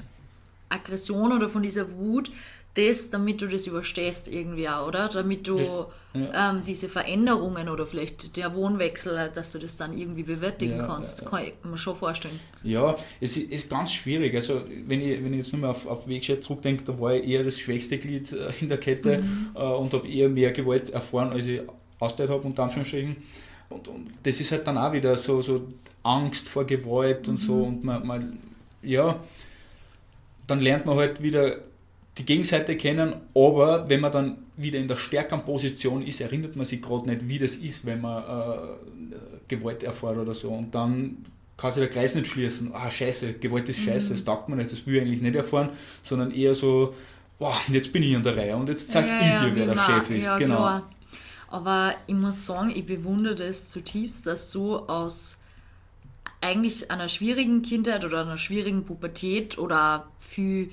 Aggression 0.69 1.33
oder 1.33 1.49
von 1.49 1.63
dieser 1.63 1.93
Wut 1.97 2.31
das, 2.75 3.11
damit 3.11 3.43
du 3.43 3.49
das 3.49 3.67
überstehst 3.67 4.33
irgendwie 4.33 4.67
auch, 4.69 4.89
oder? 4.89 5.09
Damit 5.09 5.47
du 5.47 5.57
das, 5.57 5.81
ja. 6.15 6.51
ähm, 6.51 6.63
diese 6.67 6.89
Veränderungen 6.89 7.69
oder 7.69 7.87
vielleicht 7.87 8.37
der 8.37 8.55
Wohnwechsel, 8.55 9.31
dass 9.35 9.53
du 9.53 9.59
das 9.59 9.77
dann 9.77 9.97
irgendwie 9.97 10.23
bewältigen 10.23 10.79
ja, 10.79 10.87
kannst, 10.87 11.23
ja, 11.23 11.29
kann 11.29 11.45
ich 11.45 11.53
mir 11.63 11.77
schon 11.77 11.95
vorstellen. 11.95 12.41
Ja, 12.63 12.97
es 13.21 13.37
ist 13.37 13.69
ganz 13.69 13.93
schwierig. 13.93 14.35
Also 14.35 14.63
wenn 14.87 15.03
ich, 15.03 15.23
wenn 15.23 15.33
ich 15.35 15.41
jetzt 15.41 15.53
nur 15.53 15.61
mal 15.61 15.71
auf, 15.71 15.87
auf 15.87 16.09
Wegscheid 16.09 16.43
zurückdenke, 16.43 16.83
da 16.85 16.99
war 16.99 17.15
ich 17.15 17.29
eher 17.29 17.45
das 17.45 17.59
schwächste 17.59 17.99
Glied 17.99 18.33
äh, 18.33 18.51
in 18.61 18.71
der 18.71 18.79
Kette 18.79 19.19
mhm. 19.19 19.51
äh, 19.55 19.59
und 19.59 19.93
habe 19.93 20.09
eher 20.09 20.31
mehr 20.31 20.53
Gewalt 20.53 20.91
erfahren, 20.91 21.31
als 21.31 21.47
ich 21.47 21.61
ausgeteilt 21.99 22.31
habe, 22.31 22.47
unter 22.47 22.63
Anführungsstrichen. 22.63 23.17
Und, 23.69 23.89
und 23.89 24.11
das 24.23 24.41
ist 24.41 24.51
halt 24.51 24.67
dann 24.67 24.79
auch 24.79 24.93
wieder 24.93 25.15
so, 25.17 25.43
so 25.43 25.69
Angst 26.03 26.49
vor 26.49 26.65
Gewalt 26.65 27.27
mhm. 27.27 27.33
und 27.33 27.37
so 27.37 27.63
und 27.65 27.85
man, 27.85 28.07
man 28.07 28.39
ja, 28.83 29.21
dann 30.47 30.61
lernt 30.61 30.87
man 30.87 30.97
halt 30.97 31.23
wieder 31.23 31.59
die 32.19 32.27
Gegenseite 32.27 32.77
kennen, 32.77 33.15
aber 33.35 33.89
wenn 33.89 34.01
man 34.01 34.13
dann 34.13 34.37
wieder 34.57 34.79
in 34.79 34.89
der 34.89 34.97
stärkeren 34.97 35.45
Position 35.45 36.07
ist, 36.07 36.21
erinnert 36.21 36.57
man 36.57 36.67
sich 36.67 36.83
gerade 36.83 37.09
nicht, 37.09 37.29
wie 37.29 37.39
das 37.39 37.57
ist, 37.57 37.87
wenn 37.87 38.03
man 38.03 38.23
äh, 38.23 39.17
Gewalt 39.49 39.83
erfährt 39.83 40.19
oder 40.19 40.35
so. 40.35 40.51
Und 40.51 40.75
dann 40.75 41.25
kann 41.57 41.73
sich 41.73 41.81
der 41.81 41.89
Kreis 41.89 42.15
nicht 42.15 42.27
schließen, 42.27 42.71
ah 42.75 42.91
scheiße, 42.91 43.35
Gewalt 43.35 43.69
ist 43.69 43.81
scheiße, 43.81 44.11
mhm. 44.11 44.15
das 44.15 44.25
taugt 44.25 44.49
man 44.49 44.59
nicht, 44.59 44.73
das 44.73 44.87
will 44.87 44.97
ich 44.97 45.03
eigentlich 45.03 45.23
nicht 45.23 45.37
erfahren, 45.37 45.71
sondern 46.03 46.33
eher 46.33 46.55
so, 46.55 46.95
boah, 47.39 47.59
jetzt 47.69 47.93
bin 47.93 48.03
ich 48.03 48.15
an 48.15 48.23
der 48.23 48.37
Reihe 48.37 48.57
und 48.57 48.69
jetzt 48.69 48.91
zeig 48.91 49.07
ja, 49.07 49.21
ich 49.21 49.41
dir, 49.41 49.49
ja, 49.49 49.57
wer 49.57 49.75
der 49.75 49.79
Chef 49.79 50.11
ist. 50.11 50.25
Ja, 50.25 50.37
genau. 50.37 50.57
Klar. 50.57 50.91
Aber 51.49 51.95
ich 52.07 52.15
muss 52.15 52.47
sagen, 52.47 52.71
ich 52.71 52.87
bewundere 52.87 53.35
das 53.35 53.69
zutiefst, 53.69 54.27
dass 54.27 54.51
du 54.51 54.77
aus 54.77 55.39
eigentlich 56.41 56.91
einer 56.91 57.09
schwierigen 57.09 57.63
Kindheit 57.63 58.05
oder 58.05 58.23
einer 58.23 58.39
schwierigen 58.39 58.85
Pubertät 58.85 59.59
oder 59.59 60.09
für 60.19 60.69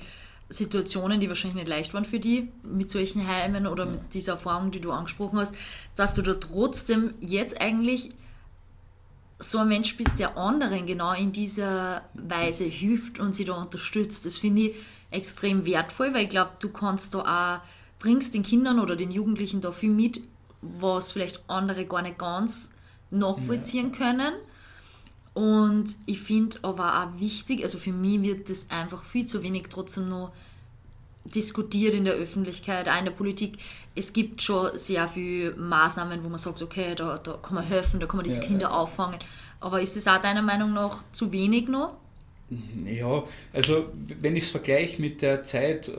Situationen, 0.50 1.20
die 1.20 1.28
wahrscheinlich 1.28 1.62
nicht 1.62 1.68
leicht 1.68 1.94
waren 1.94 2.04
für 2.04 2.18
die, 2.18 2.48
mit 2.62 2.90
solchen 2.90 3.26
Heimen 3.26 3.66
oder 3.66 3.84
ja. 3.84 3.92
mit 3.92 4.14
dieser 4.14 4.32
Erfahrung, 4.32 4.72
die 4.72 4.80
du 4.80 4.90
angesprochen 4.90 5.38
hast, 5.38 5.54
dass 5.94 6.14
du 6.14 6.22
da 6.22 6.34
trotzdem 6.34 7.14
jetzt 7.20 7.60
eigentlich 7.60 8.10
so 9.38 9.58
ein 9.58 9.68
Mensch 9.68 9.96
bist, 9.96 10.18
der 10.18 10.36
anderen 10.36 10.86
genau 10.86 11.14
in 11.14 11.32
dieser 11.32 12.02
Weise 12.14 12.64
hilft 12.64 13.18
und 13.18 13.34
sie 13.34 13.44
da 13.44 13.54
unterstützt. 13.54 14.26
Das 14.26 14.38
finde 14.38 14.62
ich 14.62 14.74
extrem 15.10 15.64
wertvoll, 15.64 16.12
weil 16.12 16.24
ich 16.24 16.30
glaube, 16.30 16.50
du 16.58 16.68
kannst 16.68 17.14
da 17.14 17.20
auch, 17.20 17.66
bringst 17.98 18.34
den 18.34 18.42
Kindern 18.42 18.80
oder 18.80 18.96
den 18.96 19.10
Jugendlichen 19.10 19.60
da 19.60 19.72
viel 19.72 19.90
mit, 19.90 20.20
was 20.60 21.12
vielleicht 21.12 21.42
andere 21.48 21.86
gar 21.86 22.02
nicht 22.02 22.18
ganz 22.18 22.70
nachvollziehen 23.10 23.92
ja. 23.92 23.98
können. 23.98 24.34
Und 25.40 25.96
ich 26.04 26.20
finde 26.20 26.58
aber 26.60 27.02
auch 27.02 27.18
wichtig, 27.18 27.62
also 27.62 27.78
für 27.78 27.94
mich 27.94 28.20
wird 28.20 28.50
das 28.50 28.68
einfach 28.68 29.02
viel 29.02 29.24
zu 29.24 29.42
wenig 29.42 29.68
trotzdem 29.70 30.10
noch 30.10 30.32
diskutiert 31.24 31.94
in 31.94 32.04
der 32.04 32.12
Öffentlichkeit, 32.12 32.90
auch 32.90 32.98
in 32.98 33.06
der 33.06 33.12
Politik. 33.12 33.56
Es 33.94 34.12
gibt 34.12 34.42
schon 34.42 34.76
sehr 34.76 35.08
viele 35.08 35.52
Maßnahmen, 35.52 36.22
wo 36.22 36.28
man 36.28 36.38
sagt, 36.38 36.60
okay, 36.60 36.94
da, 36.94 37.16
da 37.16 37.38
kann 37.42 37.54
man 37.54 37.64
helfen, 37.64 38.00
da 38.00 38.06
kann 38.06 38.18
man 38.18 38.26
diese 38.26 38.42
ja, 38.42 38.46
Kinder 38.48 38.68
ja. 38.68 38.70
auffangen. 38.72 39.18
Aber 39.60 39.80
ist 39.80 39.96
das 39.96 40.06
auch 40.08 40.20
deiner 40.20 40.42
Meinung 40.42 40.74
nach 40.74 41.04
zu 41.10 41.32
wenig 41.32 41.68
noch? 41.68 41.94
Ja, 42.84 43.22
also 43.52 43.92
wenn 44.20 44.34
ich 44.34 44.44
es 44.44 44.50
vergleiche 44.50 45.00
mit 45.00 45.22
der 45.22 45.44
Zeit, 45.44 45.88
äh, 45.88 45.92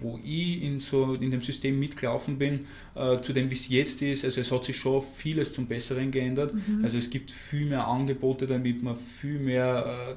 wo 0.00 0.18
ich 0.24 0.62
in, 0.62 0.80
so, 0.80 1.14
in 1.14 1.30
dem 1.30 1.40
System 1.40 1.78
mitgelaufen 1.78 2.36
bin, 2.36 2.66
äh, 2.96 3.20
zu 3.20 3.32
dem, 3.32 3.48
wie 3.48 3.54
es 3.54 3.68
jetzt 3.68 4.02
ist, 4.02 4.24
also 4.24 4.40
es 4.40 4.50
hat 4.50 4.64
sich 4.64 4.76
schon 4.76 5.04
vieles 5.16 5.52
zum 5.52 5.66
Besseren 5.66 6.10
geändert. 6.10 6.52
Mhm. 6.52 6.80
Also 6.82 6.98
es 6.98 7.10
gibt 7.10 7.30
viel 7.30 7.66
mehr 7.66 7.86
Angebote, 7.86 8.48
damit 8.48 8.82
man 8.82 8.96
viel 8.96 9.38
mehr 9.38 10.16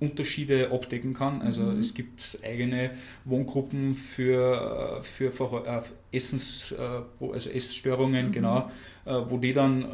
äh, 0.00 0.02
Unterschiede 0.02 0.70
abdecken 0.72 1.12
kann. 1.12 1.42
Also 1.42 1.62
mhm. 1.62 1.80
es 1.80 1.92
gibt 1.92 2.38
eigene 2.42 2.92
Wohngruppen 3.26 3.96
für, 3.96 5.02
für 5.02 5.30
Essens, 6.10 6.74
also 7.20 7.50
Essstörungen, 7.50 8.28
mhm. 8.28 8.32
genau, 8.32 8.70
wo 9.04 9.36
die 9.36 9.52
dann 9.52 9.84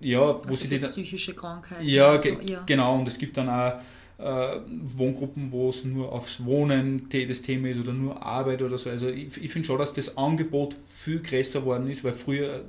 ja, 0.00 0.20
wo 0.20 0.32
also 0.32 0.54
sie 0.54 0.68
die 0.68 0.80
dann, 0.80 0.90
psychische 0.90 1.34
Krankheiten. 1.34 1.86
Ja, 1.86 2.10
also, 2.10 2.30
ja, 2.40 2.62
genau, 2.66 2.98
und 2.98 3.06
es 3.06 3.18
gibt 3.18 3.36
dann 3.36 3.48
auch 3.48 3.74
äh, 4.18 4.60
Wohngruppen, 4.66 5.52
wo 5.52 5.70
es 5.70 5.84
nur 5.84 6.12
aufs 6.12 6.44
Wohnen 6.44 7.08
das 7.10 7.42
Thema 7.42 7.68
ist 7.68 7.80
oder 7.80 7.92
nur 7.92 8.22
Arbeit 8.22 8.62
oder 8.62 8.78
so. 8.78 8.90
Also 8.90 9.08
ich, 9.08 9.42
ich 9.42 9.50
finde 9.50 9.66
schon, 9.66 9.78
dass 9.78 9.94
das 9.94 10.16
Angebot 10.16 10.76
viel 10.94 11.20
größer 11.20 11.60
geworden 11.60 11.88
ist, 11.88 12.04
weil 12.04 12.12
früher 12.12 12.64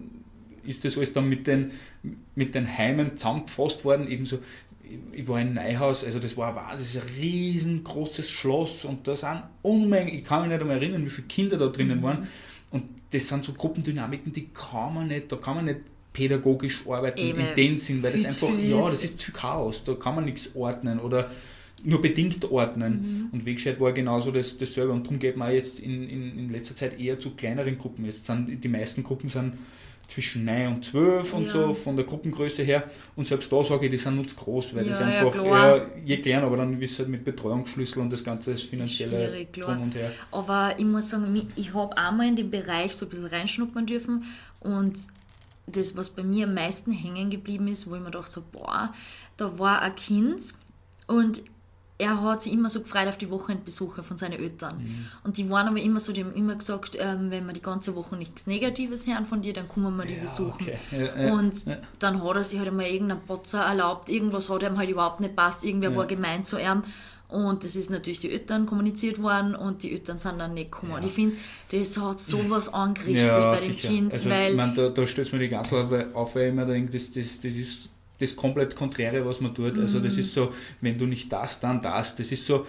ist 0.66 0.86
das 0.86 0.98
alles 0.98 1.14
dann 1.14 1.28
mit 1.28 1.46
den, 1.46 1.72
mit 2.36 2.56
den 2.56 2.78
Heimen 2.78 3.18
zusammengefasst 3.18 3.84
worden, 3.84 4.08
ebenso 4.10 4.40
ich 5.12 5.28
war 5.28 5.40
in 5.40 5.54
Neuhaus, 5.54 6.04
also 6.04 6.20
das 6.20 6.38
war, 6.38 6.72
das 6.72 6.96
ist 6.96 7.02
ein 7.02 7.10
riesengroßes 7.18 8.30
Schloss 8.30 8.86
und 8.86 9.08
da 9.08 9.16
sind 9.16 9.44
Unmengen, 9.62 10.14
ich 10.14 10.24
kann 10.24 10.42
mich 10.42 10.52
nicht 10.52 10.62
einmal 10.62 10.78
erinnern, 10.78 11.06
wie 11.06 11.10
viele 11.10 11.28
Kinder 11.28 11.58
da 11.58 11.68
drinnen 11.68 12.00
mhm. 12.00 12.04
waren. 12.04 12.28
Und 12.72 12.84
das 13.12 13.28
sind 13.28 13.44
so 13.44 13.54
Gruppendynamiken, 13.54 14.34
die 14.34 14.50
kann 14.50 14.94
man 14.94 15.08
nicht, 15.08 15.32
da 15.32 15.36
kann 15.38 15.56
man 15.56 15.66
nicht 15.66 15.82
pädagogisch 16.14 16.84
arbeiten 16.88 17.20
Eben. 17.20 17.40
in 17.40 17.56
dem 17.56 17.78
Sinn, 17.78 18.02
weil 18.04 18.12
das 18.14 18.26
einfach, 18.26 18.50
ja, 18.58 18.90
das 18.90 19.04
ist 19.04 19.20
zu 19.20 19.32
Chaos, 19.32 19.84
da 19.84 19.94
kann 19.96 20.16
man 20.16 20.26
nichts 20.26 20.56
ordnen 20.56 21.00
oder 21.00 21.30
nur 21.84 22.02
bedingt 22.02 22.50
ordnen. 22.50 22.94
Mhm. 22.94 23.30
Und 23.34 23.46
Wegscheid 23.46 23.80
war 23.80 23.92
genauso 23.92 24.32
das, 24.32 24.58
dasselbe 24.58 24.94
und 24.94 25.06
darum 25.06 25.20
geht 25.20 25.36
man 25.36 25.52
jetzt 25.54 25.80
in, 25.80 26.08
in, 26.08 26.40
in 26.40 26.50
letzter 26.50 26.76
Zeit 26.76 27.00
eher 27.00 27.20
zu 27.20 27.32
kleineren 27.32 27.78
Gruppen. 27.78 28.06
Jetzt 28.06 28.26
sind 28.26 28.64
die 28.64 28.70
meisten 28.70 29.04
Gruppen 29.04 29.30
sind 29.30 29.54
zwischen 30.08 30.46
9 30.46 30.68
und 30.68 30.86
12 30.86 31.34
und 31.34 31.44
Ja. 31.44 31.50
so 31.50 31.74
von 31.74 31.96
der 31.96 32.06
Gruppengröße 32.06 32.64
her. 32.64 32.84
Und 33.16 33.28
selbst 33.28 33.52
da 33.52 33.64
sage 33.64 33.86
ich, 33.86 33.92
die 33.92 33.98
sind 33.98 34.30
zu 34.30 34.36
groß, 34.36 34.76
weil 34.76 34.86
das 34.86 35.00
Ja, 35.00 35.10
ja, 35.10 35.28
einfach, 35.28 35.44
ja, 35.46 35.86
je 36.06 36.18
kleiner, 36.18 36.46
aber 36.46 36.58
dann 36.58 36.80
ist 36.82 37.00
halt 37.00 37.10
mit 37.10 37.24
Betreuungsschlüssel 37.24 38.02
und 38.02 38.12
das 38.12 38.24
ganze 38.24 38.52
das 38.52 38.64
finanzielle 38.64 39.30
Schwierig, 39.30 39.54
klar. 39.54 39.76
drum 39.76 39.84
und 39.84 39.96
her. 39.96 40.12
Aber 40.32 40.76
ich 40.78 40.86
muss 40.86 41.10
sagen, 41.10 41.48
ich 41.56 41.74
habe 41.74 41.98
einmal 41.98 42.28
in 42.28 42.36
den 42.36 42.52
Bereich 42.52 42.94
so 42.94 43.06
ein 43.06 43.10
bisschen 43.10 43.26
reinschnuppern 43.26 43.86
dürfen 43.86 44.24
und 44.60 44.94
das, 45.66 45.96
was 45.96 46.10
bei 46.10 46.24
mir 46.24 46.46
am 46.48 46.54
meisten 46.54 46.92
hängen 46.92 47.30
geblieben 47.30 47.68
ist, 47.68 47.90
wo 47.90 47.96
ich 47.96 48.02
mir 48.02 48.12
dachte, 48.12 48.32
so, 48.32 48.44
boah, 48.52 48.94
da 49.38 49.58
war 49.58 49.82
ein 49.82 49.96
Kind 49.96 50.54
und 51.08 51.44
er 52.00 52.22
hat 52.22 52.42
sich 52.42 52.54
immer 52.54 52.70
so 52.70 52.82
gefreut 52.82 53.08
auf 53.08 53.18
die 53.18 53.30
Wochenendbesuche 53.30 54.04
von 54.04 54.18
seinen 54.18 54.34
Eltern. 54.34 54.80
Mhm. 54.80 55.06
Und 55.24 55.38
die 55.38 55.50
waren 55.50 55.68
aber 55.68 55.80
immer 55.80 56.00
so, 56.00 56.12
die 56.12 56.24
haben 56.24 56.34
immer 56.34 56.56
gesagt, 56.56 56.98
ähm, 57.00 57.30
wenn 57.30 57.46
wir 57.46 57.54
die 57.54 57.62
ganze 57.62 57.96
Woche 57.96 58.18
nichts 58.18 58.48
Negatives 58.48 59.08
hören 59.08 59.26
von 59.26 59.42
dir, 59.42 59.54
dann 59.54 59.70
kommen 59.70 59.96
wir 59.96 60.06
die 60.06 60.16
besuchen. 60.16 60.54
okay. 60.62 60.78
Ja, 60.92 61.24
ja, 61.26 61.34
und 61.34 61.66
ja. 61.66 61.78
dann 62.00 62.24
hat 62.24 62.36
er 62.36 62.44
sich 62.44 62.60
halt 62.60 62.70
einmal 62.70 62.88
irgendeinen 62.88 63.22
Potzer 63.22 63.64
erlaubt, 63.64 64.10
irgendwas 64.10 64.50
hat 64.50 64.64
ihm 64.64 64.78
halt 64.78 64.90
überhaupt 64.90 65.20
nicht 65.20 65.36
passt, 65.36 65.64
irgendwer 65.64 65.96
war 65.96 66.08
gemein 66.08 66.44
zu 66.44 66.58
ihm. 66.58 66.84
Und 67.34 67.64
das 67.64 67.76
ist 67.76 67.90
natürlich 67.90 68.20
die 68.20 68.30
Eltern 68.30 68.68
kommuniziert 68.68 69.20
worden 69.20 69.56
und 69.56 69.82
die 69.82 69.92
Eltern 69.92 70.20
sind 70.20 70.38
dann 70.38 70.54
nicht 70.54 70.72
gekommen. 70.72 70.94
Und 70.94 71.06
ich 71.06 71.14
finde, 71.14 71.36
das 71.72 72.00
hat 72.00 72.20
sowas 72.20 72.72
angerichtet 72.72 73.32
bei 73.32 73.56
dem 73.56 73.74
sicher. 73.74 73.88
Kind, 73.88 74.14
also, 74.14 74.30
weil 74.30 74.52
ich 74.52 74.56
mein, 74.56 74.76
da, 74.76 74.90
da 74.90 75.08
stellt 75.08 75.34
mir 75.34 75.40
die 75.40 75.50
ganze 75.50 75.78
auf, 75.78 75.92
auf, 76.16 76.36
weil 76.36 76.50
ich 76.50 76.54
mir 76.54 76.66
denke, 76.66 76.92
das, 76.92 77.12
das, 77.12 77.40
das 77.42 77.56
ist 77.56 77.90
das 78.20 78.36
komplett 78.36 78.76
Konträre, 78.76 79.26
was 79.26 79.42
man 79.42 79.56
tut. 79.56 79.80
Also 79.80 79.98
Mhm. 79.98 80.04
das 80.04 80.18
ist 80.18 80.32
so, 80.32 80.52
wenn 80.82 80.96
du 80.96 81.08
nicht 81.08 81.34
das, 81.34 81.60
dann 81.60 81.82
das. 81.82 82.16
Das 82.16 82.32
ist 82.32 82.46
so, 82.46 82.68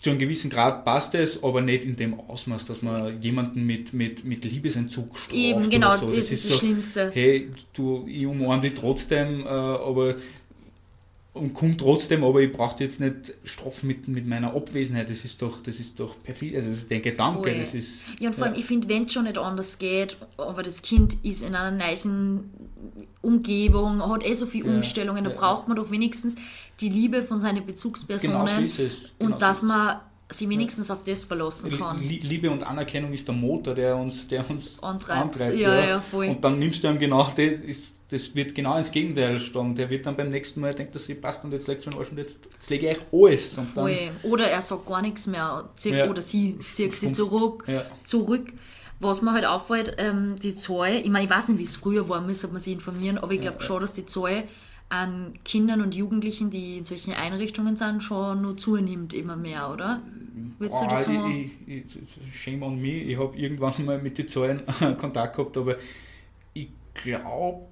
zu 0.00 0.10
einem 0.10 0.18
gewissen 0.18 0.50
Grad 0.50 0.84
passt 0.84 1.14
es, 1.14 1.42
aber 1.42 1.60
nicht 1.60 1.84
in 1.84 1.96
dem 1.96 2.18
Ausmaß, 2.20 2.64
dass 2.66 2.82
man 2.82 3.20
jemanden 3.20 3.64
mit, 3.66 3.92
mit, 3.92 4.24
mit 4.24 4.44
Liebesentzug 4.44 5.16
straft 5.16 5.34
eben 5.34 5.70
genau, 5.70 5.96
so. 5.96 6.06
das, 6.06 6.30
ist 6.30 6.50
das 6.50 6.58
Schlimmste. 6.58 7.10
hey, 7.14 7.50
du, 7.72 8.06
ich 8.06 8.26
umarme 8.26 8.62
dich 8.62 8.74
trotzdem, 8.74 9.40
äh, 9.42 9.48
aber 9.48 10.16
und 11.34 11.52
komm 11.52 11.76
trotzdem, 11.76 12.22
aber 12.22 12.40
ich 12.40 12.52
brauche 12.52 12.82
jetzt 12.82 13.00
nicht 13.00 13.34
strafen 13.42 13.88
mit, 13.88 14.06
mit 14.06 14.24
meiner 14.24 14.54
Abwesenheit. 14.54 15.10
Das 15.10 15.24
ist 15.24 15.42
doch, 15.42 15.60
das 15.60 15.80
ist 15.80 15.98
doch 15.98 16.16
perfid. 16.22 16.54
Also 16.54 16.70
das 16.70 16.78
ist 16.78 16.90
der 16.90 17.00
Gedanke, 17.00 17.50
Voll. 17.50 17.58
das 17.58 17.74
ist. 17.74 18.04
Ja, 18.20 18.28
und 18.28 18.36
vor 18.36 18.46
allem, 18.46 18.54
ich 18.54 18.64
finde, 18.64 18.88
wenn 18.88 19.06
es 19.06 19.12
schon 19.12 19.24
nicht 19.24 19.36
anders 19.36 19.78
geht, 19.78 20.16
aber 20.36 20.62
das 20.62 20.80
Kind 20.82 21.24
ist 21.24 21.42
in 21.42 21.56
einer 21.56 21.76
neuen 21.76 22.50
Umgebung, 23.20 24.00
hat 24.08 24.24
eh 24.24 24.34
so 24.34 24.46
viele 24.46 24.68
Ja, 24.68 24.76
Umstellungen, 24.76 25.24
da 25.24 25.30
ja, 25.30 25.36
braucht 25.36 25.66
man 25.66 25.76
doch 25.76 25.90
wenigstens 25.90 26.36
die 26.80 26.88
Liebe 26.88 27.22
von 27.22 27.40
seinen 27.40 27.66
Bezugspersonen 27.66 28.46
Genau 28.46 28.56
so 28.56 28.62
ist 28.62 28.78
es. 28.78 29.14
Genau 29.18 29.32
und 29.32 29.42
dass 29.42 29.60
so 29.60 29.66
man 29.66 30.00
sich 30.30 30.48
wenigstens 30.48 30.90
auf 30.90 31.02
das 31.04 31.24
verlassen 31.24 31.78
kann. 31.78 32.00
Lie- 32.00 32.20
Liebe 32.22 32.50
und 32.50 32.62
Anerkennung 32.64 33.12
ist 33.12 33.28
der 33.28 33.34
Motor, 33.34 33.74
der 33.74 33.96
uns, 33.96 34.26
der 34.26 34.48
uns 34.48 34.82
Antreibt. 34.82 35.38
Ja, 35.54 35.84
ja, 35.86 36.00
voll. 36.10 36.26
Und 36.28 36.42
dann 36.42 36.58
nimmst 36.58 36.82
du 36.82 36.88
ihm 36.88 36.98
genau 36.98 37.24
das, 37.24 37.36
ist, 37.36 38.00
das 38.08 38.34
wird 38.34 38.54
genau 38.54 38.76
ins 38.76 38.90
Gegenteil 38.90 39.38
schlagen. 39.38 39.74
Der 39.74 39.90
wird 39.90 40.06
dann 40.06 40.16
beim 40.16 40.30
nächsten 40.30 40.60
Mal 40.60 40.74
denkt, 40.74 40.94
dass 40.94 41.04
sie 41.06 41.14
passt 41.14 41.44
und 41.44 41.52
jetzt 41.52 41.68
legt 41.68 41.84
schon 41.84 41.94
Arsch 41.94 42.10
und 42.10 42.18
jetzt, 42.18 42.46
jetzt 42.52 42.70
lege 42.70 42.90
ich 42.90 42.98
euch 43.12 43.58
alles. 43.76 43.98
Oder 44.22 44.48
er 44.50 44.62
sagt 44.62 44.86
gar 44.86 45.02
nichts 45.02 45.26
mehr, 45.26 45.68
zieht, 45.76 45.92
Ja. 45.94 46.08
oder 46.08 46.22
sie 46.22 46.58
zieht 46.60 46.94
Stumpf. 46.94 47.16
zurück. 47.16 47.64
Ja. 47.66 47.82
zurück. 48.04 48.52
Was 49.00 49.20
mir 49.22 49.32
halt 49.32 49.44
auffällt, 49.44 49.96
ähm, 49.98 50.36
die 50.42 50.54
Zahl, 50.56 50.94
ich 50.96 51.10
meine, 51.10 51.24
ich 51.26 51.30
weiß 51.30 51.48
nicht, 51.48 51.58
wie 51.58 51.64
es 51.64 51.76
früher 51.76 52.08
war, 52.08 52.22
müsste 52.22 52.48
man 52.48 52.62
sich 52.62 52.72
informieren, 52.72 53.18
aber 53.18 53.32
ich 53.32 53.40
glaube 53.40 53.60
schon, 53.60 53.80
dass 53.82 53.92
die 53.92 54.06
Zahl 54.06 54.44
an 54.94 55.34
Kindern 55.44 55.80
und 55.80 55.94
Jugendlichen, 55.94 56.50
die 56.50 56.78
in 56.78 56.84
solchen 56.84 57.14
Einrichtungen 57.14 57.76
sind, 57.76 58.02
schon 58.02 58.42
nur 58.42 58.56
zunimmt 58.56 59.12
immer 59.12 59.36
mehr, 59.36 59.70
oder? 59.72 60.00
Würdest 60.58 60.80
du 60.80 60.86
Boah, 60.86 60.90
das 60.90 61.04
so? 61.06 61.12
ich, 61.12 61.52
ich, 61.66 61.84
ich, 62.28 62.40
shame 62.40 62.62
on 62.62 62.80
me, 62.80 63.00
ich 63.00 63.18
habe 63.18 63.36
irgendwann 63.36 63.84
mal 63.84 64.00
mit 64.00 64.18
den 64.18 64.28
Zahlen 64.28 64.62
Kontakt 64.98 65.36
gehabt, 65.36 65.56
aber 65.56 65.76
ich 66.52 66.68
glaube 66.94 67.66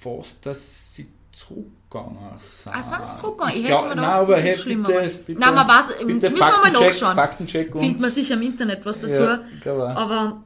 fast, 0.00 0.44
dass 0.44 0.94
sie 0.94 1.06
zurückgegangen 1.30 2.18
sind. 2.38 2.74
Ah, 2.74 2.82
sind 2.82 3.06
sie 3.06 3.16
zurückgegangen? 3.16 3.54
Ich 3.54 3.62
hätte 3.62 3.68
glaub- 3.68 3.82
mir 3.84 3.94
nein, 3.94 3.96
gedacht, 3.96 4.20
aber 4.20 4.32
das 4.32 4.38
ist 4.40 4.44
hey, 4.46 4.58
schlimmer. 4.58 4.88
bitte, 4.88 5.18
bitte, 5.18 5.40
Nein, 5.40 5.54
man 5.54 5.68
weiß, 5.68 5.86
bitte 5.98 6.30
müssen 6.30 6.34
wir 6.34 6.38
mal 6.38 6.72
nachschauen. 6.72 7.14
Faktencheck 7.14 7.74
und 7.74 7.80
Findet 7.80 8.00
man 8.00 8.10
sicher 8.10 8.34
im 8.34 8.42
Internet 8.42 8.84
was 8.84 9.00
dazu. 9.00 9.22
Ja, 9.22 9.40
ich. 9.60 9.66
Aber 9.66 10.42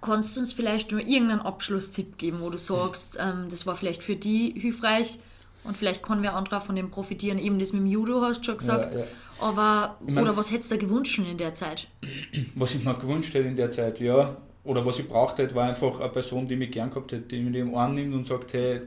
kannst 0.00 0.36
du 0.36 0.40
uns 0.40 0.52
vielleicht 0.52 0.90
nur 0.90 1.00
irgendeinen 1.00 1.42
Abschlusstipp 1.42 2.18
geben, 2.18 2.40
wo 2.40 2.50
du 2.50 2.58
sagst, 2.58 3.18
ähm, 3.20 3.46
das 3.48 3.66
war 3.66 3.76
vielleicht 3.76 4.02
für 4.02 4.16
die 4.16 4.54
hilfreich 4.58 5.20
und 5.68 5.76
vielleicht 5.76 6.02
kann 6.02 6.22
wer 6.22 6.34
anderer 6.34 6.60
von 6.60 6.74
dem 6.74 6.90
profitieren. 6.90 7.38
Eben 7.38 7.58
das 7.58 7.72
mit 7.72 7.82
dem 7.82 7.86
Judo 7.86 8.22
hast 8.22 8.40
du 8.40 8.44
schon 8.46 8.58
gesagt. 8.58 8.94
Ja, 8.94 9.00
ja. 9.02 9.06
Aber, 9.40 9.96
Ich 10.06 10.12
mein- 10.14 10.24
oder 10.24 10.36
was 10.36 10.50
hättest 10.50 10.70
du 10.70 10.76
dir 10.76 10.86
gewünscht 10.86 11.18
in 11.18 11.36
der 11.38 11.54
Zeit? 11.54 11.86
was 12.54 12.74
ich 12.74 12.82
mir 12.82 12.94
gewünscht 12.94 13.34
hätte 13.34 13.46
in 13.46 13.56
der 13.56 13.70
Zeit, 13.70 14.00
ja, 14.00 14.36
oder 14.64 14.84
was 14.84 14.98
ich 14.98 15.06
braucht 15.08 15.38
hätte, 15.38 15.54
war 15.54 15.68
einfach 15.68 16.00
eine 16.00 16.08
Person, 16.08 16.48
die 16.48 16.56
mich 16.56 16.70
gern 16.70 16.90
gehabt 16.90 17.12
hätte, 17.12 17.22
die 17.22 17.40
mich 17.40 17.54
im 17.56 17.74
Arm 17.74 17.94
nimmt 17.94 18.14
und 18.14 18.26
sagt, 18.26 18.52
hey, 18.54 18.80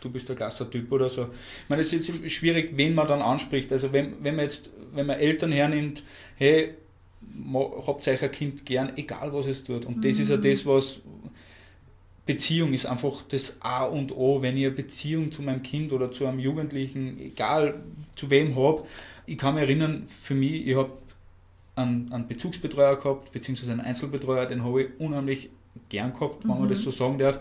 du 0.00 0.10
bist 0.10 0.28
ein 0.30 0.36
klasse 0.36 0.68
Typ 0.68 0.90
oder 0.90 1.08
so. 1.08 1.22
Ich 1.24 1.68
meine, 1.68 1.82
es 1.82 1.92
ist 1.92 2.08
jetzt 2.08 2.30
schwierig, 2.32 2.70
wen 2.74 2.94
man 2.94 3.06
dann 3.06 3.22
anspricht. 3.22 3.70
Also 3.72 3.92
wenn, 3.92 4.22
wenn 4.24 4.36
man 4.36 4.44
jetzt, 4.46 4.70
wenn 4.94 5.06
man 5.06 5.18
Eltern 5.18 5.52
hernimmt, 5.52 6.02
hey, 6.36 6.74
habt 7.86 8.08
euch 8.08 8.22
ein 8.22 8.32
Kind 8.32 8.66
gern, 8.66 8.92
egal 8.96 9.32
was 9.32 9.46
es 9.46 9.64
tut. 9.64 9.84
Und 9.86 10.04
das 10.04 10.18
ist 10.18 10.30
ja 10.30 10.36
das, 10.36 10.64
was 10.66 11.02
Beziehung 12.26 12.72
ist 12.74 12.86
einfach 12.86 13.22
das 13.28 13.56
A 13.60 13.84
und 13.84 14.10
O. 14.16 14.42
Wenn 14.42 14.56
ich 14.56 14.66
eine 14.66 14.74
Beziehung 14.74 15.30
zu 15.30 15.42
meinem 15.42 15.62
Kind 15.62 15.92
oder 15.92 16.10
zu 16.10 16.26
einem 16.26 16.40
Jugendlichen, 16.40 17.18
egal 17.20 17.80
zu 18.16 18.28
wem 18.30 18.56
habe, 18.56 18.84
ich 19.26 19.38
kann 19.38 19.54
mich 19.54 19.62
erinnern, 19.62 20.06
für 20.08 20.34
mich, 20.34 20.66
ich 20.66 20.76
habe 20.76 20.90
einen, 21.76 22.12
einen 22.12 22.26
Bezugsbetreuer 22.26 22.96
gehabt, 22.96 23.32
beziehungsweise 23.32 23.72
einen 23.72 23.80
Einzelbetreuer, 23.80 24.46
den 24.46 24.64
habe 24.64 24.82
ich 24.82 24.88
unheimlich 24.98 25.50
gern 25.88 26.12
gehabt, 26.12 26.42
wenn 26.42 26.58
man 26.58 26.68
das 26.68 26.80
so 26.82 26.90
sagen 26.90 27.18
darf. 27.18 27.38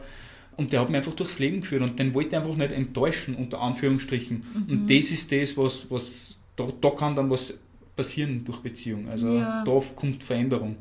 Und 0.58 0.72
der 0.72 0.82
hat 0.82 0.90
mich 0.90 0.98
einfach 0.98 1.14
durchs 1.14 1.40
Leben 1.40 1.62
geführt 1.62 1.82
und 1.82 1.98
den 2.00 2.14
wollte 2.14 2.30
ich 2.30 2.36
einfach 2.38 2.56
nicht 2.56 2.72
enttäuschen, 2.72 3.36
unter 3.36 3.62
Anführungsstrichen. 3.62 4.46
Und 4.70 4.88
das 4.90 5.12
ist 5.12 5.32
das, 5.32 5.58
was, 5.58 5.90
was 5.92 6.38
da, 6.56 6.68
da 6.80 6.90
kann 6.92 7.16
dann 7.16 7.30
was 7.30 7.58
passieren 7.96 8.44
durch 8.46 8.60
Beziehung. 8.60 9.10
Also 9.10 9.28
Ja. 9.36 9.64
da 9.66 9.82
kommt 9.96 10.24
Veränderung. 10.24 10.76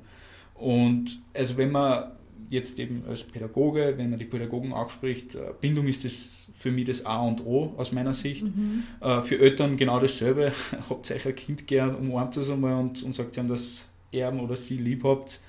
Und 0.54 1.18
also 1.32 1.56
wenn 1.56 1.72
man 1.72 2.12
jetzt 2.54 2.78
eben 2.78 3.04
als 3.08 3.22
Pädagoge, 3.22 3.94
wenn 3.96 4.10
man 4.10 4.18
die 4.18 4.24
Pädagogen 4.24 4.72
anspricht, 4.72 5.34
äh, 5.34 5.52
Bindung 5.60 5.86
ist 5.86 6.04
das 6.04 6.48
für 6.54 6.70
mich 6.70 6.86
das 6.86 7.04
A 7.04 7.22
und 7.22 7.44
O 7.44 7.74
aus 7.76 7.92
meiner 7.92 8.14
Sicht. 8.14 8.44
Äh, 9.00 9.20
Für 9.22 9.38
Eltern 9.38 9.76
genau 9.76 10.00
dasselbe. 10.00 10.52
Habt 10.88 11.10
euch 11.10 11.26
ein 11.26 11.34
Kind 11.34 11.66
gern, 11.66 11.94
umarmt 11.94 12.36
es 12.36 12.50
einmal 12.50 12.80
und, 12.80 13.02
und 13.02 13.14
sagt 13.14 13.36
ihm, 13.36 13.48
dass 13.48 13.86
er 14.10 14.32
oder 14.32 14.56
sie 14.56 14.78
lieb 14.78 15.04
habt. 15.04 15.40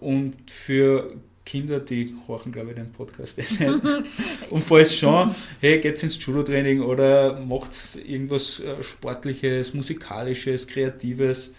Und 0.00 0.50
für 0.50 1.16
Kinder, 1.44 1.80
die 1.80 2.14
horchen, 2.26 2.52
glaube 2.52 2.70
ich, 2.70 2.76
den 2.76 2.90
Podcast 2.90 3.38
eh 3.38 3.42
nicht. 3.42 3.60
Und 4.50 4.64
falls 4.64 4.96
schon, 4.96 5.34
hey, 5.60 5.78
geht 5.78 6.02
ins 6.02 6.24
Judo-Training 6.24 6.80
oder 6.80 7.38
macht 7.38 7.72
irgendwas 8.06 8.60
äh, 8.60 8.82
Sportliches, 8.82 9.74
Musikalisches, 9.74 10.66
Kreatives. 10.66 11.52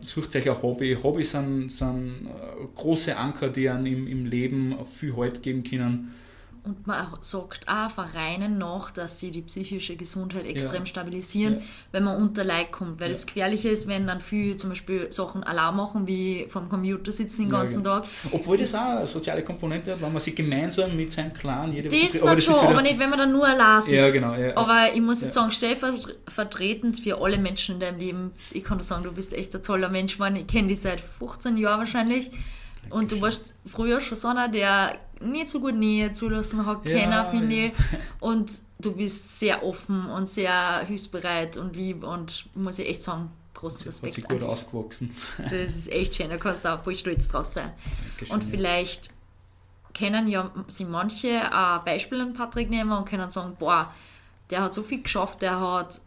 Sucht 0.00 0.34
euch 0.36 0.48
ein 0.48 0.62
Hobby. 0.62 0.96
Hobbys 1.02 1.32
sind, 1.32 1.70
sind 1.70 2.26
äh, 2.26 2.66
große 2.74 3.16
Anker, 3.16 3.48
die 3.48 3.68
einem 3.68 3.86
im, 3.86 4.06
im 4.06 4.26
Leben 4.26 4.74
viel 4.90 5.16
Halt 5.16 5.42
geben 5.42 5.62
können. 5.62 6.14
Und 6.62 6.86
man 6.86 7.06
sagt 7.22 7.66
auch 7.68 7.90
Vereinen 7.90 8.58
nach, 8.58 8.90
dass 8.90 9.18
sie 9.18 9.30
die 9.30 9.42
psychische 9.42 9.96
Gesundheit 9.96 10.44
extrem 10.44 10.80
Ja. 10.82 10.86
stabilisieren, 10.86 11.54
Ja. 11.54 11.60
wenn 11.92 12.04
man 12.04 12.20
unter 12.20 12.44
Leid 12.44 12.70
kommt. 12.70 13.00
Weil 13.00 13.08
Ja. 13.08 13.14
das 13.14 13.26
Gefährliche 13.26 13.70
ist, 13.70 13.86
wenn 13.88 14.06
dann 14.06 14.20
viele 14.20 14.56
zum 14.56 14.70
Beispiel 14.70 15.10
Sachen 15.10 15.42
allein 15.42 15.74
machen, 15.74 16.06
wie 16.06 16.46
vom 16.50 16.68
Computer 16.68 17.10
sitzen 17.12 17.42
den 17.42 17.50
ganzen 17.50 17.82
genau. 17.82 18.00
Tag. 18.00 18.08
Obwohl 18.32 18.58
das, 18.58 18.72
Das- 18.72 18.80
auch 18.82 18.96
eine 18.98 19.06
soziale 19.06 19.42
Komponente 19.42 19.92
hat, 19.92 20.02
wenn 20.02 20.12
man 20.12 20.20
sich 20.20 20.36
gemeinsam 20.36 20.94
mit 20.94 21.10
seinem 21.10 21.32
Clan 21.32 21.72
jede 21.72 21.88
Das 21.88 21.98
Woche- 22.14 22.24
dann 22.26 22.38
ist 22.38 22.44
schon, 22.44 22.54
wieder- 22.56 22.68
aber 22.68 22.82
nicht, 22.82 22.98
wenn 22.98 23.10
man 23.10 23.18
dann 23.18 23.32
nur 23.32 23.46
allein 23.46 23.80
sitzt. 23.80 23.94
Ja, 23.94 24.10
genau, 24.10 24.32
aber 24.60 24.92
ich 24.94 25.00
muss 25.00 25.22
jetzt 25.22 25.34
sagen, 25.34 25.50
stellvertretend 25.50 27.00
für 27.00 27.20
alle 27.20 27.38
Menschen 27.38 27.76
in 27.76 27.80
deinem 27.80 27.98
Leben, 27.98 28.32
ich 28.50 28.64
kann 28.64 28.78
dir 28.78 28.84
sagen, 28.84 29.04
du 29.04 29.12
bist 29.12 29.32
echt 29.32 29.54
ein 29.54 29.62
toller 29.62 29.88
Mensch, 29.88 30.18
Mann. 30.18 30.36
Ich 30.36 30.46
kenne 30.46 30.68
dich 30.68 30.80
seit 30.80 31.00
15 31.00 31.56
Jahren 31.56 31.78
wahrscheinlich. 31.80 32.30
Und 32.88 33.12
du 33.12 33.20
warst 33.20 33.54
früher 33.66 34.00
schon 34.00 34.16
so 34.16 34.28
einer, 34.28 34.48
der 34.48 34.96
nicht 35.20 35.48
so 35.48 35.60
gut 35.60 35.74
Nähe 35.76 36.12
zulassen 36.12 36.66
hat, 36.66 36.84
Ja, 36.86 36.98
keiner, 36.98 37.24
finde 37.30 37.56
ja. 37.56 37.66
ich. 37.66 37.72
Und 38.20 38.52
du 38.78 38.92
bist 38.92 39.38
sehr 39.38 39.64
offen 39.64 40.06
und 40.06 40.28
sehr 40.28 40.80
hilfsbereit 40.86 41.56
und 41.56 41.76
lieb 41.76 42.04
und 42.04 42.46
muss 42.54 42.78
ich 42.78 42.88
echt 42.88 43.02
sagen, 43.02 43.30
großen 43.54 43.80
hat 43.80 43.86
Respekt 43.86 44.16
gut 44.16 44.30
an 44.30 44.38
dich. 44.38 44.48
ausgewachsen. 44.48 45.14
Das 45.38 45.52
ist 45.52 45.92
echt 45.92 46.14
schön, 46.14 46.30
da 46.30 46.38
kannst 46.38 46.64
du 46.64 46.72
auch 46.72 46.82
voll 46.82 46.96
stolz 46.96 47.28
drauf 47.28 47.46
sein. 47.46 47.72
Dankeschön, 48.18 48.34
Und 48.34 48.44
ja. 48.44 48.48
vielleicht 48.50 49.10
können 49.92 50.28
ja 50.28 50.50
sie 50.68 50.84
manche 50.84 51.52
ein 51.52 51.84
Beispiel 51.84 52.20
an 52.20 52.32
Patrick 52.34 52.70
nehmen 52.70 52.92
und 52.92 53.08
können 53.08 53.30
sagen, 53.30 53.56
boah, 53.58 53.92
der 54.50 54.62
hat 54.62 54.72
so 54.74 54.82
viel 54.82 55.02
geschafft, 55.02 55.42
der 55.42 55.60
hat 55.60 56.00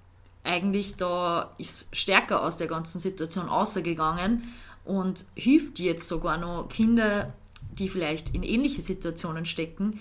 eigentlich 0.43 0.95
da 0.97 1.51
ist 1.57 1.95
stärker 1.95 2.43
aus 2.43 2.57
der 2.57 2.67
ganzen 2.67 2.99
Situation 2.99 3.47
ausgegangen 3.49 4.51
und 4.83 5.25
hilft 5.35 5.79
jetzt 5.79 6.07
sogar 6.07 6.37
noch 6.37 6.67
Kinder, 6.69 7.33
die 7.75 7.89
vielleicht 7.89 8.33
in 8.35 8.43
ähnliche 8.43 8.81
Situationen 8.81 9.45
stecken. 9.45 9.99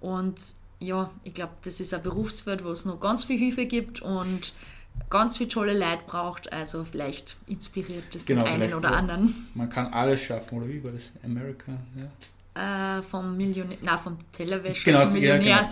Und 0.00 0.40
ja, 0.78 1.10
ich 1.24 1.34
glaube, 1.34 1.52
das 1.62 1.80
ist 1.80 1.92
ein 1.92 2.02
Berufsfeld, 2.02 2.64
wo 2.64 2.70
es 2.70 2.84
noch 2.84 3.00
ganz 3.00 3.24
viel 3.24 3.38
Hilfe 3.38 3.66
gibt 3.66 4.00
und 4.02 4.52
ganz 5.08 5.36
viel 5.36 5.48
tolle 5.48 5.72
Leute 5.72 6.02
braucht. 6.06 6.52
Also 6.52 6.84
vielleicht 6.84 7.36
inspiriert 7.46 8.14
das 8.14 8.26
Genau, 8.26 8.44
den 8.44 8.62
einen 8.62 8.74
oder 8.74 8.92
anderen. 8.92 9.48
Man 9.54 9.68
kann 9.68 9.92
alles 9.92 10.22
schaffen, 10.22 10.58
oder 10.58 10.68
wie 10.68 10.82
war 10.82 10.92
das? 10.92 11.12
America, 11.22 11.72
ja. 11.96 12.98
äh, 12.98 13.02
vom 13.02 13.36
Millionär, 13.36 13.78
na 13.82 13.98
vom 13.98 14.18
Tellerwäscher 14.32 14.84
genau, 14.84 15.04
zum 15.04 15.12
Millionär. 15.12 15.46
Ja, 15.46 15.62
genau. 15.62 15.70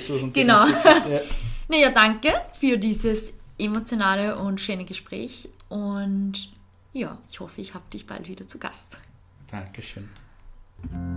So 0.00 0.14
irgendwie. 0.14 0.32
genau. 0.32 0.66
Ja. 0.66 1.20
naja, 1.68 1.90
danke 1.90 2.32
für 2.58 2.78
dieses 2.78 3.36
emotionale 3.58 4.36
und 4.36 4.60
schöne 4.60 4.84
Gespräch 4.84 5.48
und 5.68 6.52
ja, 6.92 7.18
ich 7.30 7.40
hoffe, 7.40 7.60
ich 7.60 7.74
habe 7.74 7.84
dich 7.92 8.06
bald 8.06 8.28
wieder 8.28 8.46
zu 8.46 8.58
Gast. 8.58 9.00
Dankeschön. 9.50 10.08
Música 10.92 11.14